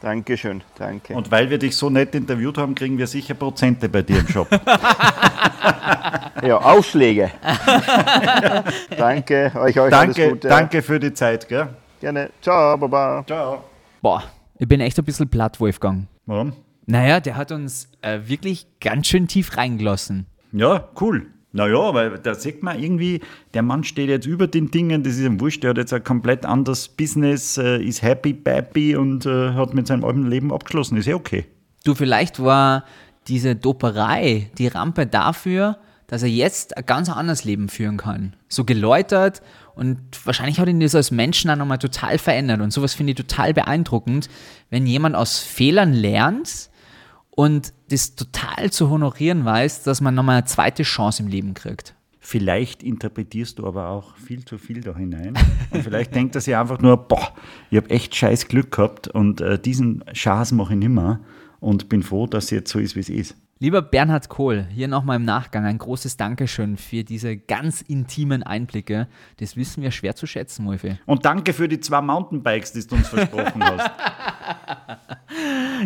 Dankeschön, 0.00 0.62
danke. 0.78 1.14
Und 1.14 1.32
weil 1.32 1.50
wir 1.50 1.58
dich 1.58 1.76
so 1.76 1.90
nett 1.90 2.14
interviewt 2.14 2.56
haben, 2.56 2.76
kriegen 2.76 2.96
wir 2.96 3.08
sicher 3.08 3.34
Prozente 3.34 3.88
bei 3.88 4.02
dir 4.02 4.20
im 4.20 4.28
Shop. 4.28 4.48
ja, 6.42 6.58
Aufschläge. 6.58 7.32
danke, 8.96 9.50
euch, 9.56 9.80
euch 9.80 9.92
alles 9.92 10.14
danke, 10.14 10.28
Gute. 10.28 10.48
danke 10.48 10.82
für 10.82 11.00
die 11.00 11.12
Zeit. 11.12 11.48
Gell? 11.48 11.70
Gerne. 12.00 12.30
Ciao, 12.40 12.76
Baba. 12.76 13.24
Ciao. 13.26 13.64
Boah, 14.00 14.22
ich 14.60 14.68
bin 14.68 14.80
echt 14.80 14.96
ein 14.96 15.04
bisschen 15.04 15.28
platt, 15.28 15.58
Wolfgang. 15.58 16.06
Warum? 16.26 16.52
Naja, 16.86 17.18
der 17.18 17.36
hat 17.36 17.50
uns 17.50 17.88
äh, 18.00 18.20
wirklich 18.26 18.68
ganz 18.80 19.08
schön 19.08 19.26
tief 19.26 19.56
reingelassen. 19.56 20.26
Ja, 20.52 20.88
cool. 21.00 21.33
Naja, 21.56 21.94
weil 21.94 22.18
da 22.18 22.34
sieht 22.34 22.64
man 22.64 22.82
irgendwie, 22.82 23.20
der 23.54 23.62
Mann 23.62 23.84
steht 23.84 24.08
jetzt 24.08 24.26
über 24.26 24.48
den 24.48 24.72
Dingen, 24.72 25.04
das 25.04 25.14
ist 25.14 25.20
ihm 25.20 25.40
wurscht, 25.40 25.62
der 25.62 25.70
hat 25.70 25.78
jetzt 25.78 25.92
ein 25.92 26.02
komplett 26.02 26.44
anderes 26.44 26.88
Business, 26.88 27.56
äh, 27.58 27.80
ist 27.80 28.02
happy, 28.02 28.32
bappy 28.32 28.96
und 28.96 29.24
äh, 29.24 29.52
hat 29.52 29.72
mit 29.72 29.86
seinem 29.86 30.04
alten 30.04 30.26
Leben 30.26 30.52
abgeschlossen. 30.52 30.96
Ist 30.96 31.06
ja 31.06 31.14
okay. 31.14 31.46
Du, 31.84 31.94
vielleicht 31.94 32.42
war 32.42 32.84
diese 33.28 33.54
Doperei 33.54 34.50
die 34.58 34.66
Rampe 34.66 35.06
dafür, 35.06 35.78
dass 36.08 36.24
er 36.24 36.28
jetzt 36.28 36.76
ein 36.76 36.86
ganz 36.86 37.08
anderes 37.08 37.44
Leben 37.44 37.68
führen 37.68 37.98
kann. 37.98 38.34
So 38.48 38.64
geläutert 38.64 39.40
und 39.76 40.00
wahrscheinlich 40.24 40.58
hat 40.58 40.68
ihn 40.68 40.80
das 40.80 40.96
als 40.96 41.12
Menschen 41.12 41.50
auch 41.50 41.56
nochmal 41.56 41.78
total 41.78 42.18
verändert. 42.18 42.62
Und 42.62 42.72
sowas 42.72 42.94
finde 42.94 43.12
ich 43.12 43.16
total 43.16 43.54
beeindruckend, 43.54 44.28
wenn 44.70 44.88
jemand 44.88 45.14
aus 45.14 45.38
Fehlern 45.38 45.92
lernt 45.92 46.68
und 47.36 47.72
das 47.90 48.14
total 48.14 48.70
zu 48.70 48.90
honorieren 48.90 49.44
weiß, 49.44 49.82
dass 49.82 50.00
man 50.00 50.14
nochmal 50.14 50.36
eine 50.36 50.44
zweite 50.44 50.84
Chance 50.84 51.22
im 51.22 51.28
Leben 51.28 51.54
kriegt. 51.54 51.94
Vielleicht 52.20 52.82
interpretierst 52.82 53.58
du 53.58 53.66
aber 53.66 53.88
auch 53.88 54.16
viel 54.16 54.44
zu 54.44 54.56
viel 54.56 54.80
da 54.80 54.96
hinein. 54.96 55.34
Und 55.70 55.82
vielleicht 55.82 56.14
denkt 56.14 56.34
er 56.34 56.40
sich 56.40 56.56
einfach 56.56 56.80
nur, 56.80 56.96
boah, 56.96 57.34
ich 57.70 57.76
habe 57.76 57.90
echt 57.90 58.14
scheiß 58.14 58.48
Glück 58.48 58.70
gehabt 58.70 59.08
und 59.08 59.40
äh, 59.42 59.58
diesen 59.58 60.04
Schaß 60.12 60.52
mache 60.52 60.72
ich 60.72 60.78
nimmer 60.78 61.20
und 61.60 61.88
bin 61.90 62.02
froh, 62.02 62.26
dass 62.26 62.44
es 62.44 62.50
jetzt 62.50 62.70
so 62.70 62.78
ist, 62.78 62.96
wie 62.96 63.00
es 63.00 63.10
ist. 63.10 63.36
Lieber 63.58 63.82
Bernhard 63.82 64.28
Kohl, 64.28 64.66
hier 64.72 64.88
nochmal 64.88 65.16
im 65.16 65.24
Nachgang 65.24 65.64
ein 65.64 65.78
großes 65.78 66.16
Dankeschön 66.16 66.76
für 66.76 67.04
diese 67.04 67.36
ganz 67.36 67.82
intimen 67.82 68.42
Einblicke. 68.42 69.06
Das 69.38 69.56
wissen 69.56 69.82
wir 69.82 69.90
schwer 69.90 70.16
zu 70.16 70.26
schätzen, 70.26 70.66
Wolfi. 70.66 70.98
Und 71.06 71.24
danke 71.24 71.52
für 71.52 71.68
die 71.68 71.80
zwei 71.80 72.00
Mountainbikes, 72.00 72.72
die 72.72 72.86
du 72.86 72.94
uns 72.94 73.08
versprochen 73.08 73.62
hast. 73.62 73.90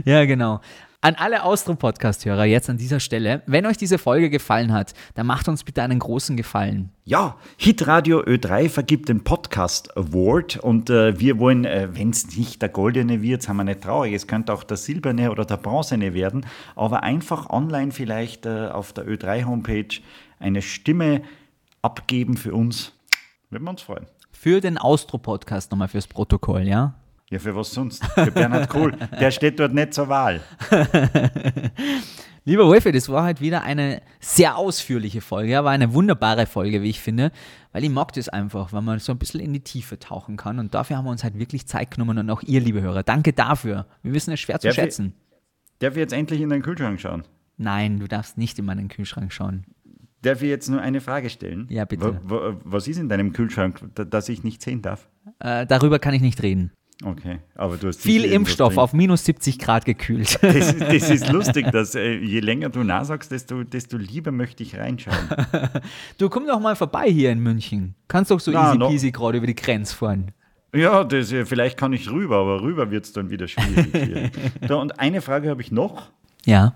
Ja, 0.05 0.25
genau. 0.27 0.61
An 1.01 1.15
alle 1.15 1.45
Austro-Podcast-Hörer 1.45 2.45
jetzt 2.47 2.69
an 2.69 2.77
dieser 2.77 2.99
Stelle, 2.99 3.43
wenn 3.47 3.67
euch 3.67 3.77
diese 3.77 3.99
Folge 3.99 4.31
gefallen 4.31 4.73
hat, 4.73 4.95
dann 5.15 5.29
macht 5.29 5.47
uns 5.47 5.63
bitte 5.63 5.81
einen 5.81 6.01
großen 6.01 6.37
Gefallen. 6.37 6.91
Ja, 7.05 7.37
Hitradio 7.57 8.21
Ö3 8.21 8.69
vergibt 8.69 9.09
den 9.09 9.23
Podcast 9.23 9.97
Award 9.97 10.57
und 10.57 10.91
äh, 10.91 11.21
wir 11.21 11.39
wollen, 11.39 11.65
äh, 11.65 11.89
wenn 11.93 12.11
es 12.11 12.37
nicht 12.37 12.61
der 12.63 12.71
goldene 12.71 13.23
wird, 13.23 13.43
sind 13.43 13.55
wir 13.55 13.63
nicht 13.63 13.83
traurig, 13.83 14.13
es 14.13 14.27
könnte 14.27 14.53
auch 14.53 14.65
der 14.65 14.77
silberne 14.77 15.31
oder 15.31 15.45
der 15.45 15.59
bronzene 15.59 16.15
werden, 16.15 16.45
aber 16.75 17.05
einfach 17.05 17.49
online 17.49 17.93
vielleicht 17.93 18.45
äh, 18.47 18.67
auf 18.67 18.93
der 18.93 19.07
Ö3 19.07 19.45
Homepage 19.45 20.01
eine 20.41 20.63
Stimme 20.63 21.23
abgeben 21.81 22.37
für 22.37 22.55
uns. 22.55 22.93
Würden 23.51 23.63
wir 23.63 23.71
uns 23.71 23.83
freuen. 23.83 24.07
Für 24.33 24.61
den 24.61 24.77
Austro-Podcast 24.77 25.71
nochmal 25.71 25.87
fürs 25.87 26.09
Protokoll, 26.09 26.63
ja? 26.63 26.95
Ja, 27.31 27.39
für 27.39 27.55
was 27.55 27.71
sonst? 27.73 28.05
Für 28.05 28.31
Bernhard 28.31 28.69
Kohl. 28.71 28.93
Der 29.21 29.31
steht 29.31 29.61
dort 29.61 29.75
nicht 29.75 29.93
zur 29.93 30.09
Wahl. 30.09 30.41
Lieber 32.45 32.65
Wolfi, 32.67 32.93
das 32.93 33.09
war 33.11 33.25
halt 33.25 33.41
wieder 33.43 33.63
eine 33.63 34.01
sehr 34.21 34.57
ausführliche 34.57 35.21
Folge, 35.21 35.51
ja, 35.53 35.65
war 35.65 35.73
eine 35.73 35.93
wunderbare 35.93 36.47
Folge, 36.47 36.81
wie 36.81 36.89
ich 36.89 37.01
finde, 37.01 37.31
weil 37.73 37.85
ich 37.85 37.91
mag 37.91 38.13
das 38.15 38.31
einfach, 38.31 38.73
wenn 38.73 38.85
man 38.85 38.99
so 39.01 39.13
ein 39.13 39.19
bisschen 39.19 39.41
in 39.41 39.53
die 39.53 39.61
Tiefe 39.61 39.99
tauchen 39.99 40.39
kann 40.39 40.59
und 40.59 40.73
dafür 40.75 40.97
haben 40.97 41.05
wir 41.05 41.11
uns 41.11 41.25
halt 41.25 41.39
wirklich 41.39 41.67
Zeit 41.67 41.91
genommen 41.91 42.17
und 42.17 42.31
auch 42.31 42.43
ihr, 42.43 42.61
liebe 42.61 42.81
Hörer, 42.81 43.03
danke 43.03 43.35
dafür. 43.35 43.87
Wir 44.03 44.15
wissen 44.15 44.33
es 44.33 44.41
schwer 44.41 44.59
zu 44.59 44.69
Darf 44.69 44.79
ich- 44.79 44.83
schätzen. 44.83 45.13
Darf 45.81 45.93
ich 45.93 45.99
jetzt 45.99 46.15
endlich 46.15 46.41
in 46.41 46.49
den 46.49 46.63
Kühlschrank 46.63 46.99
schauen? 47.01 47.25
Nein, 47.59 47.99
du 48.01 48.09
darfst 48.09 48.39
nicht 48.39 48.59
in 48.59 48.65
meinen 48.65 48.89
Kühlschrank 48.89 49.31
schauen. 49.33 49.65
Darf 50.23 50.43
ich 50.43 50.49
jetzt 50.49 50.69
nur 50.69 50.81
eine 50.81 51.01
Frage 51.03 51.29
stellen? 51.31 51.67
Ja, 51.71 51.85
bitte. 51.85 52.19
Wa- 52.25 52.57
Was 52.65 52.89
ist 52.89 52.97
in 52.99 53.09
deinem 53.11 53.33
Kühlschrank, 53.35 53.79
da- 53.95 54.05
das 54.05 54.29
ich 54.31 54.43
nicht 54.43 54.63
sehen 54.63 54.81
darf? 54.81 55.09
Äh, 55.39 55.67
darüber 55.67 55.99
kann 55.99 56.15
ich 56.15 56.23
nicht 56.23 56.43
reden. 56.43 56.73
Okay, 57.05 57.39
aber 57.55 57.77
du 57.77 57.87
hast 57.87 58.03
Viel 58.03 58.25
Impfstoff 58.25 58.77
auf 58.77 58.93
minus 58.93 59.25
70 59.25 59.61
Grad 59.61 59.85
gekühlt. 59.85 60.37
Das, 60.43 60.77
das 60.77 61.11
ist 61.11 61.29
lustig, 61.33 61.71
dass 61.71 61.95
äh, 61.95 62.15
je 62.17 62.41
länger 62.41 62.71
du 62.71 62.83
nachsagst, 62.83 63.31
desto, 63.31 63.63
desto 63.63 63.97
lieber 63.97 64.33
möchte 64.33 64.65
ich 64.65 64.77
reinschauen. 64.77 65.17
Du 66.19 66.29
komm 66.29 66.47
doch 66.49 66.59
mal 66.59 66.75
vorbei 66.75 67.09
hier 67.09 67.31
in 67.31 67.39
München. 67.39 67.95
Kannst 68.09 68.33
doch 68.33 68.41
so 68.41 68.51
Na, 68.51 68.71
easy 68.73 68.79
peasy 68.79 69.11
gerade 69.13 69.39
über 69.39 69.47
die 69.47 69.55
Grenze 69.55 69.95
fahren. 69.95 70.33
Ja, 70.75 71.05
das, 71.05 71.31
äh, 71.33 71.47
vielleicht 71.47 71.77
kann 71.77 71.93
ich 71.93 72.11
rüber, 72.11 72.39
aber 72.39 72.63
rüber 72.63 72.91
wird 72.91 73.05
es 73.05 73.13
dann 73.13 73.31
wieder 73.31 73.47
schwierig. 73.47 73.89
Hier. 73.93 74.31
Da, 74.69 74.75
und 74.75 74.99
eine 74.99 75.21
Frage 75.21 75.51
habe 75.51 75.63
ich 75.63 75.71
noch. 75.71 76.11
Ja. 76.45 76.75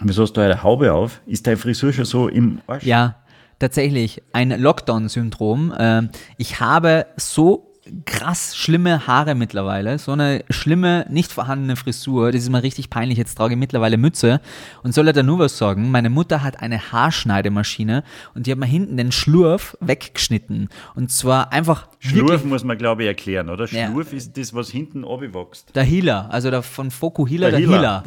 Wieso 0.00 0.22
hast 0.22 0.32
du 0.32 0.40
eine 0.40 0.62
Haube 0.62 0.92
auf? 0.94 1.20
Ist 1.26 1.46
deine 1.46 1.56
Frisur 1.56 1.92
schon 1.92 2.04
so 2.04 2.28
im 2.28 2.60
Arsch? 2.66 2.84
Ja, 2.84 3.16
tatsächlich 3.58 4.22
ein 4.32 4.50
Lockdown-Syndrom. 4.50 5.74
Ähm, 5.78 6.10
ich 6.36 6.60
habe 6.60 7.06
so 7.16 7.67
krass 8.04 8.56
schlimme 8.56 9.06
Haare 9.06 9.34
mittlerweile, 9.34 9.98
so 9.98 10.12
eine 10.12 10.44
schlimme, 10.50 11.06
nicht 11.08 11.32
vorhandene 11.32 11.76
Frisur. 11.76 12.32
Das 12.32 12.42
ist 12.42 12.50
mir 12.50 12.62
richtig 12.62 12.90
peinlich. 12.90 13.18
Jetzt 13.18 13.36
trage 13.36 13.54
ich 13.54 13.58
mittlerweile 13.58 13.96
Mütze 13.96 14.40
und 14.82 14.94
soll 14.94 15.06
er 15.06 15.12
da 15.12 15.22
nur 15.22 15.38
was 15.38 15.58
sagen. 15.58 15.90
Meine 15.90 16.10
Mutter 16.10 16.42
hat 16.42 16.60
eine 16.60 16.92
Haarschneidemaschine 16.92 18.04
und 18.34 18.46
die 18.46 18.52
hat 18.52 18.58
mir 18.58 18.66
hinten 18.66 18.96
den 18.96 19.12
Schlurf 19.12 19.76
weggeschnitten. 19.80 20.68
Und 20.94 21.10
zwar 21.10 21.52
einfach 21.52 21.88
Schlurf 21.98 22.30
wirklich 22.30 22.44
muss 22.44 22.64
man, 22.64 22.78
glaube 22.78 23.02
ich, 23.02 23.08
erklären, 23.08 23.48
oder? 23.48 23.66
Ja. 23.66 23.90
Schlurf 23.90 24.12
ist 24.12 24.36
das, 24.36 24.54
was 24.54 24.70
hinten 24.70 25.04
wächst. 25.04 25.74
der 25.74 25.84
Healer, 25.84 26.28
also 26.30 26.50
der 26.50 26.62
von 26.62 26.90
Fokuhila, 26.90 27.50
der, 27.50 27.60
Healer. 27.60 28.02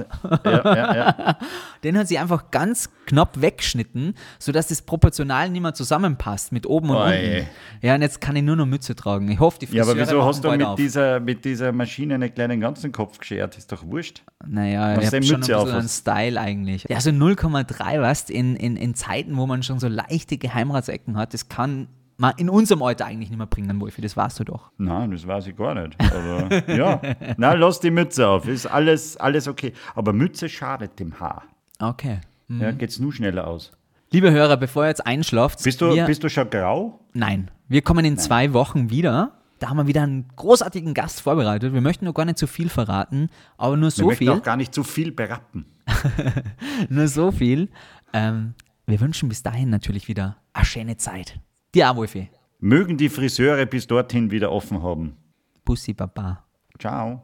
Ja, 0.46 0.62
ja, 0.64 0.96
ja. 0.96 1.38
Den 1.84 1.98
hat 1.98 2.08
sie 2.08 2.18
einfach 2.18 2.52
ganz 2.52 2.90
knapp 3.08 3.42
weggeschnitten, 3.42 4.14
sodass 4.40 4.68
das 4.68 4.82
proportional 4.82 5.50
nicht 5.50 5.62
mehr 5.62 5.74
zusammenpasst 5.74 6.52
mit 6.52 6.68
oben 6.68 6.92
und 6.92 6.98
Oi. 6.98 7.16
unten. 7.16 7.48
Ja, 7.82 7.96
und 7.96 8.02
jetzt 8.02 8.22
kann 8.22 8.36
ich 8.36 8.44
nur 8.44 8.56
noch 8.56 8.66
Mütze 8.66 8.96
tragen. 8.96 9.30
Ich 9.32 9.40
hoffe, 9.40 9.60
die 9.60 9.71
Ja, 9.72 9.84
aber 9.84 9.96
wieso 9.96 10.24
hast 10.24 10.44
du 10.44 10.52
mit 10.52 10.64
auf. 10.64 10.76
dieser, 10.76 11.20
mit 11.20 11.46
dieser 11.46 11.72
Maschine 11.72 12.18
nicht 12.20 12.36
gleich 12.36 12.50
den 12.50 12.62
ganzen 12.62 12.92
Kopf 12.92 13.18
geschert? 13.18 13.58
Ist 13.58 13.72
doch 13.72 13.86
wurscht. 13.86 14.24
Naja, 14.46 15.00
ich 15.00 15.08
habe 15.08 15.24
schon 15.24 15.36
ein 15.36 15.40
bisschen 15.42 15.68
einen 15.68 15.84
was? 15.84 15.98
Style 16.00 16.40
eigentlich. 16.40 16.86
Ja, 16.90 17.00
so 17.00 17.10
0,3, 17.12 18.02
weißt 18.02 18.30
in, 18.30 18.56
in, 18.56 18.78
in 18.78 18.96
Zeiten, 18.96 19.38
wo 19.38 19.48
man 19.48 19.64
schon 19.64 19.80
so 19.80 19.88
leichte 19.88 20.38
Geheimratsecken 20.38 21.18
hat, 21.18 21.34
das 21.34 21.50
kann 21.50 21.88
man 22.18 22.34
in 22.38 22.50
unserem 22.50 22.84
Alter 22.84 23.06
eigentlich 23.06 23.30
nicht 23.30 23.38
mehr 23.38 23.48
bringen, 23.48 23.82
Wolfi, 23.82 24.02
das 24.02 24.16
weißt 24.16 24.40
du 24.40 24.44
doch. 24.44 24.72
Nein, 24.78 25.12
das 25.12 25.26
weiß 25.26 25.48
ich 25.48 25.56
gar 25.56 25.74
nicht. 25.74 25.98
Aber 26.00 26.64
ja, 26.72 27.02
na, 27.38 27.54
lass 27.54 27.80
die 27.80 27.92
Mütze 27.92 28.28
auf. 28.28 28.48
Ist 28.48 28.68
alles, 28.68 29.18
alles 29.18 29.48
okay. 29.48 29.74
Aber 29.96 30.14
Mütze 30.14 30.48
schadet 30.48 31.00
dem 31.00 31.20
Haar. 31.20 31.44
Okay. 31.80 32.20
Mhm. 32.48 32.62
Ja, 32.62 32.72
geht's 32.72 33.00
nur 33.00 33.12
schneller 33.12 33.48
aus. 33.48 33.72
Liebe 34.12 34.32
Hörer, 34.32 34.58
bevor 34.58 34.84
ihr 34.84 34.90
jetzt 34.90 35.06
einschlaft, 35.08 35.64
Bist 35.64 35.82
du, 35.82 35.96
wir, 35.96 36.06
bist 36.06 36.24
du 36.24 36.30
schon 36.30 36.50
grau? 36.50 37.00
Nein, 37.14 37.50
wir 37.70 37.82
kommen 37.82 38.04
in 38.06 38.18
zwei 38.18 38.54
Wochen 38.54 38.90
wieder. 38.90 39.32
Da 39.62 39.70
haben 39.70 39.78
wir 39.78 39.86
wieder 39.86 40.02
einen 40.02 40.28
großartigen 40.38 40.96
Gast 40.96 41.22
vorbereitet. 41.22 41.72
Wir 41.72 41.82
möchten 41.82 42.06
noch 42.06 42.16
gar 42.16 42.26
nicht 42.26 42.40
zu 42.40 42.48
viel 42.48 42.68
verraten, 42.68 43.30
aber 43.58 43.78
nur 43.78 43.90
Wir 43.90 43.92
so 43.92 44.06
möchten 44.08 44.26
viel. 44.26 44.32
auch 44.32 44.42
gar 44.42 44.58
nicht 44.58 44.74
zu 44.74 44.84
viel 44.84 45.12
berappen. 45.12 45.66
Nur 46.90 47.08
so 47.08 47.32
viel. 47.32 47.70
Ähm, 48.12 48.56
wir 48.88 49.00
wünschen 49.00 49.30
bis 49.30 49.44
dahin 49.44 49.70
natürlich 49.70 50.08
wieder 50.08 50.38
eine 50.54 50.66
schöne 50.66 50.98
Zeit. 50.98 51.40
Dir 51.76 51.92
auch, 51.92 51.96
Wolfi. 51.96 52.32
Mögen 52.60 52.98
die 52.98 53.10
Friseure 53.10 53.68
bis 53.68 53.86
dorthin 53.86 54.32
wieder 54.32 54.52
offen 54.52 54.82
haben. 54.82 55.16
Bussi 55.64 55.94
Baba. 55.94 56.44
Ciao. 56.80 57.20